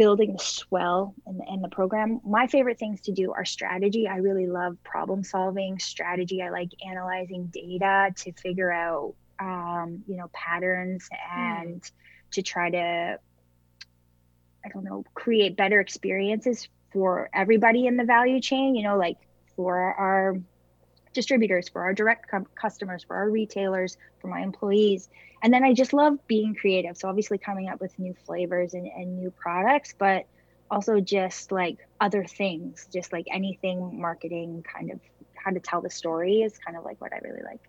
building 0.00 0.32
the 0.32 0.42
swell 0.42 1.14
in, 1.26 1.42
in 1.52 1.60
the 1.60 1.68
program. 1.68 2.22
My 2.24 2.46
favorite 2.46 2.78
things 2.78 3.02
to 3.02 3.12
do 3.12 3.34
are 3.34 3.44
strategy. 3.44 4.08
I 4.08 4.16
really 4.16 4.46
love 4.46 4.82
problem 4.82 5.22
solving 5.22 5.78
strategy. 5.78 6.40
I 6.40 6.48
like 6.48 6.70
analyzing 6.82 7.50
data 7.52 8.10
to 8.16 8.32
figure 8.32 8.72
out, 8.72 9.12
um, 9.38 10.02
you 10.08 10.16
know, 10.16 10.30
patterns 10.32 11.06
hmm. 11.12 11.38
and 11.38 11.82
mm. 11.82 11.90
to 12.30 12.40
try 12.40 12.70
to, 12.70 13.18
I 14.64 14.68
don't 14.72 14.84
know, 14.84 15.04
create 15.12 15.54
better 15.54 15.80
experiences 15.80 16.66
for 16.94 17.28
everybody 17.34 17.86
in 17.86 17.98
the 17.98 18.04
value 18.04 18.40
chain. 18.40 18.74
You 18.74 18.84
know, 18.84 18.96
like 18.96 19.18
for 19.54 19.76
our 19.76 20.40
distributors, 21.12 21.68
for 21.68 21.82
our 21.82 21.92
direct 21.92 22.30
customers, 22.54 23.04
for 23.04 23.16
our 23.16 23.30
retailers, 23.30 23.96
for 24.20 24.28
my 24.28 24.40
employees 24.40 25.08
and 25.42 25.52
then 25.52 25.64
I 25.64 25.72
just 25.72 25.92
love 25.92 26.18
being 26.26 26.54
creative. 26.54 26.96
So 26.96 27.08
obviously 27.08 27.38
coming 27.38 27.68
up 27.68 27.80
with 27.80 27.98
new 27.98 28.14
flavors 28.26 28.74
and, 28.74 28.86
and 28.86 29.16
new 29.16 29.30
products, 29.30 29.94
but 29.96 30.26
also 30.70 31.00
just 31.00 31.50
like 31.50 31.78
other 32.00 32.24
things, 32.24 32.86
just 32.92 33.12
like 33.12 33.26
anything 33.32 34.00
marketing 34.00 34.64
kind 34.70 34.90
of 34.90 35.00
how 35.34 35.50
to 35.50 35.60
tell 35.60 35.80
the 35.80 35.90
story 35.90 36.42
is 36.42 36.58
kind 36.58 36.76
of 36.76 36.84
like 36.84 37.00
what 37.00 37.12
I 37.12 37.18
really 37.22 37.42
like. 37.42 37.60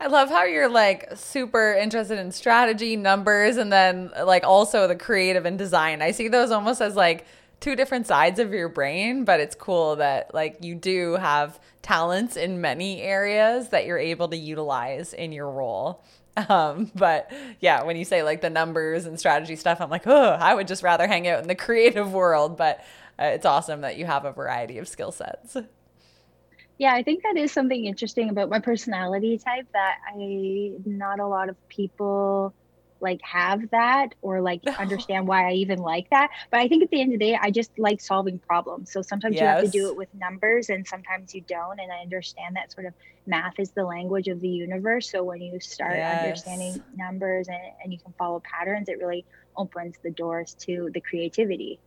I 0.00 0.06
love 0.06 0.30
how 0.30 0.44
you're 0.44 0.70
like 0.70 1.10
super 1.14 1.74
interested 1.74 2.18
in 2.18 2.32
strategy, 2.32 2.96
numbers, 2.96 3.58
and 3.58 3.70
then 3.70 4.10
like 4.24 4.44
also 4.44 4.86
the 4.88 4.96
creative 4.96 5.44
and 5.44 5.58
design. 5.58 6.00
I 6.00 6.12
see 6.12 6.28
those 6.28 6.50
almost 6.50 6.80
as 6.80 6.96
like 6.96 7.26
two 7.60 7.76
different 7.76 8.06
sides 8.06 8.38
of 8.38 8.52
your 8.52 8.68
brain, 8.68 9.24
but 9.24 9.40
it's 9.40 9.54
cool 9.54 9.96
that 9.96 10.34
like 10.34 10.58
you 10.62 10.74
do 10.74 11.14
have 11.14 11.58
talents 11.82 12.36
in 12.36 12.60
many 12.60 13.00
areas 13.00 13.70
that 13.70 13.86
you're 13.86 13.98
able 13.98 14.28
to 14.28 14.36
utilize 14.36 15.12
in 15.12 15.32
your 15.32 15.50
role. 15.50 16.04
Um, 16.50 16.92
but 16.94 17.32
yeah, 17.60 17.84
when 17.84 17.96
you 17.96 18.04
say 18.04 18.22
like 18.22 18.42
the 18.42 18.50
numbers 18.50 19.06
and 19.06 19.18
strategy 19.18 19.56
stuff, 19.56 19.80
I'm 19.80 19.88
like, 19.88 20.06
oh, 20.06 20.36
I 20.38 20.54
would 20.54 20.68
just 20.68 20.82
rather 20.82 21.06
hang 21.06 21.26
out 21.26 21.40
in 21.40 21.48
the 21.48 21.54
creative 21.66 22.12
world. 22.12 22.58
But 22.58 22.84
uh, 23.18 23.24
it's 23.32 23.46
awesome 23.46 23.80
that 23.80 23.96
you 23.96 24.04
have 24.04 24.26
a 24.26 24.32
variety 24.32 24.76
of 24.76 24.86
skill 24.86 25.12
sets. 25.12 25.56
Yeah, 26.76 26.92
I 26.92 27.02
think 27.02 27.22
that 27.22 27.38
is 27.38 27.52
something 27.52 27.86
interesting 27.86 28.28
about 28.28 28.50
my 28.50 28.58
personality 28.58 29.38
type 29.38 29.66
that 29.72 29.96
I 30.06 30.72
not 30.84 31.20
a 31.20 31.26
lot 31.26 31.48
of 31.48 31.56
people 31.68 32.52
like 33.00 33.20
have 33.22 33.70
that 33.70 34.14
or 34.22 34.40
like 34.40 34.62
understand 34.78 35.26
why 35.26 35.50
I 35.50 35.52
even 35.54 35.78
like 35.78 36.10
that. 36.10 36.30
But 36.50 36.60
I 36.60 36.68
think 36.68 36.82
at 36.82 36.90
the 36.90 37.00
end 37.00 37.12
of 37.12 37.18
the 37.18 37.24
day, 37.24 37.38
I 37.40 37.50
just 37.50 37.70
like 37.78 38.00
solving 38.00 38.38
problems. 38.38 38.92
So 38.92 39.02
sometimes 39.02 39.34
yes. 39.34 39.40
you 39.40 39.46
have 39.46 39.64
to 39.64 39.70
do 39.70 39.88
it 39.88 39.96
with 39.96 40.08
numbers 40.14 40.70
and 40.70 40.86
sometimes 40.86 41.34
you 41.34 41.42
don't. 41.42 41.78
And 41.78 41.92
I 41.92 41.98
understand 41.98 42.56
that 42.56 42.72
sort 42.72 42.86
of 42.86 42.94
math 43.26 43.58
is 43.58 43.70
the 43.70 43.84
language 43.84 44.28
of 44.28 44.40
the 44.40 44.48
universe. 44.48 45.10
So 45.10 45.22
when 45.24 45.40
you 45.40 45.58
start 45.60 45.96
yes. 45.96 46.22
understanding 46.22 46.82
numbers 46.96 47.48
and, 47.48 47.58
and 47.82 47.92
you 47.92 47.98
can 47.98 48.14
follow 48.18 48.40
patterns, 48.40 48.88
it 48.88 48.98
really 48.98 49.24
opens 49.56 49.96
the 50.02 50.10
doors 50.10 50.54
to 50.60 50.90
the 50.92 51.00
creativity. 51.00 51.80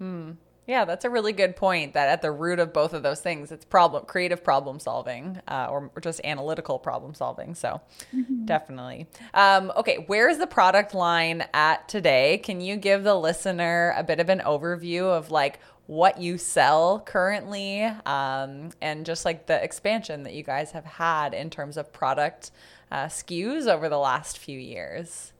Mm. 0.00 0.36
Yeah, 0.66 0.84
that's 0.84 1.04
a 1.04 1.10
really 1.10 1.32
good 1.32 1.56
point. 1.56 1.94
That 1.94 2.08
at 2.08 2.22
the 2.22 2.30
root 2.30 2.60
of 2.60 2.72
both 2.72 2.92
of 2.92 3.02
those 3.02 3.20
things, 3.20 3.50
it's 3.50 3.64
problem, 3.64 4.04
creative 4.04 4.44
problem 4.44 4.78
solving, 4.78 5.40
uh, 5.48 5.66
or, 5.68 5.90
or, 5.94 6.00
just 6.00 6.20
analytical 6.22 6.78
problem 6.78 7.14
solving. 7.14 7.54
So, 7.56 7.80
mm-hmm. 8.14 8.44
definitely. 8.44 9.08
Um, 9.34 9.72
okay, 9.76 10.04
where's 10.06 10.38
the 10.38 10.46
product 10.46 10.94
line 10.94 11.44
at 11.52 11.88
today? 11.88 12.38
Can 12.38 12.60
you 12.60 12.76
give 12.76 13.02
the 13.02 13.16
listener 13.16 13.92
a 13.96 14.04
bit 14.04 14.20
of 14.20 14.28
an 14.28 14.38
overview 14.40 15.02
of 15.02 15.32
like 15.32 15.58
what 15.86 16.20
you 16.20 16.38
sell 16.38 17.00
currently, 17.00 17.82
um, 18.06 18.70
and 18.80 19.04
just 19.04 19.24
like 19.24 19.46
the 19.46 19.62
expansion 19.62 20.22
that 20.22 20.32
you 20.32 20.44
guys 20.44 20.70
have 20.70 20.84
had 20.84 21.34
in 21.34 21.50
terms 21.50 21.76
of 21.76 21.92
product 21.92 22.52
uh, 22.92 23.06
SKUs 23.06 23.66
over 23.66 23.88
the 23.88 23.98
last 23.98 24.38
few 24.38 24.58
years? 24.58 25.32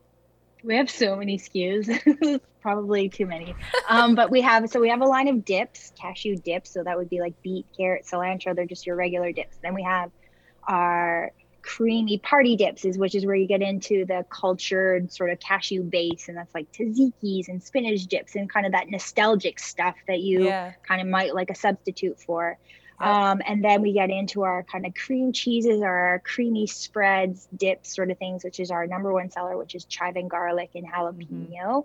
We 0.64 0.76
have 0.76 0.90
so 0.90 1.16
many 1.16 1.38
SKUs, 1.38 2.40
probably 2.62 3.08
too 3.08 3.26
many. 3.26 3.54
Um, 3.88 4.14
but 4.14 4.30
we 4.30 4.40
have 4.40 4.70
so 4.70 4.80
we 4.80 4.88
have 4.88 5.02
a 5.02 5.06
line 5.06 5.28
of 5.28 5.44
dips, 5.44 5.92
cashew 6.00 6.36
dips. 6.36 6.70
So 6.70 6.82
that 6.82 6.96
would 6.96 7.10
be 7.10 7.20
like 7.20 7.34
beet, 7.42 7.66
carrot, 7.76 8.06
cilantro. 8.10 8.54
They're 8.54 8.64
just 8.64 8.86
your 8.86 8.96
regular 8.96 9.32
dips. 9.32 9.58
Then 9.62 9.74
we 9.74 9.82
have 9.82 10.10
our 10.66 11.32
creamy 11.62 12.18
party 12.18 12.56
dips, 12.56 12.84
is 12.84 12.96
which 12.96 13.14
is 13.14 13.26
where 13.26 13.34
you 13.34 13.46
get 13.46 13.62
into 13.62 14.04
the 14.06 14.24
cultured 14.30 15.12
sort 15.12 15.30
of 15.30 15.40
cashew 15.40 15.82
base, 15.82 16.28
and 16.28 16.36
that's 16.36 16.54
like 16.54 16.70
tzatziki's 16.72 17.48
and 17.48 17.62
spinach 17.62 18.06
dips 18.06 18.34
and 18.34 18.50
kind 18.50 18.66
of 18.66 18.72
that 18.72 18.88
nostalgic 18.88 19.58
stuff 19.58 19.96
that 20.06 20.20
you 20.20 20.44
yeah. 20.44 20.72
kind 20.86 21.00
of 21.00 21.06
might 21.06 21.34
like 21.34 21.50
a 21.50 21.54
substitute 21.54 22.20
for. 22.20 22.58
Um, 23.02 23.42
and 23.46 23.64
then 23.64 23.82
we 23.82 23.92
get 23.92 24.10
into 24.10 24.42
our 24.42 24.62
kind 24.62 24.86
of 24.86 24.94
cream 24.94 25.32
cheeses 25.32 25.80
or 25.80 25.88
our 25.88 26.18
creamy 26.20 26.68
spreads, 26.68 27.48
dips, 27.56 27.94
sort 27.94 28.12
of 28.12 28.18
things, 28.18 28.44
which 28.44 28.60
is 28.60 28.70
our 28.70 28.86
number 28.86 29.12
one 29.12 29.28
seller, 29.28 29.56
which 29.56 29.74
is 29.74 29.84
chive 29.86 30.14
and 30.14 30.30
garlic 30.30 30.70
and 30.76 30.86
jalapeno. 30.86 31.26
Mm-hmm. 31.28 31.80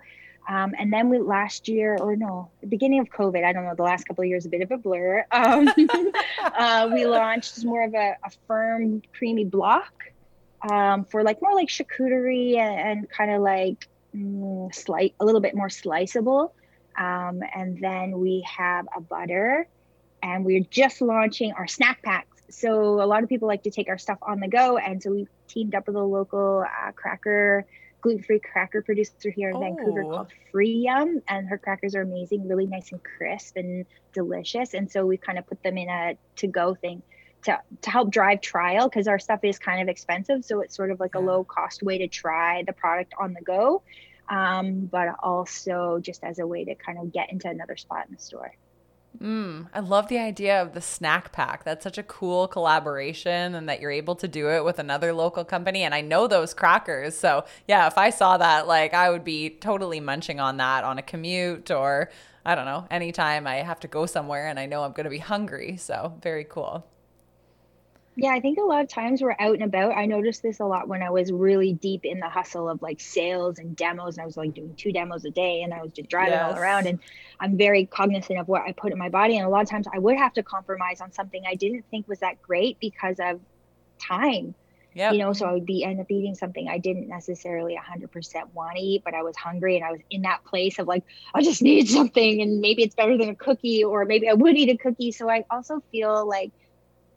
Um, 0.48 0.74
and 0.80 0.92
then 0.94 1.10
we 1.10 1.20
last 1.20 1.68
year, 1.68 1.98
or 2.00 2.16
no, 2.16 2.50
the 2.62 2.68
beginning 2.68 3.00
of 3.00 3.10
COVID, 3.10 3.44
I 3.44 3.52
don't 3.52 3.66
know, 3.66 3.76
the 3.76 3.84
last 3.84 4.08
couple 4.08 4.24
of 4.24 4.30
years, 4.30 4.46
a 4.46 4.50
bit 4.50 4.62
of 4.62 4.72
a 4.72 4.78
blur. 4.78 5.26
Um, 5.32 5.68
uh, 6.42 6.90
we 6.94 7.06
launched 7.06 7.66
more 7.66 7.84
of 7.84 7.94
a, 7.94 8.16
a 8.24 8.30
firm, 8.48 9.02
creamy 9.18 9.44
block 9.44 9.92
um, 10.70 11.04
for 11.04 11.24
like 11.24 11.42
more 11.42 11.54
like 11.54 11.68
charcuterie 11.68 12.58
and, 12.58 13.00
and 13.00 13.10
kind 13.10 13.32
of 13.32 13.42
like 13.42 13.88
mm, 14.16 14.74
slight, 14.74 15.16
a 15.20 15.26
little 15.26 15.42
bit 15.42 15.54
more 15.54 15.70
sliceable. 15.70 16.54
Um, 16.98 17.42
and 17.54 17.80
then 17.80 18.20
we 18.20 18.46
have 18.48 18.88
a 18.96 19.02
butter 19.02 19.68
and 20.24 20.46
we're 20.46 20.64
just 20.72 21.02
launching 21.02 21.54
our 21.54 21.68
snack 21.68 22.02
packs. 22.02 22.42
So 22.50 23.02
a 23.02 23.06
lot 23.06 23.22
of 23.22 23.30
people 23.30 23.48
like 23.48 23.64
to 23.64 23.72
take 23.72 23.90
our 23.90 23.98
stuff 23.98 24.18
on 24.22 24.40
the 24.40 24.48
go, 24.48 24.78
and 24.78 25.04
so 25.04 25.12
we 25.12 25.28
teamed 25.50 25.76
up 25.76 25.86
with 25.86 25.98
a 25.98 26.02
local 26.02 26.64
uh, 26.64 26.92
cracker 26.94 27.66
gluten-free 28.08 28.40
cracker 28.40 28.82
producer 28.82 29.30
here 29.30 29.50
in 29.50 29.58
oh. 29.58 29.60
Vancouver 29.60 30.04
called 30.04 30.28
Free 30.52 30.86
Yum, 30.86 31.22
and 31.28 31.48
her 31.50 31.58
crackers 31.58 31.94
are 31.94 32.02
amazing, 32.02 32.48
really 32.48 32.66
nice 32.66 32.92
and 32.94 33.02
crisp 33.04 33.58
and 33.58 33.86
delicious. 34.14 34.74
And 34.74 34.90
so 34.90 35.06
we 35.06 35.18
kind 35.18 35.38
of 35.38 35.46
put 35.46 35.62
them 35.62 35.78
in 35.78 35.90
a 35.90 36.18
to-go 36.38 36.76
thing 36.76 37.02
to 37.44 37.60
to 37.82 37.90
help 37.90 38.10
drive 38.10 38.42
trial 38.42 38.88
because 38.88 39.08
our 39.08 39.20
stuff 39.20 39.42
is 39.44 39.60
kind 39.60 39.82
of 39.82 39.90
expensive, 39.90 40.46
so 40.46 40.62
it's 40.62 40.76
sort 40.76 40.92
of 40.92 41.00
like 41.00 41.16
a 41.16 41.20
low-cost 41.20 41.84
way 41.84 41.98
to 41.98 42.08
try 42.08 42.64
the 42.64 42.74
product 42.74 43.14
on 43.20 43.34
the 43.34 43.42
go, 43.42 43.84
um, 44.30 44.86
but 44.86 45.10
also 45.22 46.00
just 46.02 46.24
as 46.24 46.40
a 46.40 46.48
way 46.48 46.64
to 46.64 46.76
kind 46.76 46.98
of 46.98 47.12
get 47.12 47.32
into 47.32 47.50
another 47.50 47.76
spot 47.76 48.06
in 48.08 48.16
the 48.16 48.22
store. 48.22 48.54
Mm, 49.22 49.68
I 49.74 49.80
love 49.80 50.10
the 50.10 50.20
idea 50.20 50.62
of 50.62 50.74
the 50.74 50.82
snack 50.82 51.32
pack. 51.32 51.64
That's 51.64 51.84
such 51.84 51.98
a 51.98 52.04
cool 52.04 52.48
collaboration, 52.48 53.56
and 53.56 53.68
that 53.68 53.82
you're 53.82 53.92
able 53.92 54.16
to 54.16 54.28
do 54.28 54.50
it 54.52 54.64
with 54.64 54.78
another 54.80 55.12
local 55.12 55.44
company. 55.44 55.84
And 55.84 55.94
I 55.96 56.02
know 56.02 56.28
those 56.28 56.54
crackers. 56.54 57.18
So, 57.18 57.46
yeah, 57.68 57.88
if 57.88 57.98
I 57.98 58.12
saw 58.12 58.38
that, 58.38 58.68
like, 58.68 58.94
I 58.94 59.10
would 59.10 59.24
be 59.24 59.50
totally 59.50 60.00
munching 60.00 60.40
on 60.40 60.58
that 60.58 60.84
on 60.84 60.98
a 61.00 61.02
commute 61.02 61.72
or 61.72 62.12
I 62.46 62.56
don't 62.56 62.66
know, 62.66 62.88
anytime 62.92 63.46
I 63.48 63.56
have 63.56 63.80
to 63.82 63.88
go 63.88 64.06
somewhere 64.06 64.48
and 64.48 64.60
I 64.60 64.68
know 64.68 64.84
I'm 64.84 64.94
going 64.94 65.06
to 65.06 65.10
be 65.10 65.18
hungry. 65.18 65.78
So, 65.78 66.14
very 66.22 66.46
cool. 66.46 66.86
Yeah, 68.20 68.32
I 68.32 68.40
think 68.40 68.58
a 68.58 68.64
lot 68.64 68.82
of 68.82 68.90
times 68.90 69.22
we're 69.22 69.36
out 69.38 69.54
and 69.54 69.64
about. 69.64 69.96
I 69.96 70.08
noticed 70.08 70.42
this 70.42 70.60
a 70.60 70.66
lot 70.66 70.88
when 70.88 71.04
I 71.04 71.12
was 71.12 71.32
really 71.32 71.74
deep 71.74 72.04
in 72.04 72.20
the 72.20 72.28
hustle 72.28 72.68
of 72.68 72.82
like 72.82 73.00
sales 73.00 73.60
and 73.60 73.76
demos, 73.76 74.18
and 74.18 74.24
I 74.24 74.26
was 74.26 74.36
like 74.36 74.56
doing 74.56 74.74
two 74.76 74.92
demos 74.92 75.24
a 75.24 75.30
day, 75.30 75.62
and 75.62 75.72
I 75.72 75.84
was 75.84 75.92
just 75.92 76.10
driving 76.10 76.34
yes. 76.34 76.52
all 76.52 76.60
around. 76.60 76.88
And 76.88 76.98
I'm 77.40 77.58
very 77.58 77.86
cognizant 77.86 78.40
of 78.40 78.48
what 78.48 78.64
I 78.64 78.72
put 78.72 78.92
in 78.92 78.98
my 78.98 79.10
body, 79.10 79.38
and 79.38 79.46
a 79.46 79.50
lot 79.50 79.62
of 79.62 79.70
times 79.70 79.86
I 79.94 80.00
would 80.00 80.18
have 80.18 80.34
to 80.34 80.42
compromise 80.42 81.00
on 81.00 81.12
something 81.12 81.44
I 81.48 81.54
didn't 81.54 81.86
think 81.92 82.08
was 82.08 82.18
that 82.22 82.42
great 82.42 82.80
because 82.80 83.18
of 83.20 83.40
time. 84.02 84.56
Yeah. 84.96 85.12
You 85.12 85.20
know, 85.20 85.34
so 85.34 85.46
I 85.46 85.54
would 85.54 85.68
be 85.68 85.84
end 85.84 86.00
up 86.00 86.10
eating 86.10 86.34
something 86.34 86.68
I 86.68 86.80
didn't 86.80 87.08
necessarily 87.08 87.78
100% 87.78 88.54
want 88.56 88.78
to 88.78 88.82
eat, 88.82 89.04
but 89.06 89.14
I 89.14 89.22
was 89.22 89.38
hungry 89.38 89.76
and 89.76 89.86
I 89.86 89.92
was 89.92 90.02
in 90.10 90.24
that 90.24 90.44
place 90.44 90.80
of 90.80 90.88
like, 90.88 91.04
I 91.36 91.44
just 91.44 91.62
need 91.62 91.88
something, 91.88 92.42
and 92.42 92.62
maybe 92.62 92.82
it's 92.82 92.96
better 92.96 93.16
than 93.16 93.30
a 93.30 93.36
cookie, 93.36 93.84
or 93.84 94.06
maybe 94.06 94.28
I 94.28 94.34
would 94.34 94.58
eat 94.58 94.70
a 94.70 94.78
cookie. 94.78 95.12
So 95.12 95.30
I 95.30 95.46
also 95.52 95.84
feel 95.92 96.28
like 96.28 96.52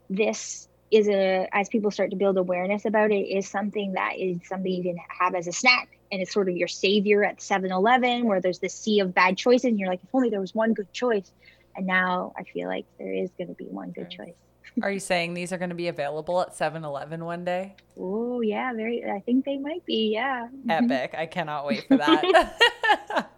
this 0.07 0.67
is 0.91 1.07
a 1.07 1.47
as 1.53 1.69
people 1.69 1.89
start 1.89 2.11
to 2.11 2.17
build 2.17 2.37
awareness 2.37 2.85
about 2.85 3.11
it 3.11 3.21
is 3.21 3.47
something 3.47 3.93
that 3.93 4.17
is 4.17 4.37
something 4.47 4.71
you 4.71 4.83
can 4.83 4.97
have 5.19 5.33
as 5.33 5.47
a 5.47 5.51
snack. 5.51 5.97
And 6.11 6.21
it's 6.21 6.33
sort 6.33 6.49
of 6.49 6.57
your 6.57 6.67
savior 6.67 7.23
at 7.23 7.37
7-eleven 7.37 8.25
where 8.25 8.41
there's 8.41 8.59
this 8.59 8.73
sea 8.73 8.99
of 8.99 9.13
bad 9.13 9.37
choices 9.37 9.65
and 9.65 9.79
you're 9.79 9.87
like 9.87 10.03
if 10.03 10.09
only 10.13 10.29
there 10.29 10.41
was 10.41 10.53
one 10.53 10.73
good 10.73 10.91
choice. 10.91 11.31
And 11.75 11.87
now 11.87 12.33
i 12.37 12.43
feel 12.43 12.67
like 12.67 12.85
there 12.99 13.13
is 13.13 13.29
going 13.37 13.47
to 13.47 13.53
be 13.53 13.65
one 13.65 13.91
good 13.91 14.09
choice. 14.09 14.33
Are 14.83 14.91
you 14.91 14.99
saying 14.99 15.33
these 15.33 15.51
are 15.51 15.57
going 15.57 15.69
to 15.69 15.75
be 15.75 15.87
available 15.87 16.41
at 16.41 16.53
7-eleven 16.53 17.23
one 17.23 17.45
day? 17.45 17.75
Oh 17.97 18.41
yeah 18.41 18.73
very 18.73 19.03
i 19.09 19.21
think 19.21 19.45
they 19.45 19.57
might 19.57 19.85
be 19.85 20.11
yeah. 20.13 20.49
Epic. 20.67 21.15
I 21.17 21.25
cannot 21.25 21.65
wait 21.65 21.87
for 21.87 21.97
that. 21.97 23.29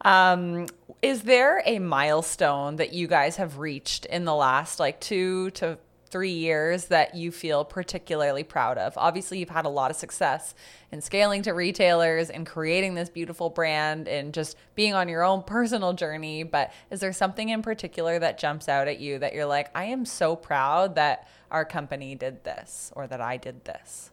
Um, 0.00 0.66
is 1.02 1.22
there 1.22 1.62
a 1.64 1.78
milestone 1.78 2.76
that 2.76 2.92
you 2.92 3.06
guys 3.06 3.36
have 3.36 3.58
reached 3.58 4.06
in 4.06 4.24
the 4.24 4.34
last 4.34 4.80
like 4.80 5.00
two 5.00 5.50
to 5.52 5.78
three 6.14 6.30
years 6.30 6.84
that 6.84 7.16
you 7.16 7.32
feel 7.32 7.64
particularly 7.64 8.44
proud 8.44 8.78
of? 8.78 8.96
Obviously, 8.96 9.40
you've 9.40 9.50
had 9.50 9.64
a 9.64 9.68
lot 9.68 9.90
of 9.90 9.96
success 9.96 10.54
in 10.92 11.00
scaling 11.00 11.42
to 11.42 11.50
retailers 11.50 12.30
and 12.30 12.46
creating 12.46 12.94
this 12.94 13.08
beautiful 13.08 13.50
brand 13.50 14.06
and 14.06 14.32
just 14.32 14.56
being 14.76 14.94
on 14.94 15.08
your 15.08 15.24
own 15.24 15.42
personal 15.42 15.92
journey. 15.92 16.44
But 16.44 16.72
is 16.88 17.00
there 17.00 17.12
something 17.12 17.48
in 17.48 17.62
particular 17.62 18.20
that 18.20 18.38
jumps 18.38 18.68
out 18.68 18.86
at 18.86 19.00
you 19.00 19.18
that 19.18 19.34
you're 19.34 19.44
like, 19.44 19.76
I 19.76 19.86
am 19.86 20.04
so 20.04 20.36
proud 20.36 20.94
that 20.94 21.26
our 21.50 21.64
company 21.64 22.14
did 22.14 22.44
this 22.44 22.92
or 22.94 23.08
that 23.08 23.20
I 23.20 23.36
did 23.36 23.64
this? 23.64 24.12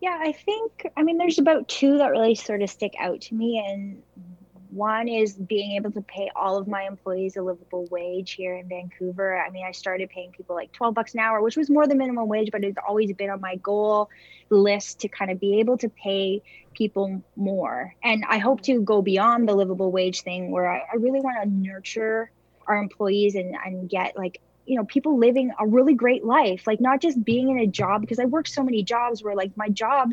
Yeah, 0.00 0.18
I 0.20 0.32
think, 0.32 0.88
I 0.96 1.04
mean, 1.04 1.16
there's 1.16 1.38
about 1.38 1.68
two 1.68 1.98
that 1.98 2.10
really 2.10 2.34
sort 2.34 2.60
of 2.60 2.70
stick 2.70 2.94
out 2.98 3.20
to 3.20 3.36
me. 3.36 3.64
And 3.64 4.02
one 4.74 5.06
is 5.06 5.34
being 5.34 5.72
able 5.76 5.92
to 5.92 6.00
pay 6.02 6.30
all 6.34 6.56
of 6.56 6.66
my 6.66 6.82
employees 6.82 7.36
a 7.36 7.42
livable 7.42 7.86
wage 7.90 8.32
here 8.32 8.56
in 8.56 8.68
Vancouver. 8.68 9.36
I 9.40 9.48
mean, 9.50 9.64
I 9.64 9.70
started 9.70 10.10
paying 10.10 10.32
people 10.32 10.56
like 10.56 10.72
12 10.72 10.94
bucks 10.94 11.14
an 11.14 11.20
hour, 11.20 11.40
which 11.40 11.56
was 11.56 11.70
more 11.70 11.86
than 11.86 11.98
minimum 11.98 12.26
wage, 12.26 12.50
but 12.50 12.64
it's 12.64 12.76
always 12.86 13.12
been 13.12 13.30
on 13.30 13.40
my 13.40 13.56
goal 13.56 14.10
list 14.50 15.00
to 15.00 15.08
kind 15.08 15.30
of 15.30 15.38
be 15.38 15.60
able 15.60 15.78
to 15.78 15.88
pay 15.88 16.42
people 16.74 17.22
more. 17.36 17.94
And 18.02 18.24
I 18.28 18.38
hope 18.38 18.62
to 18.62 18.80
go 18.80 19.00
beyond 19.00 19.48
the 19.48 19.54
livable 19.54 19.92
wage 19.92 20.22
thing 20.22 20.50
where 20.50 20.68
I, 20.68 20.78
I 20.92 20.96
really 20.96 21.20
want 21.20 21.42
to 21.42 21.48
nurture 21.48 22.32
our 22.66 22.76
employees 22.76 23.36
and, 23.36 23.54
and 23.64 23.88
get 23.88 24.16
like 24.16 24.40
you 24.66 24.76
know 24.76 24.84
people 24.84 25.18
living 25.18 25.52
a 25.58 25.66
really 25.66 25.92
great 25.92 26.24
life 26.24 26.66
like 26.66 26.80
not 26.80 26.98
just 26.98 27.22
being 27.22 27.50
in 27.50 27.58
a 27.58 27.66
job 27.66 28.00
because 28.00 28.18
i 28.18 28.24
work 28.24 28.48
so 28.48 28.62
many 28.62 28.82
jobs 28.82 29.22
where 29.22 29.34
like 29.34 29.54
my 29.58 29.68
job 29.68 30.10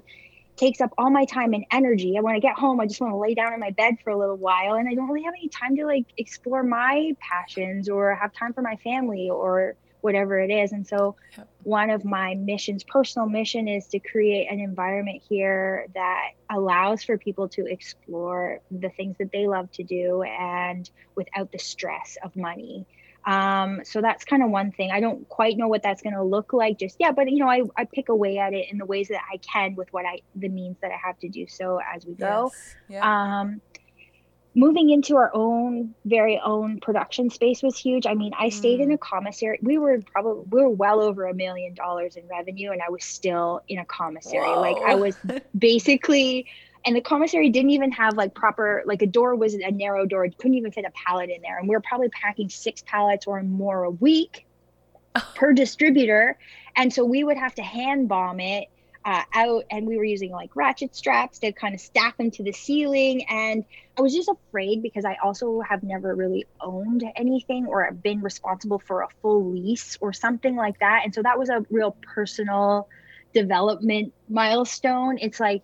takes 0.62 0.80
up 0.80 0.94
all 0.96 1.10
my 1.10 1.26
time 1.26 1.54
and 1.54 1.66
energy. 1.72 2.16
And 2.16 2.24
when 2.24 2.36
I 2.36 2.40
get 2.40 2.56
home, 2.56 2.80
I 2.80 2.86
just 2.86 3.02
want 3.02 3.14
to 3.14 3.18
lay 3.18 3.34
down 3.34 3.52
in 3.52 3.60
my 3.60 3.72
bed 3.72 3.96
for 4.04 4.12
a 4.12 4.18
little 4.18 4.38
while 4.38 4.76
and 4.76 4.88
I 4.88 4.94
don't 4.94 5.10
really 5.10 5.24
have 5.26 5.34
any 5.34 5.50
time 5.50 5.76
to 5.78 5.86
like 5.86 6.06
explore 6.18 6.62
my 6.62 7.14
passions 7.20 7.90
or 7.90 8.14
have 8.14 8.32
time 8.32 8.54
for 8.54 8.62
my 8.62 8.76
family 8.78 9.30
or 9.32 9.76
whatever 10.02 10.40
it 10.40 10.52
is. 10.52 10.72
And 10.72 10.86
so 10.86 11.16
one 11.64 11.90
of 11.90 12.06
my 12.06 12.36
missions, 12.36 12.84
personal 12.84 13.28
mission 13.28 13.68
is 13.68 13.88
to 13.88 14.00
create 14.00 14.52
an 14.52 14.60
environment 14.60 15.24
here 15.28 15.88
that 15.96 16.32
allows 16.50 17.04
for 17.04 17.18
people 17.18 17.50
to 17.50 17.66
explore 17.66 18.60
the 18.70 18.90
things 18.90 19.18
that 19.18 19.32
they 19.32 19.48
love 19.48 19.72
to 19.74 19.84
do 19.84 20.22
and 20.24 20.90
without 21.16 21.52
the 21.52 21.60
stress 21.60 22.18
of 22.24 22.36
money. 22.36 22.86
Um, 23.26 23.82
so 23.84 24.02
that's 24.02 24.26
kind 24.26 24.44
of 24.44 24.50
one 24.50 24.72
thing. 24.72 24.92
I 24.92 25.00
don't 25.00 25.28
quite 25.30 25.58
know 25.58 25.68
what 25.68 25.84
that's 25.84 26.02
going 26.02 26.16
to 26.16 26.24
look 26.24 26.54
like 26.54 26.80
just 26.80 26.96
yet, 27.00 27.16
but 27.16 27.30
you 27.30 27.38
know, 27.38 27.50
I, 27.50 27.62
I 27.78 27.86
pick 27.86 28.10
away 28.10 28.38
at 28.38 28.54
it 28.54 28.72
in 28.72 28.78
the 28.78 28.86
ways 28.86 29.10
that 29.10 29.22
I 29.32 29.38
can 29.38 29.76
with 29.76 29.92
what 29.94 30.06
I, 30.06 30.22
the 30.36 30.50
means 30.50 30.78
that 30.82 30.92
I 30.92 30.98
have 30.98 31.20
to 31.20 31.30
do 31.30 31.48
so 31.48 31.80
as 31.94 32.06
we 32.06 32.16
go. 32.16 32.52
Yes. 32.52 32.76
Yeah. 32.90 33.40
Um, 33.42 33.62
moving 34.54 34.90
into 34.90 35.16
our 35.16 35.32
own 35.34 35.94
very 36.06 36.40
own 36.44 36.80
production 36.80 37.30
space 37.30 37.64
was 37.64 37.78
huge. 37.78 38.06
I 38.06 38.14
mean, 38.14 38.34
I 38.38 38.48
mm. 38.48 38.54
stayed 38.54 38.80
in 38.80 38.90
mm. 38.90 38.96
a 38.96 38.98
commissary. 38.98 39.60
We 39.62 39.78
were 39.78 40.00
probably 40.12 40.44
we 40.50 40.62
were 40.62 40.70
well 40.70 41.02
over 41.02 41.26
a 41.26 41.34
million 41.34 41.74
dollars 41.74 42.16
in 42.16 42.28
revenue, 42.28 42.72
and 42.72 42.82
I 42.82 42.90
was 42.90 43.04
still 43.04 43.62
in 43.68 43.80
a 43.80 43.86
commissary. 43.86 44.48
Whoa. 44.48 44.62
Like 44.62 44.78
I 44.78 44.96
was 44.96 45.16
basically 45.58 46.48
and 46.86 46.96
the 46.96 47.02
commissary 47.02 47.50
didn't 47.50 47.72
even 47.72 47.92
have 47.92 48.16
like 48.16 48.34
proper 48.34 48.84
like 48.86 49.02
a 49.02 49.08
door 49.08 49.36
was 49.36 49.54
a 49.54 49.72
narrow 49.72 50.06
door. 50.06 50.26
It 50.26 50.38
couldn't 50.38 50.56
even 50.56 50.72
fit 50.72 50.86
a 50.86 50.92
pallet 50.92 51.30
in 51.30 51.42
there. 51.42 51.60
And 51.60 51.68
we 51.68 51.76
were 51.76 51.82
probably 51.82 52.10
packing 52.10 52.50
six 52.50 52.82
pallets 52.86 53.28
or 53.28 53.42
more 53.44 53.84
a 53.84 53.92
week 53.92 54.46
per 55.36 55.54
distributor. 55.54 56.38
And 56.76 56.92
so 56.92 57.06
we 57.06 57.24
would 57.24 57.38
have 57.38 57.56
to 57.56 57.62
hand 57.62 58.08
bomb 58.08 58.40
it 58.40 58.68
uh, 59.06 59.24
out. 59.34 59.66
And 59.70 59.86
we 59.86 59.98
were 59.98 60.04
using 60.04 60.32
like 60.32 60.56
ratchet 60.56 60.96
straps 60.96 61.40
to 61.40 61.52
kind 61.52 61.76
of 61.76 61.82
stack 61.82 62.18
them 62.18 62.32
to 62.32 62.44
the 62.44 62.52
ceiling. 62.52 63.26
And 63.30 63.64
i 63.98 64.02
was 64.02 64.16
just 64.16 64.30
afraid 64.30 64.82
because 64.82 65.04
i 65.06 65.18
also 65.22 65.60
have 65.62 65.84
never 65.84 66.16
really 66.16 66.46
owned 66.62 67.04
anything 67.18 67.66
or 67.68 67.92
been 67.92 68.22
responsible 68.22 68.80
for 68.80 69.02
a 69.02 69.08
full 69.22 69.52
lease 69.52 69.98
or 70.02 70.14
something 70.14 70.56
like 70.56 70.80
that. 70.80 71.02
And 71.04 71.14
so 71.14 71.22
that 71.22 71.38
was 71.38 71.50
a 71.50 71.64
real 71.70 71.96
personal 72.02 72.88
development 73.34 74.14
milestone. 74.30 75.18
It's 75.20 75.40
like 75.40 75.64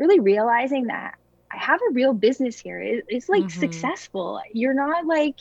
really 0.00 0.18
realizing 0.18 0.86
that 0.86 1.14
I 1.52 1.58
have 1.58 1.80
a 1.88 1.92
real 1.92 2.12
business 2.12 2.58
here. 2.58 2.80
It, 2.80 3.04
it's 3.08 3.28
like 3.28 3.44
mm-hmm. 3.44 3.60
successful. 3.60 4.40
You're 4.52 4.74
not 4.74 5.06
like 5.06 5.36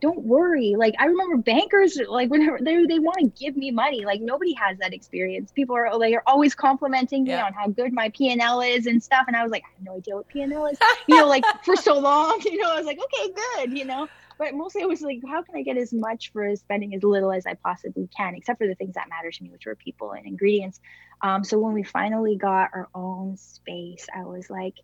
don't 0.00 0.24
worry. 0.24 0.74
Like 0.76 0.94
I 0.98 1.06
remember 1.06 1.38
bankers, 1.38 1.98
like 2.08 2.30
whenever 2.30 2.58
they 2.60 2.84
they 2.84 2.98
want 2.98 3.18
to 3.18 3.44
give 3.44 3.56
me 3.56 3.70
money, 3.70 4.04
like 4.04 4.20
nobody 4.20 4.52
has 4.54 4.78
that 4.78 4.92
experience. 4.92 5.50
People 5.52 5.74
are 5.74 5.96
like 5.96 6.14
are 6.14 6.22
always 6.26 6.54
complimenting 6.54 7.24
me 7.24 7.30
yeah. 7.30 7.44
on 7.44 7.52
how 7.52 7.68
good 7.68 7.92
my 7.92 8.10
P 8.10 8.30
and 8.30 8.40
L 8.40 8.60
is 8.60 8.86
and 8.86 9.02
stuff, 9.02 9.24
and 9.26 9.36
I 9.36 9.42
was 9.42 9.50
like, 9.50 9.64
I 9.64 9.72
have 9.76 9.84
no 9.84 9.96
idea 9.96 10.16
what 10.16 10.28
P 10.28 10.42
and 10.42 10.52
L 10.52 10.66
is, 10.66 10.78
you 11.06 11.16
know, 11.16 11.26
like 11.26 11.44
for 11.64 11.76
so 11.76 11.98
long, 11.98 12.40
you 12.44 12.58
know, 12.58 12.70
I 12.70 12.76
was 12.76 12.86
like, 12.86 12.98
okay, 12.98 13.32
good, 13.32 13.76
you 13.76 13.84
know. 13.84 14.06
But 14.38 14.52
mostly 14.52 14.82
it 14.82 14.88
was 14.88 15.00
like, 15.00 15.20
how 15.26 15.42
can 15.42 15.56
I 15.56 15.62
get 15.62 15.78
as 15.78 15.94
much 15.94 16.30
for 16.30 16.54
spending 16.56 16.94
as 16.94 17.02
little 17.02 17.32
as 17.32 17.46
I 17.46 17.54
possibly 17.54 18.06
can, 18.14 18.34
except 18.34 18.58
for 18.58 18.66
the 18.66 18.74
things 18.74 18.94
that 18.94 19.08
matter 19.08 19.30
to 19.30 19.42
me, 19.42 19.48
which 19.48 19.64
were 19.64 19.74
people 19.74 20.12
and 20.12 20.26
ingredients. 20.26 20.78
Um, 21.22 21.44
so 21.44 21.58
when 21.58 21.72
we 21.72 21.82
finally 21.82 22.36
got 22.36 22.70
our 22.74 22.88
own 22.94 23.36
space, 23.36 24.06
I 24.14 24.24
was 24.24 24.50
like, 24.50 24.74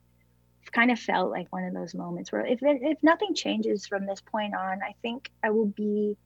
kind 0.72 0.91
of 0.91 0.99
felt 0.99 1.30
like 1.30 1.53
one 1.53 1.64
of 1.64 1.74
those 1.74 1.95
moments 1.95 2.33
where 2.33 2.45
if 2.47 2.61
if 2.62 3.03
nothing 3.03 3.35
changes 3.35 3.87
from 3.87 4.07
this 4.07 4.20
point 4.20 4.55
on, 4.55 4.80
I 4.83 4.95
think 5.03 5.30
I 5.43 5.51
will 5.51 5.66
be 5.66 6.16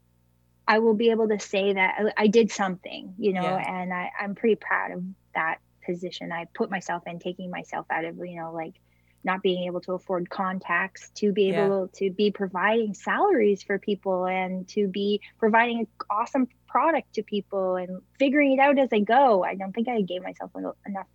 I 0.69 0.79
will 0.79 0.95
be 0.95 1.11
able 1.11 1.29
to 1.29 1.39
say 1.39 1.75
that 1.75 1.95
I, 1.99 2.25
I 2.25 2.27
did 2.29 2.51
something, 2.51 3.15
you 3.19 3.33
know, 3.33 3.43
yeah. 3.43 3.81
and 3.81 3.93
I, 3.93 4.11
I'm 4.21 4.35
pretty 4.35 4.57
proud 4.57 4.93
of 4.93 5.05
that 5.35 5.59
position 5.85 6.33
I 6.33 6.47
put 6.55 6.71
myself 6.71 7.05
in, 7.07 7.19
taking 7.21 7.51
myself 7.51 7.87
out 7.91 8.05
of, 8.05 8.17
you 8.19 8.37
know, 8.37 8.53
like 8.53 8.75
not 9.23 9.43
being 9.43 9.65
able 9.65 9.81
to 9.83 9.93
afford 9.93 10.29
contacts 10.31 11.11
to 11.17 11.33
be 11.33 11.51
able 11.51 11.91
yeah. 11.93 12.09
to 12.09 12.15
be 12.15 12.31
providing 12.31 12.95
salaries 12.95 13.63
for 13.63 13.79
people 13.79 14.27
and 14.27 14.67
to 14.69 14.89
be 14.89 15.21
providing 15.39 15.87
awesome 16.11 16.49
product 16.77 17.15
to 17.15 17.23
people 17.23 17.77
and 17.77 18.03
figuring 18.19 18.53
it 18.53 18.59
out 18.61 18.79
as 18.79 18.91
I 18.93 18.99
go. 18.99 19.43
I 19.43 19.55
don't 19.55 19.73
think 19.73 19.89
I 19.89 20.03
gave 20.03 20.23
myself 20.23 20.51
enough 20.87 21.07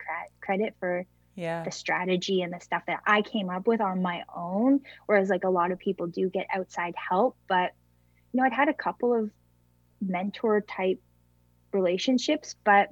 credit 0.42 0.74
for 0.80 1.06
yeah 1.36 1.64
the 1.64 1.72
strategy 1.72 2.42
and 2.42 2.52
the 2.52 2.60
stuff 2.60 2.84
that 2.88 3.00
i 3.08 3.22
came 3.22 3.50
up 3.50 3.66
with 3.66 3.80
on 3.80 4.02
my 4.02 4.22
own 4.36 4.82
whereas 5.06 5.30
like 5.30 5.46
a 5.46 5.50
lot 5.50 5.72
of 5.72 5.80
people 5.80 6.06
do 6.08 6.30
get 6.30 6.46
outside 6.54 6.94
help 7.10 7.38
but 7.48 7.72
you 8.34 8.38
know 8.38 8.44
i'd 8.44 8.52
had 8.52 8.68
a 8.68 8.74
couple 8.74 9.14
of 9.18 9.30
mentor 10.02 10.60
type 10.60 11.00
relationships 11.72 12.58
but 12.66 12.90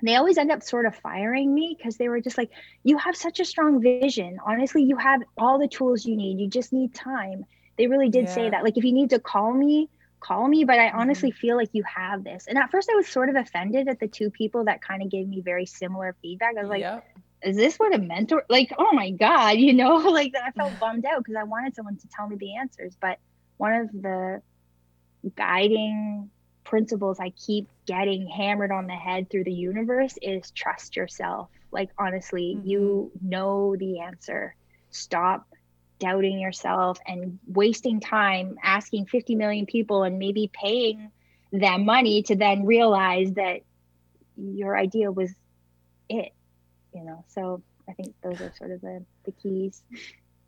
they 0.00 0.14
always 0.14 0.38
end 0.38 0.52
up 0.52 0.62
sort 0.62 0.86
of 0.86 0.94
firing 0.94 1.52
me 1.52 1.74
because 1.76 1.96
they 1.96 2.08
were 2.08 2.20
just 2.20 2.38
like 2.38 2.50
you 2.84 2.96
have 2.98 3.16
such 3.16 3.40
a 3.40 3.44
strong 3.44 3.82
vision 3.82 4.38
honestly 4.46 4.84
you 4.84 4.96
have 4.96 5.20
all 5.36 5.58
the 5.58 5.66
tools 5.66 6.06
you 6.06 6.16
need 6.16 6.38
you 6.38 6.48
just 6.48 6.72
need 6.72 6.94
time 6.94 7.44
they 7.76 7.88
really 7.88 8.10
did 8.10 8.26
yeah. 8.26 8.34
say 8.34 8.48
that 8.48 8.62
like 8.62 8.76
if 8.76 8.84
you 8.84 8.92
need 8.92 9.10
to 9.10 9.18
call 9.18 9.52
me 9.52 9.88
call 10.20 10.48
me 10.48 10.64
but 10.64 10.78
i 10.78 10.90
honestly 10.90 11.30
mm-hmm. 11.30 11.38
feel 11.38 11.56
like 11.56 11.70
you 11.72 11.82
have 11.82 12.24
this 12.24 12.46
and 12.48 12.58
at 12.58 12.70
first 12.70 12.88
i 12.90 12.94
was 12.94 13.06
sort 13.06 13.28
of 13.28 13.36
offended 13.36 13.88
at 13.88 14.00
the 14.00 14.08
two 14.08 14.30
people 14.30 14.64
that 14.64 14.80
kind 14.82 15.02
of 15.02 15.10
gave 15.10 15.28
me 15.28 15.40
very 15.40 15.66
similar 15.66 16.16
feedback 16.22 16.54
i 16.56 16.62
was 16.62 16.70
like 16.70 16.80
yep 16.80 17.06
is 17.42 17.56
this 17.56 17.76
what 17.76 17.94
a 17.94 17.98
mentor 17.98 18.44
like 18.48 18.72
oh 18.78 18.92
my 18.92 19.10
god 19.10 19.50
you 19.56 19.72
know 19.72 19.96
like 20.10 20.32
that. 20.32 20.42
i 20.44 20.50
felt 20.50 20.78
bummed 20.80 21.04
out 21.04 21.18
because 21.18 21.36
i 21.36 21.44
wanted 21.44 21.74
someone 21.74 21.96
to 21.96 22.08
tell 22.08 22.28
me 22.28 22.36
the 22.36 22.56
answers 22.56 22.96
but 23.00 23.18
one 23.56 23.72
of 23.72 23.90
the 23.92 24.42
guiding 25.36 26.30
principles 26.64 27.18
i 27.20 27.30
keep 27.30 27.68
getting 27.86 28.26
hammered 28.26 28.72
on 28.72 28.86
the 28.86 28.94
head 28.94 29.30
through 29.30 29.44
the 29.44 29.52
universe 29.52 30.18
is 30.20 30.50
trust 30.50 30.96
yourself 30.96 31.48
like 31.70 31.90
honestly 31.98 32.56
mm-hmm. 32.56 32.68
you 32.68 33.12
know 33.22 33.76
the 33.76 34.00
answer 34.00 34.54
stop 34.90 35.46
doubting 35.98 36.38
yourself 36.38 36.98
and 37.06 37.38
wasting 37.46 38.00
time 38.00 38.58
asking 38.62 39.06
50 39.06 39.34
million 39.34 39.66
people 39.66 40.02
and 40.02 40.18
maybe 40.18 40.50
paying 40.52 41.10
them 41.52 41.84
money 41.84 42.22
to 42.22 42.36
then 42.36 42.64
realize 42.64 43.32
that 43.32 43.60
your 44.36 44.76
idea 44.76 45.10
was 45.10 45.32
it 46.08 46.32
you 46.92 47.04
know? 47.04 47.24
So 47.28 47.62
i 47.88 47.92
think 47.92 48.14
those 48.22 48.40
are 48.40 48.52
sort 48.56 48.72
of 48.72 48.80
the, 48.80 49.04
the 49.24 49.32
keys. 49.32 49.82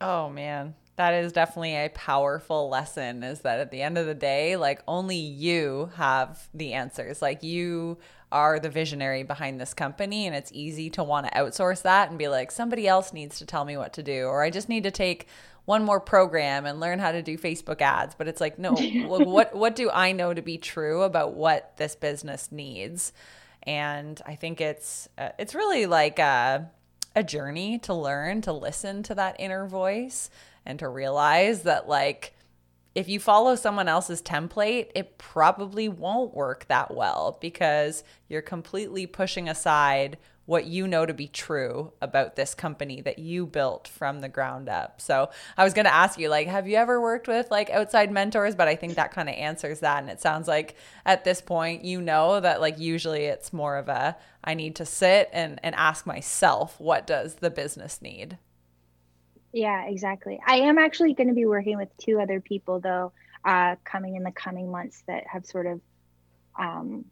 Oh 0.00 0.28
man 0.28 0.74
that 0.98 1.14
is 1.14 1.32
definitely 1.32 1.74
a 1.74 1.88
powerful 1.88 2.68
lesson 2.68 3.22
is 3.22 3.40
that 3.40 3.60
at 3.60 3.70
the 3.70 3.80
end 3.82 3.96
of 3.96 4.06
the 4.06 4.14
day 4.14 4.56
like 4.56 4.82
only 4.86 5.16
you 5.16 5.90
have 5.96 6.48
the 6.52 6.74
answers. 6.74 7.22
Like 7.22 7.42
you 7.42 7.98
are 8.30 8.60
the 8.60 8.68
visionary 8.68 9.22
behind 9.22 9.60
this 9.60 9.72
company 9.72 10.26
and 10.26 10.36
it's 10.36 10.52
easy 10.52 10.90
to 10.90 11.02
want 11.02 11.26
to 11.26 11.32
outsource 11.32 11.82
that 11.82 12.10
and 12.10 12.18
be 12.18 12.28
like 12.28 12.50
somebody 12.50 12.86
else 12.86 13.12
needs 13.12 13.38
to 13.38 13.46
tell 13.46 13.64
me 13.64 13.74
what 13.74 13.94
to 13.94 14.02
do 14.02 14.26
or 14.26 14.42
i 14.42 14.50
just 14.50 14.68
need 14.68 14.82
to 14.82 14.90
take 14.90 15.26
one 15.64 15.82
more 15.82 16.00
program 16.00 16.64
and 16.64 16.80
learn 16.80 16.98
how 16.98 17.12
to 17.12 17.20
do 17.20 17.36
facebook 17.36 17.82
ads. 17.82 18.14
But 18.14 18.26
it's 18.26 18.40
like 18.40 18.58
no 18.58 18.74
what 19.06 19.54
what 19.54 19.76
do 19.76 19.90
i 19.90 20.12
know 20.12 20.32
to 20.32 20.40
be 20.40 20.56
true 20.56 21.02
about 21.02 21.34
what 21.34 21.76
this 21.76 21.94
business 21.94 22.50
needs? 22.50 23.12
And 23.64 24.20
I 24.24 24.34
think 24.34 24.62
it's 24.62 25.08
uh, 25.18 25.30
it's 25.38 25.54
really 25.54 25.84
like 25.84 26.18
a, 26.18 26.70
a 27.14 27.22
journey 27.22 27.78
to 27.80 27.92
learn 27.92 28.40
to 28.42 28.52
listen 28.52 29.02
to 29.04 29.14
that 29.16 29.36
inner 29.38 29.66
voice 29.66 30.30
and 30.68 30.78
to 30.78 30.88
realize 30.88 31.62
that 31.62 31.88
like 31.88 32.34
if 32.94 33.08
you 33.08 33.20
follow 33.20 33.54
someone 33.54 33.88
else's 33.88 34.22
template, 34.22 34.90
it 34.94 35.18
probably 35.18 35.88
won't 35.88 36.34
work 36.34 36.66
that 36.68 36.94
well 36.94 37.38
because 37.40 38.02
you're 38.28 38.42
completely 38.42 39.06
pushing 39.06 39.48
aside 39.48 40.18
what 40.46 40.64
you 40.64 40.88
know 40.88 41.04
to 41.04 41.12
be 41.12 41.28
true 41.28 41.92
about 42.00 42.34
this 42.34 42.54
company 42.54 43.02
that 43.02 43.18
you 43.18 43.46
built 43.46 43.86
from 43.86 44.20
the 44.20 44.28
ground 44.28 44.68
up. 44.68 44.98
So 44.98 45.28
I 45.58 45.62
was 45.62 45.74
going 45.74 45.84
to 45.84 45.94
ask 45.94 46.18
you, 46.18 46.30
like, 46.30 46.48
have 46.48 46.66
you 46.66 46.76
ever 46.76 47.00
worked 47.00 47.28
with 47.28 47.50
like 47.50 47.68
outside 47.68 48.10
mentors? 48.10 48.54
But 48.54 48.66
I 48.66 48.74
think 48.74 48.94
that 48.94 49.12
kind 49.12 49.28
of 49.28 49.34
answers 49.34 49.80
that. 49.80 50.02
And 50.02 50.10
it 50.10 50.22
sounds 50.22 50.48
like 50.48 50.74
at 51.04 51.22
this 51.22 51.42
point, 51.42 51.84
you 51.84 52.00
know 52.00 52.40
that 52.40 52.62
like 52.62 52.78
usually 52.78 53.26
it's 53.26 53.52
more 53.52 53.76
of 53.76 53.88
a 53.88 54.16
I 54.42 54.54
need 54.54 54.74
to 54.76 54.86
sit 54.86 55.28
and, 55.32 55.60
and 55.62 55.74
ask 55.74 56.06
myself, 56.06 56.80
what 56.80 57.06
does 57.06 57.36
the 57.36 57.50
business 57.50 58.00
need? 58.00 58.38
Yeah, 59.52 59.86
exactly. 59.86 60.40
I 60.46 60.56
am 60.56 60.78
actually 60.78 61.14
going 61.14 61.28
to 61.28 61.34
be 61.34 61.46
working 61.46 61.78
with 61.78 61.88
two 61.98 62.20
other 62.20 62.40
people 62.40 62.80
though, 62.80 63.12
uh, 63.44 63.76
coming 63.84 64.16
in 64.16 64.22
the 64.22 64.32
coming 64.32 64.70
months 64.70 65.02
that 65.06 65.26
have 65.26 65.46
sort 65.46 65.66
of 65.66 65.80
um, 66.58 67.04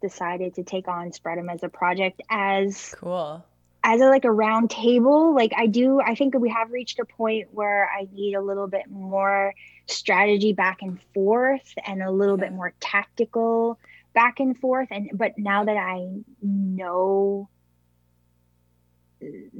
decided 0.00 0.54
to 0.54 0.62
take 0.64 0.88
on 0.88 1.10
Spread'em 1.10 1.52
as 1.52 1.62
a 1.62 1.68
project 1.68 2.20
as 2.30 2.94
cool 2.98 3.44
as 3.84 4.00
a, 4.00 4.06
like 4.06 4.24
a 4.24 4.30
round 4.30 4.70
table 4.70 5.34
like 5.34 5.52
i 5.56 5.66
do 5.66 6.00
i 6.00 6.14
think 6.14 6.34
we 6.38 6.48
have 6.48 6.70
reached 6.70 6.98
a 6.98 7.04
point 7.04 7.48
where 7.52 7.88
i 7.90 8.06
need 8.12 8.34
a 8.34 8.40
little 8.40 8.66
bit 8.66 8.88
more 8.88 9.54
strategy 9.86 10.52
back 10.52 10.82
and 10.82 11.00
forth 11.14 11.74
and 11.86 12.02
a 12.02 12.10
little 12.10 12.38
yeah. 12.38 12.46
bit 12.46 12.52
more 12.52 12.72
tactical 12.80 13.78
back 14.14 14.40
and 14.40 14.58
forth 14.58 14.88
and 14.90 15.10
but 15.14 15.36
now 15.38 15.64
that 15.64 15.76
i 15.76 16.06
know 16.42 17.48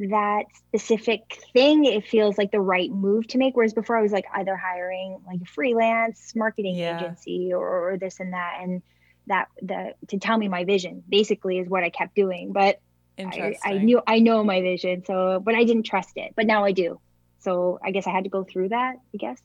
that 0.08 0.44
specific 0.54 1.38
thing 1.52 1.84
it 1.84 2.06
feels 2.06 2.36
like 2.36 2.50
the 2.50 2.60
right 2.60 2.90
move 2.90 3.26
to 3.26 3.38
make 3.38 3.54
whereas 3.54 3.72
before 3.72 3.96
i 3.96 4.02
was 4.02 4.12
like 4.12 4.24
either 4.34 4.56
hiring 4.56 5.18
like 5.26 5.40
a 5.40 5.44
freelance 5.44 6.34
marketing 6.34 6.74
yeah. 6.74 6.98
agency 6.98 7.52
or, 7.52 7.92
or 7.92 7.96
this 7.96 8.18
and 8.20 8.32
that 8.32 8.58
and 8.60 8.82
that 9.26 9.48
the 9.60 9.94
to 10.08 10.18
tell 10.18 10.36
me 10.36 10.48
my 10.48 10.64
vision 10.64 11.02
basically 11.08 11.58
is 11.58 11.68
what 11.68 11.82
I 11.82 11.90
kept 11.90 12.14
doing. 12.14 12.52
But 12.52 12.80
I, 13.18 13.56
I 13.64 13.78
knew 13.78 14.00
I 14.06 14.18
know 14.18 14.42
my 14.42 14.60
vision, 14.60 15.04
so 15.04 15.40
but 15.40 15.54
I 15.54 15.64
didn't 15.64 15.84
trust 15.84 16.12
it. 16.16 16.32
But 16.36 16.46
now 16.46 16.64
I 16.64 16.72
do. 16.72 17.00
So 17.38 17.78
I 17.84 17.90
guess 17.90 18.06
I 18.06 18.10
had 18.10 18.24
to 18.24 18.30
go 18.30 18.44
through 18.44 18.70
that. 18.70 18.96
I 19.14 19.16
guess. 19.16 19.40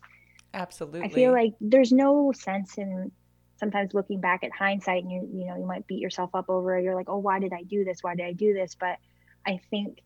Absolutely. 0.54 1.04
I 1.04 1.10
feel 1.10 1.32
like 1.32 1.54
there's 1.60 1.92
no 1.92 2.32
sense 2.32 2.78
in 2.78 3.12
sometimes 3.60 3.94
looking 3.94 4.22
back 4.22 4.44
at 4.44 4.52
hindsight 4.52 5.04
and 5.04 5.12
you 5.12 5.30
you 5.32 5.46
know 5.48 5.58
you 5.58 5.66
might 5.66 5.86
beat 5.88 6.00
yourself 6.00 6.32
up 6.34 6.50
over 6.50 6.78
it. 6.78 6.84
You're 6.84 6.96
like, 6.96 7.10
oh, 7.10 7.18
why 7.18 7.40
did 7.40 7.54
I 7.54 7.64
do 7.64 7.84
this? 7.84 8.00
Why 8.02 8.16
did 8.16 8.26
I 8.26 8.34
do 8.34 8.54
this? 8.54 8.76
But 8.76 8.98
I 9.46 9.60
think 9.70 10.02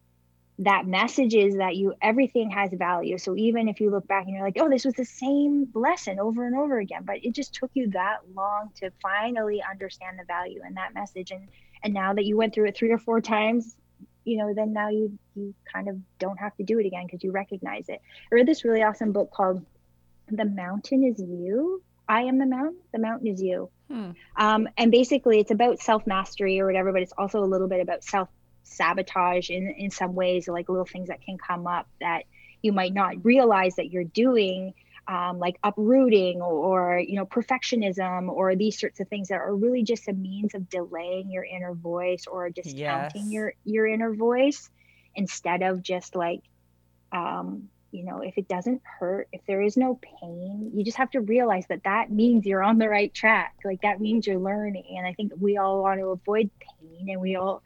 that 0.60 0.86
message 0.86 1.34
is 1.34 1.58
that 1.58 1.76
you 1.76 1.94
everything 2.02 2.52
has 2.52 2.72
value. 2.74 3.18
So 3.18 3.36
even 3.36 3.68
if 3.68 3.80
you 3.80 3.90
look 3.90 4.08
back 4.08 4.26
and 4.26 4.36
you're 4.36 4.44
like 4.44 4.58
oh 4.60 4.70
this 4.70 4.86
was 4.86 4.94
the 4.94 5.06
same 5.06 5.70
lesson 5.74 6.20
over 6.20 6.46
and 6.46 6.56
over 6.56 6.80
again 6.80 7.04
but 7.04 7.24
it 7.24 7.34
just 7.34 7.54
took 7.54 7.72
you 7.74 7.90
that 7.92 8.20
long 8.36 8.70
to 8.76 8.92
finally 9.02 9.64
understand 9.68 10.20
the 10.20 10.26
value 10.26 10.62
in 10.68 10.76
that 10.76 10.94
message. 10.94 11.32
And 11.32 11.48
and 11.84 11.94
now 11.94 12.14
that 12.14 12.26
you 12.26 12.38
went 12.38 12.54
through 12.54 12.68
it 12.68 12.78
three 12.78 12.92
or 12.92 13.00
four 13.00 13.22
times 13.22 13.76
you 14.24 14.38
know 14.38 14.54
then 14.54 14.74
now 14.74 14.90
you 14.90 15.18
you 15.36 15.54
kind 15.72 15.88
of 15.88 15.98
don't 16.20 16.38
have 16.38 16.56
to 16.58 16.64
do 16.64 16.80
it 16.80 16.86
again 16.86 17.06
because 17.06 17.24
you 17.24 17.32
recognize 17.32 17.90
it. 17.90 18.02
I 18.32 18.36
read 18.36 18.48
this 18.48 18.64
really 18.64 18.84
awesome 18.84 19.12
book 19.12 19.32
called 19.32 19.66
the 20.30 20.46
mountain 20.46 21.04
is 21.04 21.20
you. 21.20 21.82
I 22.08 22.24
am 22.24 22.38
the 22.38 22.46
mountain 22.46 22.78
the 22.92 23.00
mountain 23.00 23.28
is 23.28 23.42
you. 23.42 23.70
Hmm. 23.90 24.12
um, 24.38 24.70
and 24.78 24.90
basically 24.90 25.40
it's 25.40 25.52
about 25.52 25.80
self 25.80 26.08
mastery 26.08 26.60
or 26.60 26.66
whatever 26.66 26.94
but 26.94 27.02
it's 27.02 27.14
also 27.18 27.44
a 27.44 27.50
little 27.50 27.68
bit 27.68 27.82
about 27.82 28.04
self 28.04 28.30
sabotage 28.64 29.50
in 29.50 29.70
in 29.78 29.90
some 29.90 30.16
ways 30.16 30.48
like 30.48 30.70
little 30.70 30.86
things 30.86 31.08
that 31.08 31.22
can 31.22 31.38
come 31.38 31.68
up 31.68 31.88
that 32.00 32.24
you 32.62 32.72
might 32.72 32.94
not 32.94 33.24
realize 33.24 33.76
that 33.76 33.92
you're 33.92 34.04
doing 34.04 34.74
um, 35.08 35.40
like 35.40 35.58
uprooting 35.64 36.42
or, 36.42 36.94
or, 36.94 37.00
you 37.00 37.16
know 37.16 37.26
perfectionism 37.26 38.30
or 38.30 38.56
these 38.56 38.80
sorts 38.80 39.00
of 39.00 39.08
things 39.08 39.30
that 39.30 39.42
are 39.42 39.56
really 39.56 39.84
just 39.84 40.08
a 40.08 40.14
means 40.14 40.54
of 40.54 40.70
delaying 40.70 41.30
your 41.32 41.44
inner 41.44 41.74
voice 41.74 42.26
or 42.28 42.50
discounting 42.50 43.24
yes. 43.24 43.32
your 43.32 43.54
your 43.66 43.88
inner 43.88 44.14
voice 44.14 44.70
instead 45.16 45.64
of 45.64 45.82
just 45.82 46.16
like 46.16 46.44
um, 47.12 47.68
you 47.92 48.06
know 48.06 48.22
if 48.22 48.38
it 48.38 48.48
doesn't 48.48 48.82
hurt 48.84 49.28
if 49.32 49.42
there 49.48 49.62
is 49.62 49.76
no 49.76 50.00
pain 50.02 50.72
you 50.74 50.84
just 50.84 50.98
have 50.98 51.12
to 51.12 51.20
realize 51.20 51.66
that 51.68 51.84
that 51.84 52.12
means 52.12 52.46
you're 52.46 52.64
on 52.64 52.78
the 52.78 52.88
right 52.88 53.14
track 53.14 53.56
like 53.66 53.82
that 53.82 54.00
means 54.00 54.26
you're 54.26 54.40
learning 54.40 54.96
and 54.98 55.06
i 55.06 55.14
think 55.14 55.34
we 55.40 55.58
all 55.58 55.82
want 55.82 56.00
to 56.00 56.08
avoid 56.08 56.50
pain 56.60 57.10
and 57.10 57.20
we 57.20 57.36
all 57.36 57.62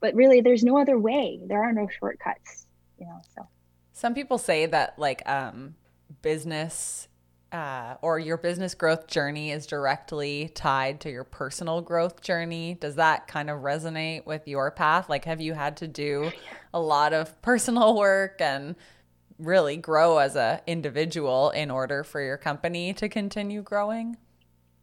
but 0.00 0.14
really 0.14 0.40
there's 0.40 0.62
no 0.62 0.78
other 0.78 0.98
way 0.98 1.40
there 1.46 1.62
are 1.62 1.72
no 1.72 1.88
shortcuts 1.98 2.66
you 2.98 3.06
know 3.06 3.20
so 3.34 3.46
some 3.92 4.14
people 4.14 4.38
say 4.38 4.66
that 4.66 4.98
like 4.98 5.22
um 5.28 5.74
business 6.22 7.08
uh, 7.52 7.96
or 8.00 8.18
your 8.18 8.36
business 8.36 8.74
growth 8.74 9.06
journey 9.06 9.50
is 9.50 9.66
directly 9.66 10.50
tied 10.54 11.00
to 11.00 11.10
your 11.10 11.24
personal 11.24 11.80
growth 11.80 12.20
journey. 12.20 12.74
Does 12.74 12.94
that 12.96 13.26
kind 13.26 13.50
of 13.50 13.60
resonate 13.60 14.24
with 14.24 14.46
your 14.46 14.70
path? 14.70 15.08
Like, 15.08 15.24
have 15.24 15.40
you 15.40 15.54
had 15.54 15.76
to 15.78 15.88
do 15.88 16.30
a 16.72 16.80
lot 16.80 17.12
of 17.12 17.40
personal 17.42 17.96
work 17.98 18.40
and 18.40 18.76
really 19.38 19.76
grow 19.76 20.18
as 20.18 20.36
an 20.36 20.60
individual 20.66 21.50
in 21.50 21.70
order 21.70 22.04
for 22.04 22.20
your 22.20 22.36
company 22.36 22.92
to 22.94 23.08
continue 23.08 23.62
growing? 23.62 24.16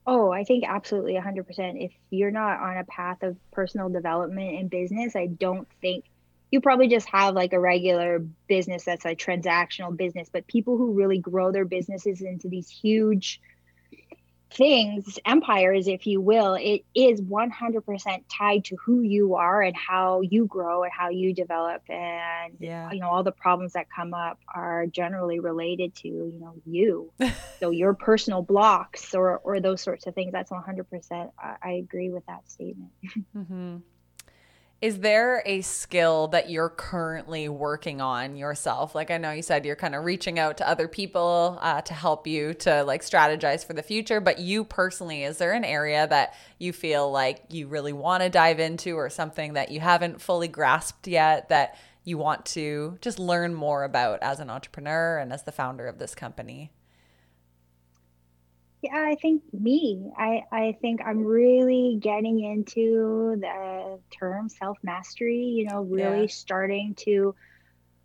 Oh, 0.07 0.31
I 0.31 0.43
think 0.45 0.63
absolutely 0.67 1.15
100%. 1.15 1.83
If 1.83 1.91
you're 2.09 2.31
not 2.31 2.59
on 2.61 2.77
a 2.77 2.85
path 2.85 3.23
of 3.23 3.37
personal 3.51 3.89
development 3.89 4.55
in 4.59 4.69
business, 4.69 5.15
I 5.17 5.27
don't 5.27 5.67
think 5.81 6.05
you 6.49 6.61
probably 6.61 6.87
just 6.87 7.09
have 7.09 7.35
like 7.35 7.51
a 7.51 7.59
regular 7.59 8.19
business 8.47 8.85
that's 8.85 9.05
a 9.05 9.15
transactional 9.15 9.95
business, 9.97 10.29
but 10.31 10.47
people 10.47 10.77
who 10.77 10.93
really 10.93 11.19
grow 11.19 11.51
their 11.51 11.65
businesses 11.65 12.21
into 12.21 12.47
these 12.47 12.69
huge 12.69 13.41
things, 14.49 15.19
empires, 15.25 15.87
if 15.87 16.07
you 16.07 16.21
will, 16.21 16.55
it 16.55 16.83
is 16.95 17.21
100% 17.21 18.23
tied 18.31 18.65
to 18.65 18.77
who 18.77 19.01
you 19.01 19.35
are 19.35 19.61
and 19.61 19.75
how 19.75 20.21
you 20.21 20.45
grow 20.45 20.83
and 20.83 20.91
how 20.91 21.09
you 21.09 21.33
develop. 21.33 21.81
And, 21.89 22.53
yeah. 22.59 22.91
you 22.91 22.99
know, 22.99 23.09
all 23.09 23.23
the 23.23 23.31
problems 23.31 23.73
that 23.73 23.87
come 23.89 24.13
up 24.13 24.39
are 24.53 24.87
generally 24.87 25.39
related 25.39 25.95
to, 25.95 26.07
you 26.07 26.39
know, 26.39 26.55
you. 26.65 27.11
so 27.59 27.71
your 27.71 27.93
personal 27.93 28.41
blocks 28.41 29.13
or, 29.13 29.37
or 29.39 29.59
those 29.59 29.81
sorts 29.81 30.07
of 30.07 30.15
things. 30.15 30.31
That's 30.31 30.51
100%. 30.51 31.31
I, 31.37 31.55
I 31.61 31.71
agree 31.71 32.09
with 32.09 32.25
that 32.27 32.49
statement. 32.49 32.91
Mm-hmm. 33.35 33.77
Is 34.79 34.99
there 34.99 35.41
a 35.47 35.61
skill 35.61 36.27
that 36.27 36.51
you're 36.51 36.69
currently 36.69 37.49
working 37.49 37.99
on 37.99 38.35
yourself? 38.35 38.93
Like 38.93 39.09
I 39.09 39.17
know 39.17 39.31
you 39.31 39.41
said 39.41 39.65
you're 39.65 39.75
kind 39.75 39.95
of 39.95 40.05
reaching 40.05 40.37
out 40.37 40.57
to 40.57 40.69
other 40.69 40.87
people 40.87 41.57
uh, 41.61 41.81
to 41.81 41.95
help 41.95 42.27
you 42.27 42.53
to 42.55 42.83
like 42.83 43.01
strategize 43.01 43.65
for 43.65 43.73
the 43.73 43.81
future, 43.81 44.21
but 44.21 44.37
you 44.37 44.63
personally, 44.63 45.23
is 45.23 45.39
there 45.39 45.53
an 45.53 45.65
area 45.65 46.05
that 46.07 46.35
you 46.59 46.73
feel 46.73 47.11
like 47.11 47.41
you 47.49 47.67
really 47.67 47.91
want 47.91 48.21
to 48.21 48.29
dive 48.29 48.59
into 48.59 48.93
or 48.95 49.09
something 49.09 49.53
that 49.53 49.71
you 49.71 49.79
haven't 49.79 50.21
fully 50.21 50.47
grasped 50.47 51.07
yet 51.07 51.49
that 51.49 51.75
you 52.03 52.19
want 52.19 52.45
to 52.45 52.99
just 53.01 53.17
learn 53.17 53.55
more 53.55 53.83
about 53.83 54.19
as 54.21 54.39
an 54.39 54.51
entrepreneur 54.51 55.17
and 55.17 55.33
as 55.33 55.41
the 55.41 55.51
founder 55.51 55.87
of 55.87 55.97
this 55.97 56.13
company? 56.13 56.71
Yeah, 58.87 59.03
I 59.05 59.15
think 59.15 59.43
me. 59.53 60.11
I, 60.17 60.43
I 60.49 60.77
think 60.81 61.01
I'm 61.05 61.25
really 61.25 61.97
getting 62.01 62.39
into 62.39 63.35
the 63.37 63.99
term 64.17 64.47
self 64.47 64.77
mastery, 64.81 65.43
you 65.43 65.65
know, 65.65 65.81
really 65.81 66.21
yeah. 66.21 66.27
starting 66.27 66.95
to 66.99 67.35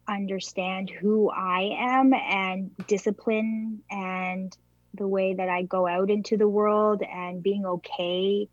understand 0.09 0.91
who 0.91 1.31
I 1.31 1.77
am 1.79 2.13
and 2.13 2.77
discipline 2.89 3.83
and 3.91 4.57
the 4.95 5.07
way 5.07 5.35
that 5.35 5.49
I 5.49 5.63
go 5.63 5.87
out 5.87 6.11
into 6.11 6.37
the 6.37 6.49
world 6.49 7.03
and 7.03 7.43
being 7.43 7.65
okay 7.65 8.49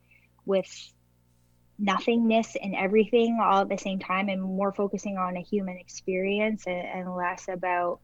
with 0.45 0.67
nothingness 1.80 2.55
and 2.61 2.75
everything 2.75 3.39
all 3.41 3.61
at 3.61 3.69
the 3.69 3.77
same 3.77 3.97
time 3.97 4.30
and 4.30 4.41
more 4.41 4.71
focusing 4.71 5.17
on 5.17 5.36
a 5.36 5.41
human 5.41 5.77
experience 5.77 6.67
and, 6.67 6.86
and 6.86 7.15
less 7.15 7.47
about 7.47 8.01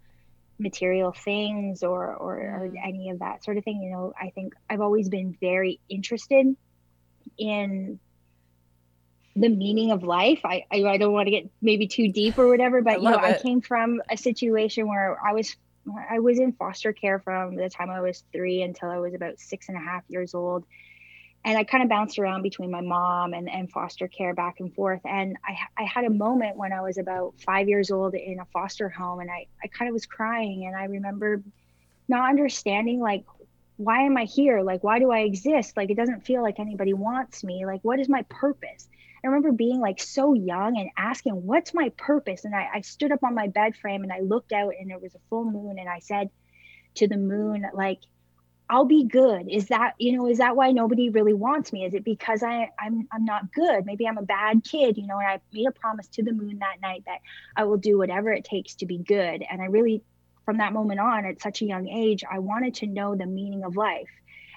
material 0.57 1.11
things 1.11 1.83
or, 1.83 2.13
or, 2.15 2.35
or 2.37 2.69
mm. 2.69 2.75
any 2.83 3.09
of 3.09 3.19
that 3.19 3.43
sort 3.43 3.57
of 3.57 3.63
thing. 3.63 3.81
You 3.81 3.91
know, 3.91 4.13
I 4.19 4.29
think 4.29 4.53
I've 4.69 4.81
always 4.81 5.09
been 5.09 5.37
very 5.39 5.79
interested 5.89 6.55
in 7.37 7.99
the 9.35 9.49
meaning 9.49 9.91
of 9.91 10.03
life. 10.03 10.39
I, 10.45 10.65
I, 10.71 10.83
I 10.83 10.97
don't 10.97 11.11
want 11.11 11.27
to 11.27 11.31
get 11.31 11.49
maybe 11.61 11.87
too 11.87 12.11
deep 12.11 12.37
or 12.37 12.47
whatever, 12.47 12.81
but 12.81 13.01
you 13.01 13.09
know, 13.09 13.15
it. 13.15 13.23
I 13.23 13.41
came 13.41 13.61
from 13.61 14.01
a 14.09 14.17
situation 14.17 14.87
where 14.87 15.17
I 15.23 15.33
was 15.33 15.55
I 16.09 16.19
was 16.19 16.39
in 16.39 16.53
foster 16.53 16.93
care 16.93 17.19
from 17.19 17.55
the 17.55 17.69
time 17.69 17.89
I 17.91 18.01
was 18.01 18.23
three 18.31 18.63
until 18.63 18.89
I 18.89 18.97
was 18.97 19.13
about 19.13 19.39
six 19.39 19.69
and 19.69 19.77
a 19.77 19.81
half 19.81 20.03
years 20.07 20.33
old 20.33 20.65
and 21.45 21.59
I 21.59 21.63
kind 21.63 21.83
of 21.83 21.89
bounced 21.89 22.17
around 22.17 22.41
between 22.41 22.71
my 22.71 22.81
mom 22.81 23.35
and, 23.35 23.47
and 23.47 23.71
foster 23.71 24.07
care 24.07 24.33
back 24.33 24.59
and 24.59 24.73
forth. 24.73 25.01
And 25.05 25.37
I, 25.45 25.83
I 25.83 25.85
had 25.85 26.03
a 26.03 26.09
moment 26.09 26.57
when 26.57 26.73
I 26.73 26.81
was 26.81 26.97
about 26.97 27.35
five 27.37 27.69
years 27.69 27.91
old 27.91 28.15
in 28.15 28.39
a 28.39 28.45
foster 28.45 28.89
home 28.89 29.19
and 29.19 29.29
I, 29.29 29.45
I 29.63 29.67
kind 29.67 29.87
of 29.87 29.93
was 29.93 30.07
crying. 30.07 30.65
And 30.65 30.75
I 30.75 30.85
remember 30.85 31.43
not 32.07 32.29
understanding, 32.29 32.99
like, 32.99 33.25
why 33.77 34.01
am 34.01 34.17
I 34.17 34.23
here? 34.23 34.63
Like, 34.63 34.83
why 34.83 34.97
do 34.97 35.11
I 35.11 35.19
exist? 35.19 35.77
Like, 35.77 35.91
it 35.91 35.97
doesn't 35.97 36.25
feel 36.25 36.41
like 36.41 36.59
anybody 36.59 36.93
wants 36.93 37.43
me. 37.43 37.63
Like, 37.67 37.81
what 37.83 37.99
is 37.99 38.09
my 38.09 38.23
purpose? 38.23 38.89
I 39.23 39.27
remember 39.27 39.51
being 39.51 39.79
like 39.79 40.01
so 40.01 40.33
young 40.33 40.79
and 40.79 40.89
asking, 40.97 41.33
What's 41.45 41.75
my 41.75 41.89
purpose? 41.97 42.45
And 42.45 42.55
I, 42.55 42.69
I 42.75 42.81
stood 42.81 43.11
up 43.11 43.23
on 43.23 43.35
my 43.35 43.47
bed 43.47 43.75
frame 43.75 44.01
and 44.01 44.11
I 44.11 44.21
looked 44.21 44.51
out 44.51 44.73
and 44.79 44.89
there 44.89 44.99
was 44.99 45.13
a 45.13 45.19
full 45.29 45.45
moon. 45.45 45.77
And 45.77 45.89
I 45.89 45.99
said 45.99 46.31
to 46.95 47.07
the 47.07 47.17
moon, 47.17 47.65
like, 47.73 47.99
I'll 48.69 48.85
be 48.85 49.03
good. 49.03 49.47
Is 49.49 49.67
that, 49.67 49.93
you 49.99 50.17
know, 50.17 50.27
is 50.27 50.39
that 50.39 50.55
why 50.55 50.71
nobody 50.71 51.09
really 51.09 51.33
wants 51.33 51.71
me? 51.71 51.85
Is 51.85 51.93
it 51.93 52.03
because 52.03 52.41
I, 52.41 52.71
I'm 52.79 53.07
I'm 53.11 53.23
not 53.23 53.53
good? 53.53 53.85
Maybe 53.85 54.07
I'm 54.07 54.17
a 54.17 54.23
bad 54.23 54.63
kid, 54.63 54.97
you 54.97 55.05
know, 55.05 55.19
and 55.19 55.27
I 55.27 55.39
made 55.53 55.67
a 55.67 55.71
promise 55.71 56.07
to 56.09 56.23
the 56.23 56.31
moon 56.31 56.59
that 56.59 56.81
night 56.81 57.03
that 57.05 57.19
I 57.55 57.65
will 57.65 57.77
do 57.77 57.97
whatever 57.97 58.31
it 58.31 58.43
takes 58.43 58.75
to 58.75 58.87
be 58.87 58.97
good. 58.97 59.43
And 59.49 59.61
I 59.61 59.65
really 59.65 60.03
from 60.45 60.57
that 60.57 60.73
moment 60.73 60.99
on 60.99 61.25
at 61.25 61.41
such 61.41 61.61
a 61.61 61.65
young 61.65 61.87
age, 61.87 62.23
I 62.29 62.39
wanted 62.39 62.75
to 62.75 62.87
know 62.87 63.15
the 63.15 63.25
meaning 63.25 63.63
of 63.63 63.75
life. 63.75 64.09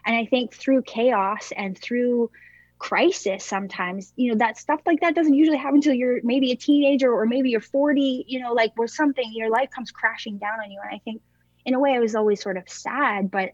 And 0.04 0.16
I 0.16 0.26
think 0.26 0.54
through 0.54 0.82
chaos 0.82 1.52
and 1.56 1.76
through 1.76 2.30
crisis 2.78 3.44
sometimes, 3.44 4.12
you 4.16 4.30
know, 4.30 4.38
that 4.38 4.56
stuff 4.56 4.80
like 4.86 5.00
that 5.00 5.14
doesn't 5.14 5.34
usually 5.34 5.56
happen 5.56 5.76
until 5.76 5.94
you're 5.94 6.20
maybe 6.22 6.52
a 6.52 6.56
teenager 6.56 7.12
or 7.12 7.26
maybe 7.26 7.50
you're 7.50 7.60
40, 7.60 8.24
you 8.28 8.40
know, 8.40 8.52
like 8.52 8.72
where 8.76 8.88
something 8.88 9.30
your 9.32 9.50
life 9.50 9.70
comes 9.70 9.90
crashing 9.90 10.38
down 10.38 10.60
on 10.62 10.70
you. 10.70 10.78
And 10.82 10.94
I 10.94 10.98
think 11.04 11.20
in 11.64 11.74
a 11.74 11.80
way 11.80 11.94
I 11.94 11.98
was 11.98 12.14
always 12.14 12.40
sort 12.40 12.56
of 12.56 12.68
sad, 12.68 13.30
but 13.30 13.52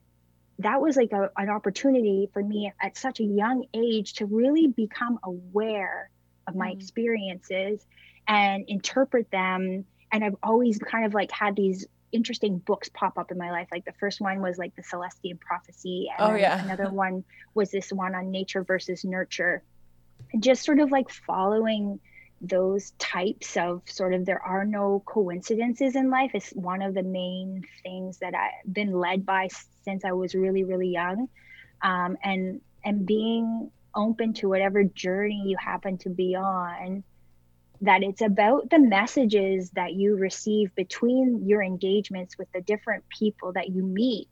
that 0.59 0.81
was 0.81 0.97
like 0.97 1.13
a, 1.13 1.31
an 1.37 1.49
opportunity 1.49 2.29
for 2.33 2.43
me 2.43 2.73
at 2.81 2.97
such 2.97 3.21
a 3.21 3.25
young 3.25 3.65
age 3.75 4.15
to 4.15 4.27
really 4.27 4.69
become 4.69 5.19
aware 5.25 6.11
of 6.47 6.55
my 6.55 6.71
mm. 6.71 6.77
experiences 6.77 7.85
and 8.29 8.65
interpret 8.69 9.31
them 9.31 9.85
and 10.13 10.25
i've 10.25 10.37
always 10.43 10.79
kind 10.79 11.05
of 11.05 11.15
like 11.15 11.31
had 11.31 11.57
these 11.57 11.87
interesting 12.13 12.59
books 12.59 12.89
pop 12.95 13.19
up 13.19 13.33
in 13.33 13.39
my 13.39 13.51
life 13.51 13.67
like 13.73 13.85
the 13.85 13.93
first 13.99 14.21
one 14.21 14.41
was 14.41 14.57
like 14.57 14.75
the 14.77 14.83
celestine 14.83 15.37
prophecy 15.39 16.09
and 16.17 16.33
oh, 16.33 16.37
yeah. 16.37 16.63
another 16.65 16.89
one 16.91 17.25
was 17.55 17.71
this 17.71 17.93
one 17.93 18.15
on 18.15 18.31
nature 18.31 18.63
versus 18.63 19.05
nurture 19.05 19.63
and 20.33 20.43
just 20.43 20.65
sort 20.65 20.79
of 20.79 20.93
like 20.93 21.11
following 21.11 21.99
those 22.49 22.93
types 22.93 23.57
of 23.57 23.83
sort 23.87 24.15
of 24.15 24.25
there 24.25 24.41
are 24.43 24.65
no 24.65 25.03
coincidences 25.07 25.97
in 25.97 26.11
life 26.11 26.35
is 26.35 26.51
one 26.51 26.83
of 26.83 26.95
the 26.95 27.03
main 27.03 27.65
things 27.83 28.19
that 28.19 28.35
I've 28.35 28.73
been 28.73 28.93
led 28.93 29.25
by 29.25 29.49
since 29.85 30.05
I 30.05 30.13
was 30.13 30.35
really 30.35 30.65
really 30.65 30.89
young, 30.89 31.29
um, 31.83 32.17
and 32.23 32.61
and 32.85 33.07
being 33.07 33.71
open 33.95 34.33
to 34.35 34.49
whatever 34.49 34.85
journey 34.85 35.43
you 35.47 35.57
happen 35.59 35.99
to 35.99 36.11
be 36.11 36.35
on. 36.35 37.05
That 37.81 38.03
it's 38.03 38.23
about 38.23 38.71
the 38.71 38.79
messages 38.79 39.71
that 39.71 39.93
you 39.95 40.17
receive 40.17 40.75
between 40.75 41.47
your 41.47 41.63
engagements 41.63 42.39
with 42.39 42.51
the 42.53 42.63
different 42.63 43.05
people 43.09 43.53
that 43.53 43.69
you 43.71 43.83
meet, 43.83 44.29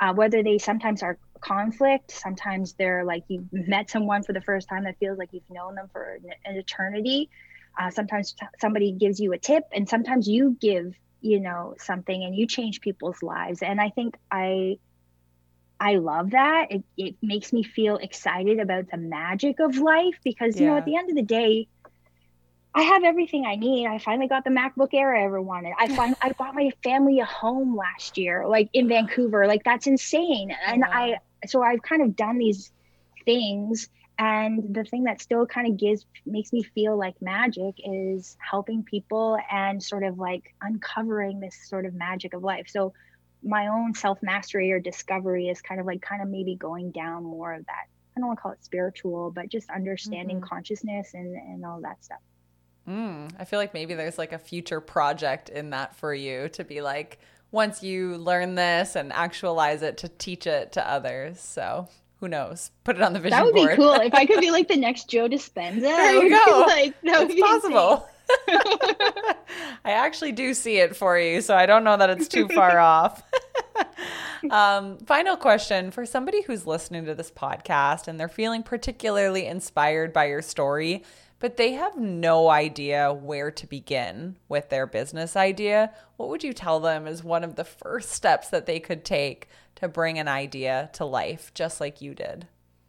uh, 0.00 0.14
whether 0.14 0.42
they 0.42 0.58
sometimes 0.58 1.02
are 1.02 1.18
conflict. 1.40 2.10
Sometimes 2.10 2.74
they're 2.74 3.04
like 3.04 3.24
you've 3.28 3.52
met 3.52 3.90
someone 3.90 4.22
for 4.22 4.32
the 4.32 4.40
first 4.40 4.68
time 4.68 4.84
that 4.84 4.98
feels 4.98 5.18
like 5.18 5.30
you've 5.32 5.50
known 5.50 5.74
them 5.74 5.88
for 5.92 6.14
an, 6.14 6.30
an 6.44 6.56
eternity. 6.56 7.28
Uh, 7.78 7.90
sometimes 7.90 8.32
t- 8.32 8.46
somebody 8.60 8.92
gives 8.92 9.20
you 9.20 9.32
a 9.32 9.38
tip, 9.38 9.64
and 9.72 9.88
sometimes 9.88 10.28
you 10.28 10.56
give 10.60 10.94
you 11.20 11.40
know 11.40 11.74
something 11.78 12.22
and 12.24 12.36
you 12.36 12.46
change 12.46 12.80
people's 12.80 13.22
lives. 13.22 13.62
And 13.62 13.80
I 13.80 13.90
think 13.90 14.16
I 14.30 14.78
I 15.78 15.96
love 15.96 16.30
that. 16.30 16.70
It, 16.70 16.84
it 16.96 17.16
makes 17.22 17.52
me 17.52 17.62
feel 17.62 17.96
excited 17.96 18.60
about 18.60 18.90
the 18.90 18.96
magic 18.96 19.60
of 19.60 19.76
life 19.76 20.18
because, 20.24 20.58
you 20.58 20.66
know, 20.66 20.76
at 20.78 20.86
the 20.86 20.96
end 20.96 21.10
of 21.10 21.16
the 21.16 21.22
day, 21.22 21.68
I 22.74 22.82
have 22.82 23.04
everything 23.04 23.44
I 23.46 23.56
need. 23.56 23.86
I 23.86 23.98
finally 23.98 24.28
got 24.28 24.44
the 24.44 24.50
MacBook 24.50 24.94
Air 24.94 25.14
I 25.14 25.24
ever 25.24 25.40
wanted. 25.40 25.72
I 25.78 25.88
find 25.96 26.16
I 26.22 26.32
bought 26.32 26.54
my 26.54 26.70
family 26.82 27.20
a 27.20 27.24
home 27.24 27.76
last 27.76 28.16
year, 28.16 28.46
like 28.46 28.70
in 28.72 28.88
Vancouver. 28.88 29.46
Like 29.46 29.64
that's 29.64 29.86
insane. 29.86 30.54
And 30.66 30.82
wow. 30.82 30.90
I 30.92 31.16
so 31.46 31.62
I've 31.62 31.82
kind 31.82 32.02
of 32.02 32.16
done 32.16 32.38
these 32.38 32.72
things 33.24 33.88
and 34.18 34.74
the 34.74 34.84
thing 34.84 35.04
that 35.04 35.20
still 35.20 35.46
kind 35.46 35.66
of 35.66 35.76
gives 35.76 36.06
makes 36.24 36.52
me 36.52 36.62
feel 36.62 36.96
like 36.96 37.20
magic 37.20 37.74
is 37.84 38.36
helping 38.38 38.82
people 38.82 39.38
and 39.50 39.82
sort 39.82 40.02
of 40.02 40.18
like 40.18 40.54
uncovering 40.62 41.40
this 41.40 41.56
sort 41.68 41.84
of 41.84 41.94
magic 41.94 42.34
of 42.34 42.42
life 42.42 42.66
so 42.68 42.92
my 43.42 43.68
own 43.68 43.94
self 43.94 44.22
mastery 44.22 44.72
or 44.72 44.80
discovery 44.80 45.48
is 45.48 45.60
kind 45.60 45.80
of 45.80 45.86
like 45.86 46.00
kind 46.00 46.22
of 46.22 46.28
maybe 46.28 46.54
going 46.54 46.90
down 46.90 47.22
more 47.22 47.52
of 47.52 47.64
that 47.66 47.86
i 48.16 48.20
don't 48.20 48.28
want 48.28 48.38
to 48.38 48.42
call 48.42 48.52
it 48.52 48.64
spiritual 48.64 49.30
but 49.30 49.48
just 49.48 49.68
understanding 49.70 50.36
mm-hmm. 50.36 50.48
consciousness 50.48 51.14
and 51.14 51.34
and 51.36 51.64
all 51.64 51.80
that 51.80 52.02
stuff 52.02 52.20
mm, 52.88 53.30
i 53.38 53.44
feel 53.44 53.58
like 53.58 53.74
maybe 53.74 53.94
there's 53.94 54.18
like 54.18 54.32
a 54.32 54.38
future 54.38 54.80
project 54.80 55.48
in 55.50 55.70
that 55.70 55.94
for 55.94 56.14
you 56.14 56.48
to 56.48 56.64
be 56.64 56.80
like 56.80 57.18
once 57.50 57.82
you 57.82 58.16
learn 58.18 58.54
this 58.54 58.96
and 58.96 59.12
actualize 59.12 59.82
it 59.82 59.96
to 59.98 60.08
teach 60.08 60.46
it 60.46 60.72
to 60.72 60.88
others. 60.88 61.40
So 61.40 61.88
who 62.20 62.28
knows? 62.28 62.70
Put 62.84 62.96
it 62.96 63.02
on 63.02 63.12
the 63.12 63.20
vision 63.20 63.38
board. 63.38 63.40
That 63.40 63.44
would 63.44 63.54
board. 63.54 63.70
be 63.70 63.76
cool 63.76 63.94
if 63.94 64.14
I 64.14 64.26
could 64.26 64.40
be 64.40 64.50
like 64.50 64.68
the 64.68 64.76
next 64.76 65.08
Joe 65.08 65.28
Dispenza. 65.28 65.80
There 65.80 66.22
you 66.22 66.30
go. 66.30 66.60
Like 66.66 67.00
that 67.02 67.30
it's 67.30 67.40
possible. 67.40 68.08
I 69.84 69.92
actually 69.92 70.32
do 70.32 70.52
see 70.52 70.78
it 70.78 70.96
for 70.96 71.18
you, 71.18 71.40
so 71.40 71.54
I 71.54 71.66
don't 71.66 71.84
know 71.84 71.96
that 71.96 72.10
it's 72.10 72.28
too 72.28 72.48
far 72.48 72.78
off. 72.78 73.22
um, 74.50 74.98
final 74.98 75.36
question 75.36 75.90
for 75.90 76.04
somebody 76.04 76.42
who's 76.42 76.66
listening 76.66 77.04
to 77.06 77.14
this 77.14 77.30
podcast 77.30 78.08
and 78.08 78.18
they're 78.18 78.28
feeling 78.28 78.62
particularly 78.62 79.46
inspired 79.46 80.12
by 80.12 80.26
your 80.26 80.42
story, 80.42 81.04
but 81.38 81.56
they 81.56 81.72
have 81.72 81.96
no 81.96 82.48
idea 82.48 83.12
where 83.12 83.50
to 83.52 83.66
begin 83.66 84.36
with 84.48 84.70
their 84.70 84.86
business 84.86 85.36
idea. 85.36 85.92
What 86.16 86.28
would 86.30 86.42
you 86.42 86.52
tell 86.52 86.80
them 86.80 87.06
is 87.06 87.22
one 87.22 87.44
of 87.44 87.54
the 87.54 87.64
first 87.64 88.10
steps 88.10 88.48
that 88.48 88.66
they 88.66 88.80
could 88.80 89.04
take 89.04 89.48
to 89.76 89.88
bring 89.88 90.18
an 90.18 90.28
idea 90.28 90.90
to 90.94 91.04
life, 91.04 91.52
just 91.54 91.80
like 91.80 92.00
you 92.02 92.14
did? 92.14 92.46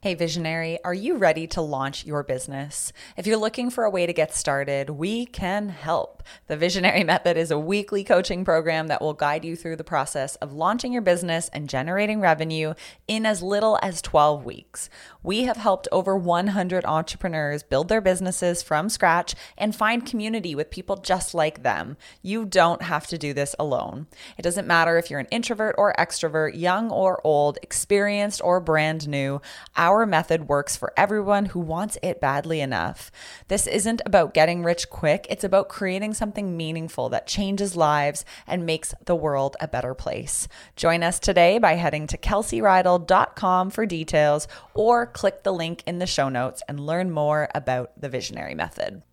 Hey, 0.07 0.13
visionary, 0.13 0.79
are 0.85 0.93
you 0.93 1.17
ready 1.17 1.47
to 1.47 1.59
launch 1.59 2.05
your 2.05 2.23
business? 2.23 2.93
If 3.17 3.27
you're 3.27 3.35
looking 3.35 3.69
for 3.69 3.83
a 3.83 3.89
way 3.89 4.05
to 4.05 4.13
get 4.13 4.33
started, 4.33 4.89
we 4.89 5.25
can 5.25 5.67
help. 5.67 6.23
The 6.47 6.55
Visionary 6.55 7.03
Method 7.03 7.35
is 7.35 7.51
a 7.51 7.59
weekly 7.59 8.05
coaching 8.05 8.45
program 8.45 8.87
that 8.87 9.01
will 9.01 9.13
guide 9.13 9.43
you 9.43 9.57
through 9.57 9.75
the 9.75 9.83
process 9.83 10.37
of 10.37 10.53
launching 10.53 10.93
your 10.93 11.01
business 11.01 11.49
and 11.51 11.67
generating 11.67 12.21
revenue 12.21 12.73
in 13.05 13.25
as 13.25 13.43
little 13.43 13.77
as 13.81 14.01
12 14.01 14.45
weeks. 14.45 14.89
We 15.23 15.43
have 15.43 15.57
helped 15.57 15.89
over 15.91 16.15
100 16.15 16.85
entrepreneurs 16.85 17.63
build 17.63 17.89
their 17.89 17.99
businesses 17.99 18.63
from 18.63 18.87
scratch 18.87 19.35
and 19.57 19.75
find 19.75 20.05
community 20.05 20.55
with 20.55 20.71
people 20.71 20.95
just 20.95 21.33
like 21.33 21.63
them. 21.63 21.97
You 22.21 22.45
don't 22.45 22.81
have 22.81 23.07
to 23.07 23.17
do 23.17 23.33
this 23.33 23.55
alone. 23.59 24.07
It 24.37 24.43
doesn't 24.43 24.67
matter 24.67 24.97
if 24.97 25.11
you're 25.11 25.19
an 25.19 25.27
introvert 25.31 25.75
or 25.77 25.93
extrovert, 25.99 26.57
young 26.57 26.91
or 26.91 27.19
old, 27.25 27.57
experienced 27.61 28.41
or 28.41 28.61
brand 28.61 29.05
new. 29.07 29.41
Our 29.75 29.96
method 30.05 30.47
works 30.47 30.75
for 30.75 30.93
everyone 30.95 31.45
who 31.45 31.59
wants 31.59 31.97
it 32.01 32.21
badly 32.21 32.61
enough. 32.61 33.11
This 33.47 33.67
isn't 33.67 34.01
about 34.05 34.33
getting 34.33 34.63
rich 34.63 34.89
quick, 34.89 35.25
it's 35.29 35.43
about 35.43 35.69
creating 35.69 36.13
something 36.13 36.55
meaningful 36.55 37.09
that 37.09 37.27
changes 37.27 37.75
lives 37.75 38.25
and 38.45 38.65
makes 38.65 38.93
the 39.05 39.15
world 39.15 39.55
a 39.59 39.67
better 39.67 39.93
place. 39.93 40.47
Join 40.75 41.03
us 41.03 41.19
today 41.19 41.57
by 41.57 41.73
heading 41.73 42.07
to 42.07 42.17
kelseyrydell.com 42.17 43.69
for 43.69 43.85
details 43.85 44.47
or 44.73 45.05
click 45.07 45.43
the 45.43 45.53
link 45.53 45.83
in 45.87 45.99
the 45.99 46.05
show 46.05 46.29
notes 46.29 46.61
and 46.67 46.79
learn 46.79 47.11
more 47.11 47.49
about 47.55 47.99
the 47.99 48.09
visionary 48.09 48.55
method. 48.55 49.03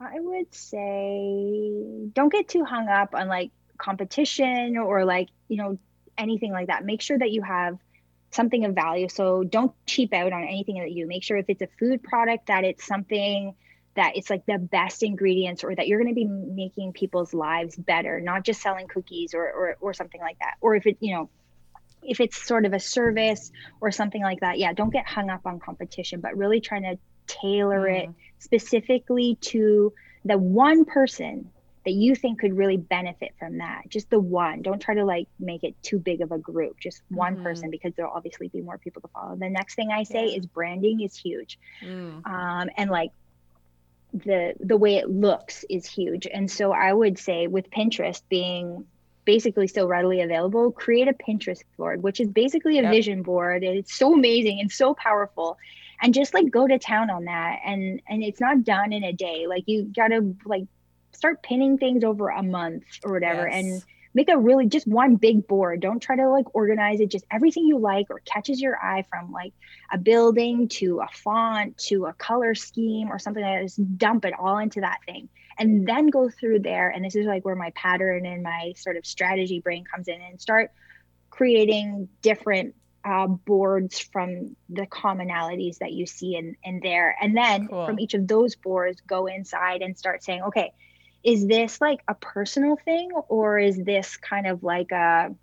I 0.00 0.20
would 0.20 0.54
say 0.54 2.08
don't 2.12 2.32
get 2.32 2.48
too 2.48 2.64
hung 2.64 2.88
up 2.88 3.14
on 3.14 3.28
like 3.28 3.50
competition 3.78 4.76
or 4.76 5.04
like, 5.04 5.28
you 5.48 5.56
know, 5.56 5.78
anything 6.18 6.52
like 6.52 6.68
that. 6.68 6.84
Make 6.84 7.00
sure 7.00 7.18
that 7.18 7.30
you 7.30 7.42
have 7.42 7.78
something 8.34 8.64
of 8.64 8.74
value. 8.74 9.08
So 9.08 9.44
don't 9.44 9.72
cheap 9.86 10.12
out 10.12 10.32
on 10.32 10.42
anything 10.42 10.78
that 10.80 10.92
you 10.92 11.06
make 11.06 11.22
sure 11.22 11.36
if 11.36 11.46
it's 11.48 11.62
a 11.62 11.68
food 11.78 12.02
product 12.02 12.46
that 12.46 12.64
it's 12.64 12.84
something 12.86 13.54
that 13.94 14.16
it's 14.16 14.28
like 14.28 14.44
the 14.46 14.58
best 14.58 15.02
ingredients 15.02 15.62
or 15.62 15.74
that 15.74 15.86
you're 15.86 16.00
going 16.02 16.12
to 16.12 16.14
be 16.14 16.24
making 16.24 16.92
people's 16.92 17.32
lives 17.32 17.76
better, 17.76 18.20
not 18.20 18.44
just 18.44 18.60
selling 18.60 18.88
cookies 18.88 19.34
or, 19.34 19.44
or, 19.44 19.76
or 19.80 19.94
something 19.94 20.20
like 20.20 20.38
that. 20.40 20.54
Or 20.60 20.74
if 20.74 20.86
it, 20.86 20.96
you 21.00 21.14
know, 21.14 21.30
if 22.02 22.20
it's 22.20 22.36
sort 22.36 22.66
of 22.66 22.72
a 22.72 22.80
service 22.80 23.52
or 23.80 23.92
something 23.92 24.20
like 24.20 24.40
that, 24.40 24.58
yeah, 24.58 24.72
don't 24.72 24.92
get 24.92 25.06
hung 25.06 25.30
up 25.30 25.46
on 25.46 25.60
competition, 25.60 26.20
but 26.20 26.36
really 26.36 26.60
trying 26.60 26.82
to 26.82 26.98
tailor 27.26 27.88
mm. 27.88 28.02
it 28.02 28.10
specifically 28.40 29.36
to 29.40 29.92
the 30.24 30.36
one 30.36 30.84
person 30.84 31.50
that 31.84 31.92
you 31.92 32.14
think 32.14 32.40
could 32.40 32.56
really 32.56 32.76
benefit 32.76 33.34
from 33.38 33.58
that. 33.58 33.82
Just 33.88 34.08
the 34.10 34.18
one. 34.18 34.62
Don't 34.62 34.80
try 34.80 34.94
to 34.94 35.04
like 35.04 35.28
make 35.38 35.64
it 35.64 35.74
too 35.82 35.98
big 35.98 36.22
of 36.22 36.32
a 36.32 36.38
group. 36.38 36.80
Just 36.80 37.02
one 37.08 37.34
mm-hmm. 37.34 37.44
person 37.44 37.70
because 37.70 37.92
there'll 37.94 38.12
obviously 38.12 38.48
be 38.48 38.62
more 38.62 38.78
people 38.78 39.02
to 39.02 39.08
follow. 39.08 39.36
The 39.36 39.50
next 39.50 39.74
thing 39.74 39.90
i 39.90 40.02
say 40.02 40.28
yeah. 40.28 40.38
is 40.38 40.46
branding 40.46 41.00
is 41.00 41.16
huge. 41.16 41.58
Mm. 41.82 42.26
um, 42.26 42.70
and 42.76 42.90
like 42.90 43.10
the 44.12 44.54
the 44.60 44.76
way 44.76 44.96
it 44.96 45.10
looks 45.10 45.64
is 45.68 45.86
huge. 45.86 46.26
And 46.32 46.50
so 46.50 46.72
i 46.72 46.92
would 46.92 47.18
say 47.18 47.46
with 47.46 47.70
pinterest 47.70 48.22
being 48.28 48.86
basically 49.24 49.66
so 49.66 49.86
readily 49.86 50.20
available 50.20 50.70
create 50.70 51.08
a 51.08 51.14
pinterest 51.14 51.62
board 51.78 52.02
which 52.02 52.20
is 52.20 52.28
basically 52.28 52.78
a 52.78 52.82
yep. 52.82 52.90
vision 52.90 53.22
board. 53.22 53.62
And 53.62 53.76
it's 53.76 53.94
so 53.94 54.14
amazing 54.14 54.60
and 54.60 54.70
so 54.70 54.94
powerful. 54.94 55.58
And 56.00 56.12
just 56.14 56.34
like 56.34 56.50
go 56.50 56.66
to 56.66 56.78
town 56.78 57.10
on 57.10 57.24
that. 57.24 57.60
And 57.64 58.00
and 58.08 58.22
it's 58.22 58.40
not 58.40 58.64
done 58.64 58.92
in 58.94 59.04
a 59.04 59.12
day. 59.12 59.46
Like 59.46 59.64
you 59.66 59.90
gotta 59.94 60.34
like 60.46 60.64
start 61.14 61.42
pinning 61.42 61.78
things 61.78 62.04
over 62.04 62.28
a 62.28 62.42
month 62.42 62.84
or 63.04 63.12
whatever 63.12 63.48
yes. 63.48 63.64
and 63.64 63.84
make 64.14 64.28
a 64.28 64.38
really 64.38 64.66
just 64.66 64.86
one 64.86 65.16
big 65.16 65.46
board 65.46 65.80
don't 65.80 66.00
try 66.00 66.16
to 66.16 66.28
like 66.28 66.54
organize 66.54 67.00
it 67.00 67.10
just 67.10 67.24
everything 67.30 67.66
you 67.66 67.78
like 67.78 68.06
or 68.10 68.20
catches 68.20 68.60
your 68.60 68.78
eye 68.82 69.04
from 69.10 69.32
like 69.32 69.52
a 69.92 69.98
building 69.98 70.68
to 70.68 71.00
a 71.00 71.08
font 71.12 71.76
to 71.76 72.06
a 72.06 72.12
color 72.14 72.54
scheme 72.54 73.10
or 73.10 73.18
something 73.18 73.42
like 73.42 73.60
that 73.60 73.64
just 73.64 73.98
dump 73.98 74.24
it 74.24 74.32
all 74.38 74.58
into 74.58 74.80
that 74.80 74.98
thing 75.04 75.28
and 75.58 75.86
then 75.86 76.08
go 76.08 76.30
through 76.30 76.60
there 76.60 76.88
and 76.90 77.04
this 77.04 77.16
is 77.16 77.26
like 77.26 77.44
where 77.44 77.56
my 77.56 77.70
pattern 77.70 78.24
and 78.24 78.42
my 78.42 78.72
sort 78.76 78.96
of 78.96 79.04
strategy 79.04 79.60
brain 79.60 79.84
comes 79.84 80.08
in 80.08 80.20
and 80.20 80.40
start 80.40 80.70
creating 81.30 82.08
different 82.22 82.74
uh, 83.04 83.26
boards 83.26 83.98
from 83.98 84.56
the 84.70 84.86
commonalities 84.86 85.78
that 85.78 85.92
you 85.92 86.06
see 86.06 86.36
in, 86.36 86.56
in 86.64 86.80
there 86.82 87.14
and 87.20 87.36
then 87.36 87.68
cool. 87.68 87.84
from 87.84 88.00
each 88.00 88.14
of 88.14 88.26
those 88.26 88.54
boards 88.56 89.02
go 89.06 89.26
inside 89.26 89.82
and 89.82 89.98
start 89.98 90.22
saying 90.22 90.42
okay 90.42 90.72
is 91.24 91.46
this 91.46 91.80
like 91.80 92.00
a 92.06 92.14
personal 92.14 92.76
thing 92.76 93.10
or 93.28 93.58
is 93.58 93.76
this 93.78 94.16
kind 94.16 94.46
of 94.46 94.62
like 94.62 94.92
a 94.92 95.34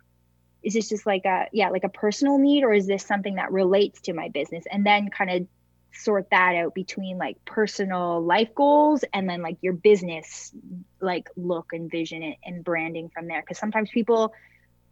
is 0.62 0.74
this 0.74 0.88
just 0.88 1.04
like 1.04 1.24
a 1.24 1.48
yeah 1.52 1.70
like 1.70 1.84
a 1.84 1.88
personal 1.88 2.38
need 2.38 2.62
or 2.62 2.72
is 2.72 2.86
this 2.86 3.04
something 3.04 3.34
that 3.34 3.50
relates 3.50 4.00
to 4.02 4.12
my 4.12 4.28
business? 4.28 4.64
And 4.70 4.86
then 4.86 5.10
kind 5.10 5.30
of 5.30 5.46
sort 5.94 6.30
that 6.30 6.54
out 6.54 6.74
between 6.74 7.18
like 7.18 7.44
personal 7.44 8.22
life 8.22 8.54
goals 8.54 9.04
and 9.12 9.28
then 9.28 9.42
like 9.42 9.58
your 9.60 9.74
business 9.74 10.52
like 11.00 11.28
look 11.36 11.72
and 11.72 11.90
vision 11.90 12.22
and, 12.22 12.36
and 12.44 12.64
branding 12.64 13.10
from 13.10 13.26
there. 13.26 13.42
Because 13.42 13.58
sometimes 13.58 13.90
people 13.90 14.32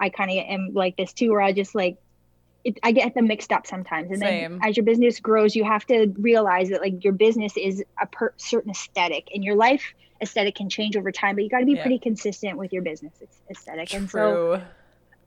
i 0.01 0.09
kind 0.09 0.31
of 0.31 0.39
am 0.39 0.71
like 0.73 0.97
this 0.97 1.13
too 1.13 1.31
where 1.31 1.43
i 1.43 1.53
just 1.53 1.75
like 1.75 1.99
it, 2.65 2.79
I 2.83 2.93
get 2.93 3.15
them 3.15 3.27
mixed 3.27 3.53
up 3.53 3.67
sometimes. 3.67 4.11
And 4.11 4.21
Same. 4.21 4.59
then 4.59 4.69
as 4.69 4.77
your 4.77 4.85
business 4.85 5.21
grows, 5.21 5.57
you 5.57 5.65
have 5.65 5.87
to 5.87 6.13
realize 6.19 6.69
that 6.71 6.81
like 6.81 7.03
your 7.05 7.13
business 7.13 7.57
is 7.57 7.83
a 8.01 8.07
per- 8.07 8.35
certain 8.37 8.71
aesthetic 8.71 9.29
and 9.35 9.43
your 9.45 9.57
life 9.57 9.95
aesthetic 10.23 10.55
can 10.55 10.69
change 10.69 10.97
over 10.97 11.11
time, 11.11 11.35
but 11.35 11.45
you 11.45 11.51
got 11.51 11.61
to 11.61 11.67
be 11.67 11.73
yeah. 11.73 11.83
pretty 11.83 11.99
consistent 11.99 12.59
with 12.59 12.73
your 12.73 12.83
business 12.83 13.13
aesthetic. 13.51 13.89
True. 13.89 13.99
And 13.99 14.11
so 14.11 14.63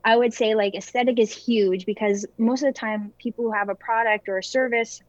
I 0.05 0.15
would 0.15 0.33
say 0.33 0.55
like 0.55 0.75
aesthetic 0.75 1.19
is 1.19 1.31
huge 1.31 1.85
because 1.85 2.25
most 2.37 2.61
of 2.61 2.73
the 2.73 2.79
time 2.79 3.11
people 3.17 3.45
who 3.45 3.51
have 3.51 3.69
a 3.69 3.75
product 3.75 4.29
or 4.29 4.37
a 4.37 4.43
service, 4.43 5.01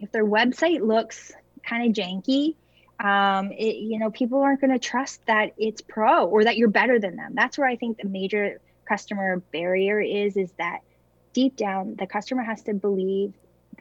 if 0.00 0.12
their 0.12 0.24
website 0.24 0.86
looks 0.86 1.32
kind 1.66 1.88
of 1.88 1.96
janky, 1.96 2.54
um, 3.00 3.52
it, 3.52 3.76
you 3.76 3.98
know, 3.98 4.10
people 4.10 4.40
aren't 4.40 4.60
going 4.60 4.72
to 4.72 4.78
trust 4.78 5.24
that 5.26 5.52
it's 5.56 5.80
pro 5.80 6.26
or 6.26 6.44
that 6.44 6.56
you're 6.56 6.68
better 6.68 6.98
than 6.98 7.16
them. 7.16 7.32
That's 7.34 7.56
where 7.56 7.66
I 7.66 7.76
think 7.76 7.98
the 7.98 8.08
major 8.08 8.60
customer 8.84 9.40
barrier 9.52 10.00
is, 10.00 10.36
is 10.36 10.52
that 10.58 10.80
deep 11.38 11.54
down, 11.54 11.94
the 11.96 12.06
customer 12.08 12.42
has 12.42 12.62
to 12.62 12.74
believe 12.74 13.32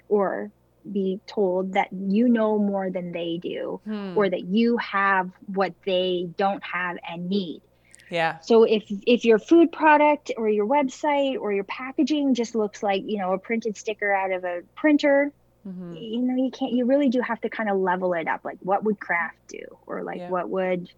or 0.09 0.51
be 0.89 1.19
told 1.25 1.73
that 1.73 1.87
you 1.91 2.29
know 2.29 2.59
more 2.59 2.91
than 2.91 3.11
they 3.11 3.39
do 3.41 3.81
hmm. 3.83 4.15
or 4.15 4.29
that 4.29 4.43
you 4.43 4.77
have 4.77 5.31
what 5.47 5.73
they 5.83 6.29
don't 6.37 6.63
have 6.63 6.97
and 7.09 7.27
need. 7.27 7.63
Yeah. 8.11 8.39
So 8.41 8.63
if 8.63 8.83
if 9.07 9.25
your 9.25 9.39
food 9.39 9.71
product 9.71 10.31
or 10.37 10.47
your 10.47 10.67
website 10.67 11.39
or 11.39 11.51
your 11.51 11.63
packaging 11.63 12.35
just 12.35 12.53
looks 12.53 12.83
like, 12.83 13.01
you 13.07 13.17
know, 13.17 13.33
a 13.33 13.39
printed 13.39 13.75
sticker 13.75 14.11
out 14.13 14.31
of 14.31 14.43
a 14.43 14.61
printer, 14.75 15.33
mm-hmm. 15.67 15.95
you 15.95 16.21
know, 16.21 16.35
you 16.35 16.51
can't 16.51 16.73
you 16.73 16.85
really 16.85 17.09
do 17.09 17.21
have 17.21 17.41
to 17.41 17.49
kind 17.49 17.71
of 17.71 17.77
level 17.79 18.13
it 18.13 18.27
up 18.27 18.45
like 18.45 18.59
what 18.61 18.83
would 18.83 18.99
Kraft 18.99 19.47
do 19.47 19.65
or 19.87 20.03
like 20.03 20.19
yeah. 20.19 20.29
what 20.29 20.47
would 20.47 20.91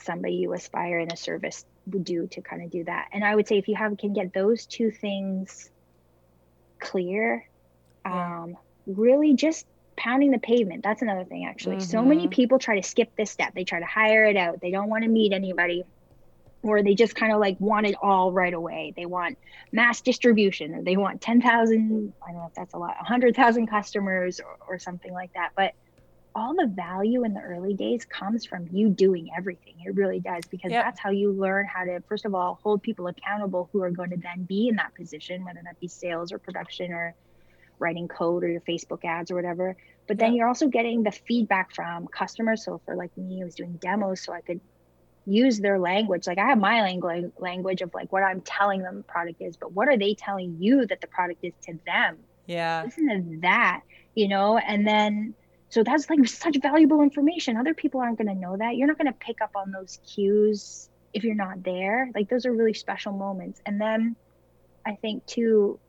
somebody 0.00 0.34
you 0.34 0.52
aspire 0.52 0.98
in 0.98 1.10
a 1.10 1.16
service 1.16 1.64
would 1.86 2.04
do 2.04 2.26
to 2.28 2.40
kind 2.40 2.62
of 2.62 2.70
do 2.70 2.84
that. 2.84 3.08
And 3.12 3.24
I 3.24 3.34
would 3.34 3.46
say 3.48 3.58
if 3.58 3.68
you 3.68 3.76
have 3.76 3.96
can 3.98 4.12
get 4.12 4.32
those 4.32 4.66
two 4.66 4.90
things 4.90 5.70
clear, 6.78 7.46
um, 8.04 8.56
really 8.86 9.34
just 9.34 9.66
pounding 9.96 10.30
the 10.30 10.38
pavement. 10.38 10.82
That's 10.82 11.02
another 11.02 11.24
thing, 11.24 11.46
actually. 11.46 11.76
Mm-hmm. 11.76 11.90
So 11.90 12.02
many 12.02 12.22
mm-hmm. 12.22 12.30
people 12.30 12.58
try 12.58 12.80
to 12.80 12.86
skip 12.86 13.14
this 13.16 13.30
step. 13.30 13.54
They 13.54 13.64
try 13.64 13.80
to 13.80 13.86
hire 13.86 14.24
it 14.24 14.36
out. 14.36 14.60
They 14.60 14.70
don't 14.70 14.88
want 14.88 15.04
to 15.04 15.08
meet 15.08 15.32
anybody, 15.32 15.84
or 16.62 16.82
they 16.82 16.94
just 16.94 17.14
kind 17.14 17.32
of 17.32 17.40
like 17.40 17.58
want 17.60 17.86
it 17.86 17.94
all 18.02 18.32
right 18.32 18.52
away. 18.52 18.92
They 18.96 19.06
want 19.06 19.38
mass 19.72 20.00
distribution, 20.00 20.74
or 20.74 20.82
they 20.82 20.96
want 20.96 21.20
10,000, 21.20 22.12
I 22.22 22.32
don't 22.32 22.40
know 22.40 22.46
if 22.46 22.54
that's 22.54 22.74
a 22.74 22.78
lot, 22.78 22.96
100,000 22.96 23.66
customers, 23.66 24.40
or, 24.40 24.74
or 24.74 24.78
something 24.78 25.12
like 25.12 25.32
that. 25.34 25.50
But 25.56 25.74
all 26.34 26.54
the 26.54 26.66
value 26.66 27.24
in 27.24 27.34
the 27.34 27.40
early 27.40 27.74
days 27.74 28.04
comes 28.04 28.44
from 28.44 28.66
you 28.72 28.88
doing 28.88 29.30
everything. 29.36 29.74
It 29.84 29.94
really 29.94 30.20
does, 30.20 30.44
because 30.46 30.72
yep. 30.72 30.84
that's 30.84 30.98
how 30.98 31.10
you 31.10 31.32
learn 31.32 31.66
how 31.66 31.84
to, 31.84 32.00
first 32.08 32.24
of 32.24 32.34
all, 32.34 32.58
hold 32.62 32.82
people 32.82 33.06
accountable 33.06 33.68
who 33.72 33.82
are 33.82 33.90
going 33.90 34.10
to 34.10 34.16
then 34.16 34.44
be 34.44 34.68
in 34.68 34.76
that 34.76 34.94
position, 34.94 35.44
whether 35.44 35.60
that 35.64 35.78
be 35.78 35.88
sales 35.88 36.32
or 36.32 36.38
production 36.38 36.92
or 36.92 37.14
writing 37.78 38.08
code 38.08 38.42
or 38.42 38.48
your 38.48 38.60
Facebook 38.62 39.04
ads 39.04 39.30
or 39.30 39.34
whatever. 39.36 39.76
But 40.06 40.18
then 40.18 40.32
yeah. 40.32 40.38
you're 40.38 40.48
also 40.48 40.68
getting 40.68 41.02
the 41.02 41.12
feedback 41.12 41.74
from 41.74 42.06
customers. 42.08 42.64
So 42.64 42.80
for 42.84 42.96
like 42.96 43.16
me, 43.16 43.40
I 43.40 43.44
was 43.44 43.54
doing 43.54 43.74
demos 43.74 44.20
so 44.20 44.32
I 44.32 44.40
could 44.40 44.60
use 45.26 45.60
their 45.60 45.78
language. 45.78 46.26
Like 46.26 46.38
I 46.38 46.46
have 46.46 46.58
my 46.58 46.82
language 46.82 47.32
language 47.38 47.80
of 47.80 47.94
like 47.94 48.12
what 48.12 48.22
I'm 48.22 48.40
telling 48.42 48.82
them 48.82 48.98
the 48.98 49.02
product 49.04 49.40
is, 49.40 49.56
but 49.56 49.72
what 49.72 49.88
are 49.88 49.96
they 49.96 50.14
telling 50.14 50.56
you 50.60 50.86
that 50.86 51.00
the 51.00 51.06
product 51.06 51.44
is 51.44 51.54
to 51.66 51.78
them? 51.86 52.18
Yeah. 52.46 52.82
Listen 52.84 53.06
to 53.06 53.40
that, 53.40 53.80
you 54.14 54.28
know, 54.28 54.58
and 54.58 54.86
then 54.86 55.34
so 55.74 55.82
that's 55.82 56.08
like 56.08 56.24
such 56.28 56.56
valuable 56.62 57.02
information. 57.02 57.56
Other 57.56 57.74
people 57.74 58.00
aren't 58.00 58.16
going 58.16 58.28
to 58.28 58.40
know 58.40 58.56
that. 58.56 58.76
You're 58.76 58.86
not 58.86 58.96
going 58.96 59.08
to 59.08 59.18
pick 59.18 59.40
up 59.40 59.56
on 59.56 59.72
those 59.72 59.98
cues 60.06 60.88
if 61.12 61.24
you're 61.24 61.34
not 61.34 61.64
there. 61.64 62.08
Like 62.14 62.28
those 62.28 62.46
are 62.46 62.52
really 62.52 62.74
special 62.74 63.12
moments. 63.12 63.60
And 63.66 63.80
then 63.80 64.14
I 64.86 64.94
think 64.94 65.26
too, 65.26 65.80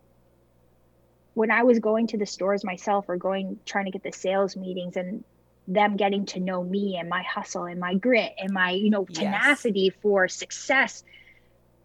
when 1.36 1.52
I 1.52 1.62
was 1.66 1.78
going 1.78 2.08
to 2.08 2.18
the 2.18 2.26
stores 2.26 2.64
myself 2.64 3.06
or 3.10 3.18
going 3.18 3.60
trying 3.64 3.86
to 3.86 3.92
get 3.92 4.02
the 4.02 4.12
sales 4.12 4.56
meetings 4.58 4.98
and 4.98 5.24
them 5.68 5.98
getting 5.98 6.26
to 6.28 6.40
know 6.40 6.64
me 6.64 6.98
and 7.00 7.08
my 7.08 7.22
hustle 7.22 7.66
and 7.66 7.80
my 7.80 7.94
grit 7.94 8.34
and 8.40 8.52
my 8.52 8.72
you 8.72 8.90
know 8.90 9.06
tenacity 9.06 9.92
yes. 9.94 9.94
for 10.02 10.28
success 10.28 11.04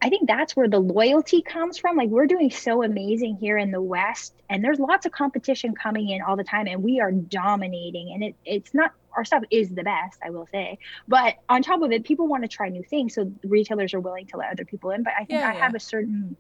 I 0.03 0.09
think 0.09 0.27
that's 0.27 0.57
where 0.57 0.69
the 0.69 0.79
loyalty 0.79 1.43
comes 1.43 1.77
from. 1.77 1.97
Like 1.97 2.09
we're 2.09 2.27
doing 2.27 2.51
so 2.51 2.83
amazing 2.83 3.37
here 3.37 3.59
in 3.59 3.71
the 3.71 3.83
West, 3.83 4.35
and 4.49 4.65
there's 4.65 4.79
lots 4.79 5.05
of 5.05 5.13
competition 5.13 5.75
coming 5.75 6.09
in 6.09 6.23
all 6.23 6.37
the 6.37 6.45
time, 6.45 6.67
and 6.67 6.83
we 6.83 7.01
are 7.01 7.13
dominating. 7.13 8.13
And 8.15 8.25
it, 8.25 8.35
it's 8.45 8.73
not 8.73 8.93
our 9.15 9.25
stuff 9.25 9.43
is 9.51 9.71
the 9.71 9.83
best, 9.83 10.19
I 10.25 10.31
will 10.31 10.49
say. 10.53 10.79
But 11.07 11.35
on 11.49 11.63
top 11.63 11.83
of 11.83 11.93
it, 11.93 12.05
people 12.05 12.29
want 12.29 12.45
to 12.45 12.49
try 12.49 12.69
new 12.69 12.83
things, 12.83 13.15
so 13.15 13.31
retailers 13.45 13.93
are 13.93 14.01
willing 14.01 14.27
to 14.29 14.39
let 14.39 14.51
other 14.51 14.65
people 14.65 14.91
in. 14.91 15.03
But 15.03 15.13
I 15.15 15.25
think 15.25 15.41
yeah, 15.41 15.51
I 15.51 15.55
yeah. 15.55 15.61
have 15.61 15.75
a 15.75 15.81
certain 15.81 16.37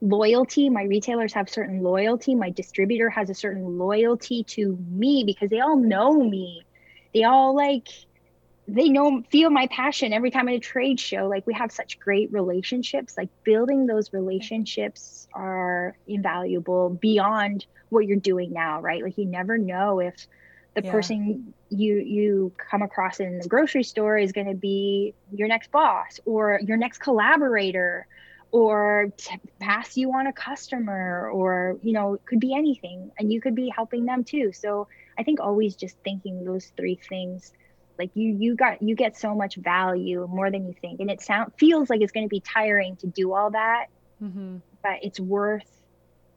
loyalty. 0.00 0.70
My 0.70 0.84
retailers 0.84 1.32
have 1.34 1.50
certain 1.50 1.82
loyalty. 1.82 2.34
My 2.34 2.50
distributor 2.50 3.10
has 3.10 3.28
a 3.28 3.34
certain 3.34 3.78
loyalty 3.78 4.44
to 4.44 4.78
me 4.88 5.24
because 5.24 5.50
they 5.50 5.60
all 5.60 5.76
know 5.76 6.12
me. 6.22 6.64
They 7.12 7.24
all 7.24 7.54
like 7.54 7.88
they 8.68 8.88
know 8.88 9.22
feel 9.30 9.50
my 9.50 9.66
passion 9.68 10.12
every 10.12 10.30
time 10.30 10.48
at 10.48 10.54
a 10.54 10.60
trade 10.60 11.00
show. 11.00 11.26
Like 11.26 11.46
we 11.46 11.54
have 11.54 11.72
such 11.72 11.98
great 11.98 12.32
relationships. 12.32 13.16
Like 13.16 13.28
building 13.44 13.86
those 13.86 14.12
relationships 14.12 15.26
are 15.34 15.96
invaluable 16.06 16.90
beyond 16.90 17.66
what 17.88 18.06
you're 18.06 18.16
doing 18.16 18.52
now 18.52 18.80
right? 18.80 19.02
Like 19.02 19.18
you 19.18 19.26
never 19.26 19.58
know 19.58 20.00
if 20.00 20.14
the 20.74 20.82
yeah. 20.84 20.90
person 20.90 21.52
you 21.68 21.96
you 21.96 22.52
come 22.56 22.82
across 22.82 23.20
in 23.20 23.40
the 23.40 23.48
grocery 23.48 23.82
store 23.82 24.16
is 24.16 24.32
going 24.32 24.46
to 24.46 24.54
be 24.54 25.12
your 25.32 25.48
next 25.48 25.70
boss 25.70 26.18
or 26.24 26.60
your 26.64 26.78
next 26.78 26.98
collaborator 26.98 28.06
or 28.52 29.12
pass 29.58 29.96
you 29.96 30.12
on 30.12 30.26
a 30.26 30.32
customer 30.32 31.28
or 31.30 31.78
you 31.82 31.92
know 31.92 32.14
it 32.14 32.24
could 32.24 32.40
be 32.40 32.54
anything. 32.54 33.10
And 33.18 33.32
you 33.32 33.40
could 33.40 33.56
be 33.56 33.70
helping 33.74 34.04
them 34.04 34.22
too. 34.24 34.52
So 34.52 34.86
i 35.18 35.22
think 35.22 35.40
always 35.40 35.76
just 35.76 35.94
thinking 36.04 36.42
those 36.42 36.72
three 36.74 36.98
things 37.08 37.52
like 37.98 38.10
you 38.14 38.36
you 38.38 38.54
got 38.54 38.82
you 38.82 38.94
get 38.94 39.16
so 39.16 39.34
much 39.34 39.56
value 39.56 40.26
more 40.30 40.50
than 40.50 40.66
you 40.66 40.74
think 40.80 41.00
and 41.00 41.10
it 41.10 41.20
sound 41.20 41.52
feels 41.58 41.90
like 41.90 42.00
it's 42.00 42.12
going 42.12 42.24
to 42.24 42.30
be 42.30 42.40
tiring 42.40 42.96
to 42.96 43.06
do 43.06 43.32
all 43.32 43.50
that 43.50 43.86
mm-hmm. 44.22 44.56
but 44.82 44.98
it's 45.02 45.20
worth 45.20 45.68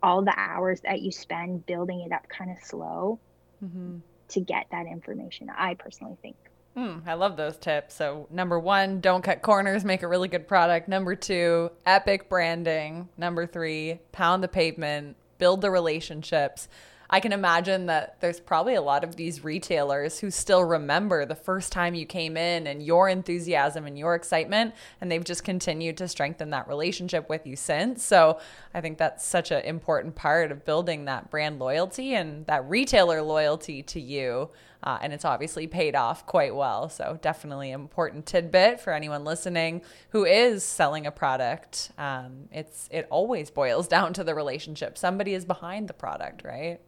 all 0.04 0.24
the 0.24 0.34
hours 0.38 0.82
that 0.82 1.02
you 1.02 1.12
spend 1.12 1.66
building 1.66 2.02
it 2.02 2.12
up 2.12 2.28
kind 2.30 2.52
of 2.52 2.58
slow 2.64 3.20
mm-hmm. 3.64 3.98
to 4.28 4.40
get 4.40 4.68
that 4.72 4.86
information 4.86 5.50
i 5.58 5.74
personally 5.74 6.18
think 6.22 6.36
Mm, 6.78 7.08
I 7.08 7.14
love 7.14 7.38
those 7.38 7.56
tips. 7.58 7.96
So, 7.96 8.28
number 8.30 8.60
one, 8.60 9.00
don't 9.00 9.22
cut 9.22 9.42
corners, 9.42 9.86
make 9.86 10.04
a 10.04 10.10
really 10.10 10.28
good 10.28 10.46
product. 10.46 10.90
Number 10.90 11.16
two, 11.16 11.72
epic 11.86 12.28
branding. 12.28 13.08
Number 13.18 13.48
three, 13.48 14.00
pound 14.12 14.44
the 14.44 14.50
pavement, 14.50 15.16
build 15.38 15.62
the 15.62 15.72
relationships. 15.72 16.68
I 17.10 17.20
can 17.20 17.32
imagine 17.32 17.86
that 17.86 18.20
there's 18.20 18.40
probably 18.40 18.76
a 18.76 18.82
lot 18.82 19.04
of 19.04 19.16
these 19.16 19.44
retailers 19.44 20.20
who 20.20 20.32
still 20.32 20.64
remember 20.64 21.26
the 21.26 21.36
first 21.36 21.72
time 21.72 21.94
you 21.94 22.06
came 22.06 22.36
in 22.36 22.68
and 22.68 22.82
your 22.82 23.10
enthusiasm 23.10 23.86
and 23.86 23.98
your 23.98 24.16
excitement, 24.16 24.74
and 25.00 25.12
they've 25.12 25.24
just 25.24 25.44
continued 25.44 25.98
to 25.98 26.08
strengthen 26.08 26.50
that 26.50 26.68
relationship 26.68 27.30
with 27.30 27.46
you 27.46 27.56
since. 27.56 28.04
So 28.04 28.40
I 28.74 28.82
think 28.82 28.98
that's 28.98 29.26
such 29.26 29.52
an 29.52 29.62
important 29.64 30.16
part 30.16 30.52
of 30.52 30.66
building 30.66 31.06
that 31.06 31.30
brand 31.30 31.60
loyalty 31.60 32.16
and 32.16 32.46
that 32.48 32.68
retailer 32.68 33.22
loyalty 33.22 33.84
to 33.84 34.02
you. 34.02 34.50
Uh, 34.84 35.00
and 35.02 35.14
it's 35.14 35.26
obviously 35.26 35.66
paid 35.66 35.96
off 35.96 36.28
quite 36.28 36.56
well. 36.56 36.90
So, 36.90 37.18
definitely 37.22 37.72
an 37.72 37.82
important 37.82 38.28
tidbit 38.28 38.80
for 38.80 38.94
anyone 38.94 39.24
listening 39.24 39.82
who 40.10 40.26
is 40.26 40.64
selling 40.64 41.08
a 41.08 41.12
product. 41.12 41.92
Um, 41.98 42.50
it's 42.52 42.88
it 42.92 43.08
always 43.10 43.50
boils 43.50 43.88
down 43.96 44.14
to 44.14 44.24
the 44.24 44.36
relationship. 44.36 44.96
Somebody 44.98 45.34
is 45.34 45.44
behind 45.44 45.88
the 45.88 45.94
product, 45.94 46.44
right? 46.44 46.80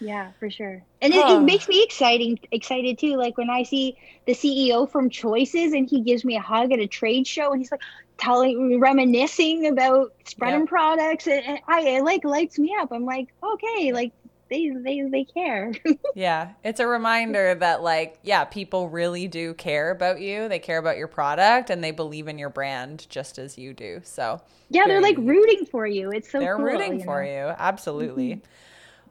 Yeah, 0.00 0.32
for 0.38 0.50
sure. 0.50 0.82
And 1.02 1.12
it, 1.12 1.18
it, 1.18 1.40
makes 1.40 1.68
me 1.68 1.82
exciting 1.82 2.38
excited 2.50 2.98
too. 2.98 3.16
Like 3.16 3.36
when 3.36 3.50
I 3.50 3.62
see 3.64 3.96
the 4.26 4.32
CEO 4.32 4.90
from 4.90 5.10
Choices 5.10 5.72
and 5.72 5.88
he 5.88 6.00
gives 6.00 6.24
me 6.24 6.36
a 6.36 6.40
hug 6.40 6.72
at 6.72 6.78
a 6.78 6.86
trade 6.86 7.26
show 7.26 7.52
and 7.52 7.60
he's 7.60 7.70
like 7.70 7.82
telling 8.16 8.80
reminiscing 8.80 9.66
about 9.66 10.12
Spread'em 10.24 10.60
yep. 10.60 10.68
products 10.68 11.26
and, 11.26 11.44
and 11.44 11.58
I 11.68 11.82
it 11.82 12.02
like 12.02 12.24
lights 12.24 12.58
me 12.58 12.74
up. 12.80 12.92
I'm 12.92 13.04
like, 13.04 13.28
okay, 13.42 13.92
like 13.92 14.12
they 14.48 14.70
they 14.70 15.02
they 15.02 15.24
care. 15.24 15.72
yeah, 16.14 16.52
it's 16.64 16.80
a 16.80 16.86
reminder 16.86 17.54
that 17.54 17.82
like 17.82 18.18
yeah, 18.22 18.44
people 18.44 18.88
really 18.88 19.28
do 19.28 19.52
care 19.54 19.90
about 19.90 20.20
you. 20.20 20.48
They 20.48 20.58
care 20.58 20.78
about 20.78 20.96
your 20.96 21.08
product 21.08 21.70
and 21.70 21.84
they 21.84 21.92
believe 21.92 22.26
in 22.26 22.38
your 22.38 22.50
brand 22.50 23.06
just 23.10 23.38
as 23.38 23.58
you 23.58 23.74
do. 23.74 24.00
So 24.02 24.40
yeah, 24.70 24.86
they're 24.86 25.02
like 25.02 25.18
rooting 25.18 25.66
for 25.66 25.86
you. 25.86 26.10
It's 26.10 26.30
so 26.30 26.40
they're 26.40 26.56
cool, 26.56 26.64
rooting 26.64 27.00
you 27.00 27.04
for 27.04 27.22
know? 27.22 27.30
you. 27.30 27.54
Absolutely. 27.58 28.30
Mm-hmm. 28.30 28.46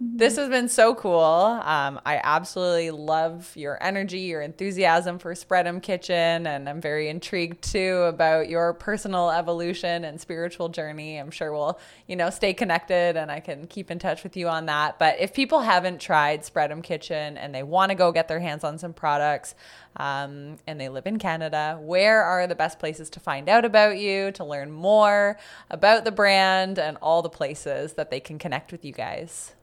This 0.02 0.38
has 0.38 0.48
been 0.48 0.70
so 0.70 0.96
cool. 0.96 1.20
Um, 1.20 2.00
I 2.06 2.22
absolutely 2.24 2.90
love 2.92 3.52
your 3.58 3.78
energy, 3.84 4.20
your 4.20 4.42
enthusiasm 4.42 5.20
for 5.20 5.34
Spread'em 5.34 5.84
Kitchen, 5.84 6.48
and 6.48 6.70
I'm 6.70 6.80
very 6.80 7.10
intrigued 7.10 7.62
too 7.62 8.04
about 8.04 8.48
your 8.48 8.74
personal 8.74 9.30
evolution 9.30 10.06
and 10.06 10.22
spiritual 10.22 10.70
journey. 10.70 11.18
I'm 11.18 11.32
sure 11.32 11.52
we'll, 11.52 11.78
you 12.08 12.16
know, 12.16 12.30
stay 12.30 12.54
connected 12.54 13.18
and 13.18 13.30
I 13.30 13.42
can 13.42 13.68
keep 13.68 13.92
in 13.92 14.00
touch 14.00 14.24
with 14.24 14.38
you 14.38 14.48
on 14.48 14.68
that. 14.68 15.00
But 15.00 15.20
if 15.20 15.34
people 15.34 15.60
haven't 15.60 16.00
tried 16.00 16.44
Spread'em 16.44 16.82
Kitchen 16.82 17.36
and 17.38 17.54
they 17.54 17.64
want 17.64 17.90
to 17.90 17.96
go 17.96 18.14
get 18.14 18.30
their 18.30 18.40
hands 18.40 18.64
on 18.64 18.78
some 18.78 18.94
products, 18.94 19.54
um, 19.98 20.56
and 20.66 20.80
they 20.80 20.88
live 20.88 21.08
in 21.08 21.20
Canada, 21.20 21.78
where 21.82 22.24
are 22.24 22.48
the 22.48 22.56
best 22.56 22.80
places 22.80 23.10
to 23.10 23.20
find 23.20 23.50
out 23.50 23.66
about 23.66 23.98
you, 23.98 24.32
to 24.32 24.46
learn 24.46 24.72
more 24.72 25.38
about 25.70 26.06
the 26.06 26.12
brand, 26.12 26.80
and 26.80 26.96
all 27.02 27.22
the 27.22 27.30
places 27.30 27.96
that 27.96 28.12
they 28.12 28.22
can 28.22 28.40
connect 28.40 28.72
with 28.72 28.86
you 28.86 28.94
guys? 28.94 29.56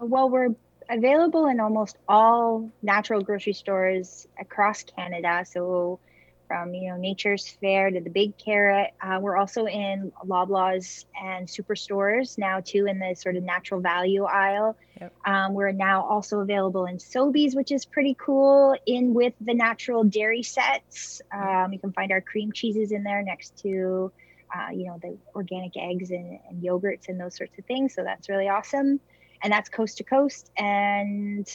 Well, 0.00 0.28
we're 0.28 0.54
available 0.88 1.46
in 1.46 1.60
almost 1.60 1.96
all 2.08 2.70
natural 2.82 3.22
grocery 3.22 3.54
stores 3.54 4.26
across 4.38 4.82
Canada. 4.82 5.44
So, 5.50 6.00
from 6.48 6.74
you 6.74 6.90
know 6.90 6.96
Nature's 6.96 7.48
Fare 7.60 7.90
to 7.90 8.00
the 8.00 8.10
Big 8.10 8.38
Carrot, 8.38 8.92
uh, 9.00 9.18
we're 9.20 9.36
also 9.36 9.66
in 9.66 10.12
Loblaws 10.24 11.04
and 11.20 11.48
superstores 11.48 12.38
now 12.38 12.60
too 12.60 12.86
in 12.86 13.00
the 13.00 13.14
sort 13.14 13.36
of 13.36 13.42
natural 13.42 13.80
value 13.80 14.24
aisle. 14.24 14.76
Yep. 15.00 15.12
Um, 15.24 15.54
we're 15.54 15.72
now 15.72 16.04
also 16.04 16.40
available 16.40 16.86
in 16.86 16.98
Sobeys, 16.98 17.56
which 17.56 17.72
is 17.72 17.84
pretty 17.84 18.16
cool. 18.18 18.76
In 18.86 19.12
with 19.12 19.34
the 19.40 19.54
natural 19.54 20.04
dairy 20.04 20.44
sets, 20.44 21.20
um, 21.32 21.72
you 21.72 21.80
can 21.80 21.92
find 21.92 22.12
our 22.12 22.20
cream 22.20 22.52
cheeses 22.52 22.92
in 22.92 23.02
there 23.02 23.22
next 23.22 23.56
to. 23.62 24.12
Uh, 24.56 24.70
you 24.70 24.86
know 24.86 24.96
the 25.02 25.18
organic 25.34 25.76
eggs 25.76 26.12
and, 26.12 26.38
and 26.48 26.62
yogurts 26.62 27.08
and 27.08 27.20
those 27.20 27.36
sorts 27.36 27.58
of 27.58 27.64
things 27.64 27.92
so 27.92 28.04
that's 28.04 28.28
really 28.28 28.48
awesome 28.48 29.00
and 29.42 29.52
that's 29.52 29.68
coast 29.68 29.98
to 29.98 30.04
coast. 30.04 30.50
And 30.56 31.46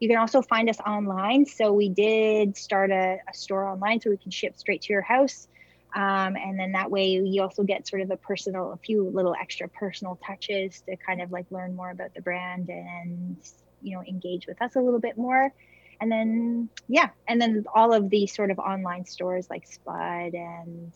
you 0.00 0.08
can 0.08 0.18
also 0.18 0.42
find 0.42 0.68
us 0.68 0.78
online. 0.80 1.46
So 1.46 1.72
we 1.72 1.88
did 1.88 2.56
start 2.56 2.90
a, 2.90 3.18
a 3.28 3.34
store 3.34 3.66
online 3.66 4.00
so 4.00 4.10
we 4.10 4.16
can 4.16 4.30
ship 4.30 4.56
straight 4.56 4.82
to 4.82 4.92
your 4.92 5.02
house. 5.02 5.48
Um, 5.94 6.36
and 6.36 6.58
then 6.58 6.72
that 6.72 6.90
way 6.90 7.08
you 7.08 7.42
also 7.42 7.62
get 7.62 7.88
sort 7.88 8.02
of 8.02 8.10
a 8.10 8.16
personal, 8.16 8.72
a 8.72 8.76
few 8.76 9.08
little 9.08 9.34
extra 9.40 9.68
personal 9.68 10.18
touches 10.24 10.82
to 10.82 10.96
kind 10.96 11.22
of 11.22 11.32
like 11.32 11.46
learn 11.50 11.74
more 11.74 11.90
about 11.90 12.14
the 12.14 12.20
brand 12.20 12.68
and, 12.68 13.36
you 13.82 13.96
know, 13.96 14.02
engage 14.02 14.46
with 14.46 14.60
us 14.60 14.76
a 14.76 14.80
little 14.80 15.00
bit 15.00 15.16
more. 15.16 15.52
And 16.00 16.12
then, 16.12 16.68
yeah, 16.86 17.08
and 17.26 17.40
then 17.40 17.64
all 17.74 17.92
of 17.92 18.10
the 18.10 18.26
sort 18.26 18.50
of 18.50 18.58
online 18.58 19.04
stores 19.04 19.48
like 19.50 19.66
Spud 19.66 20.34
and 20.34 20.92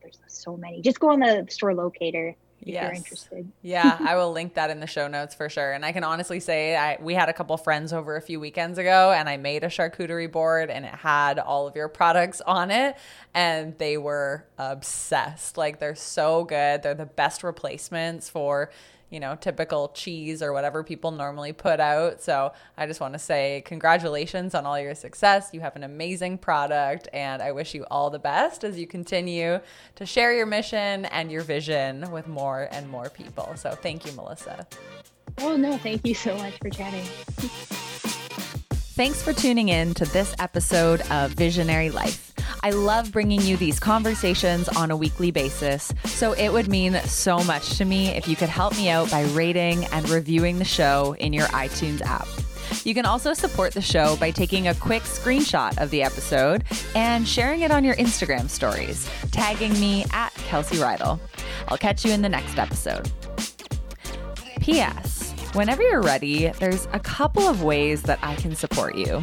there's 0.00 0.18
so 0.28 0.56
many. 0.56 0.80
Just 0.80 1.00
go 1.00 1.10
on 1.10 1.20
the 1.20 1.46
store 1.50 1.74
locator 1.74 2.36
if 2.60 2.68
yes. 2.68 2.82
you're 2.82 2.94
interested. 2.94 3.52
yeah, 3.62 3.98
I 4.00 4.14
will 4.16 4.32
link 4.32 4.54
that 4.54 4.70
in 4.70 4.80
the 4.80 4.86
show 4.86 5.08
notes 5.08 5.34
for 5.34 5.48
sure. 5.48 5.72
And 5.72 5.84
I 5.84 5.92
can 5.92 6.04
honestly 6.04 6.40
say 6.40 6.76
I 6.76 6.98
we 7.00 7.14
had 7.14 7.28
a 7.28 7.32
couple 7.32 7.56
friends 7.56 7.92
over 7.92 8.16
a 8.16 8.22
few 8.22 8.40
weekends 8.40 8.78
ago 8.78 9.12
and 9.12 9.28
I 9.28 9.36
made 9.36 9.64
a 9.64 9.68
charcuterie 9.68 10.30
board 10.30 10.70
and 10.70 10.84
it 10.84 10.94
had 10.94 11.38
all 11.38 11.66
of 11.66 11.76
your 11.76 11.88
products 11.88 12.40
on 12.40 12.70
it 12.70 12.96
and 13.34 13.76
they 13.78 13.98
were 13.98 14.46
obsessed. 14.58 15.56
Like 15.56 15.78
they're 15.78 15.94
so 15.94 16.44
good. 16.44 16.82
They're 16.82 16.94
the 16.94 17.06
best 17.06 17.42
replacements 17.42 18.28
for 18.28 18.70
you 19.14 19.20
know, 19.20 19.36
typical 19.36 19.90
cheese 19.94 20.42
or 20.42 20.52
whatever 20.52 20.82
people 20.82 21.12
normally 21.12 21.52
put 21.52 21.78
out. 21.78 22.20
So 22.20 22.52
I 22.76 22.86
just 22.86 23.00
want 23.00 23.12
to 23.12 23.18
say 23.20 23.62
congratulations 23.64 24.56
on 24.56 24.66
all 24.66 24.78
your 24.78 24.96
success. 24.96 25.50
You 25.52 25.60
have 25.60 25.76
an 25.76 25.84
amazing 25.84 26.38
product, 26.38 27.08
and 27.12 27.40
I 27.40 27.52
wish 27.52 27.74
you 27.74 27.86
all 27.92 28.10
the 28.10 28.18
best 28.18 28.64
as 28.64 28.76
you 28.76 28.88
continue 28.88 29.60
to 29.94 30.04
share 30.04 30.34
your 30.34 30.46
mission 30.46 31.04
and 31.04 31.30
your 31.30 31.42
vision 31.42 32.10
with 32.10 32.26
more 32.26 32.68
and 32.72 32.90
more 32.90 33.08
people. 33.08 33.52
So 33.54 33.70
thank 33.70 34.04
you, 34.04 34.10
Melissa. 34.14 34.66
Oh, 35.38 35.56
no, 35.56 35.78
thank 35.78 36.04
you 36.04 36.14
so 36.14 36.36
much 36.36 36.58
for 36.58 36.70
chatting. 36.70 37.04
Thanks 38.96 39.22
for 39.22 39.32
tuning 39.32 39.68
in 39.68 39.94
to 39.94 40.06
this 40.06 40.34
episode 40.40 41.02
of 41.12 41.30
Visionary 41.30 41.90
Life. 41.90 42.33
I 42.64 42.70
love 42.70 43.12
bringing 43.12 43.42
you 43.42 43.58
these 43.58 43.78
conversations 43.78 44.70
on 44.70 44.90
a 44.90 44.96
weekly 44.96 45.30
basis, 45.30 45.92
so 46.06 46.32
it 46.32 46.48
would 46.48 46.66
mean 46.66 46.94
so 47.04 47.44
much 47.44 47.76
to 47.76 47.84
me 47.84 48.08
if 48.08 48.26
you 48.26 48.36
could 48.36 48.48
help 48.48 48.74
me 48.78 48.88
out 48.88 49.10
by 49.10 49.24
rating 49.32 49.84
and 49.84 50.08
reviewing 50.08 50.58
the 50.58 50.64
show 50.64 51.14
in 51.20 51.34
your 51.34 51.44
iTunes 51.48 52.00
app. 52.00 52.26
You 52.82 52.94
can 52.94 53.04
also 53.04 53.34
support 53.34 53.74
the 53.74 53.82
show 53.82 54.16
by 54.16 54.30
taking 54.30 54.68
a 54.68 54.74
quick 54.74 55.02
screenshot 55.02 55.76
of 55.76 55.90
the 55.90 56.02
episode 56.02 56.64
and 56.94 57.28
sharing 57.28 57.60
it 57.60 57.70
on 57.70 57.84
your 57.84 57.96
Instagram 57.96 58.48
stories, 58.48 59.10
tagging 59.30 59.78
me 59.78 60.06
at 60.12 60.32
Kelsey 60.36 60.76
Rydell. 60.76 61.20
I'll 61.68 61.76
catch 61.76 62.02
you 62.02 62.12
in 62.12 62.22
the 62.22 62.30
next 62.30 62.56
episode. 62.56 63.10
P.S. 64.60 65.34
Whenever 65.52 65.82
you're 65.82 66.00
ready, 66.00 66.48
there's 66.60 66.88
a 66.94 66.98
couple 66.98 67.42
of 67.42 67.62
ways 67.62 68.00
that 68.04 68.18
I 68.22 68.36
can 68.36 68.56
support 68.56 68.94
you. 68.94 69.22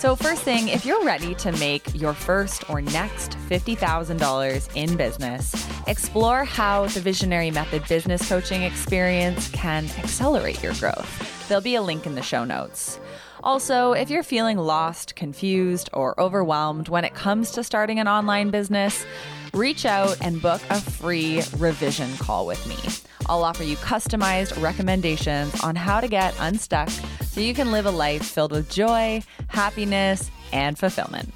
So, 0.00 0.16
first 0.16 0.40
thing, 0.40 0.68
if 0.68 0.86
you're 0.86 1.04
ready 1.04 1.34
to 1.34 1.52
make 1.52 1.82
your 1.94 2.14
first 2.14 2.70
or 2.70 2.80
next 2.80 3.32
$50,000 3.50 4.74
in 4.74 4.96
business, 4.96 5.68
explore 5.86 6.42
how 6.42 6.86
the 6.86 7.00
Visionary 7.00 7.50
Method 7.50 7.86
business 7.86 8.26
coaching 8.26 8.62
experience 8.62 9.50
can 9.50 9.84
accelerate 9.98 10.62
your 10.62 10.72
growth. 10.76 11.46
There'll 11.48 11.60
be 11.60 11.74
a 11.74 11.82
link 11.82 12.06
in 12.06 12.14
the 12.14 12.22
show 12.22 12.46
notes. 12.46 12.98
Also, 13.44 13.92
if 13.92 14.08
you're 14.08 14.22
feeling 14.22 14.56
lost, 14.56 15.16
confused, 15.16 15.90
or 15.92 16.18
overwhelmed 16.18 16.88
when 16.88 17.04
it 17.04 17.12
comes 17.12 17.50
to 17.50 17.62
starting 17.62 17.98
an 17.98 18.08
online 18.08 18.48
business, 18.48 19.04
reach 19.54 19.84
out 19.84 20.16
and 20.20 20.40
book 20.40 20.60
a 20.70 20.80
free 20.80 21.42
revision 21.58 22.16
call 22.16 22.46
with 22.46 22.64
me. 22.66 22.76
I'll 23.28 23.44
offer 23.44 23.62
you 23.62 23.76
customized 23.76 24.60
recommendations 24.60 25.60
on 25.62 25.76
how 25.76 26.00
to 26.00 26.08
get 26.08 26.34
unstuck 26.40 26.88
so 27.22 27.40
you 27.40 27.54
can 27.54 27.70
live 27.70 27.86
a 27.86 27.90
life 27.90 28.24
filled 28.24 28.52
with 28.52 28.70
joy, 28.70 29.22
happiness, 29.48 30.30
and 30.52 30.78
fulfillment. 30.78 31.32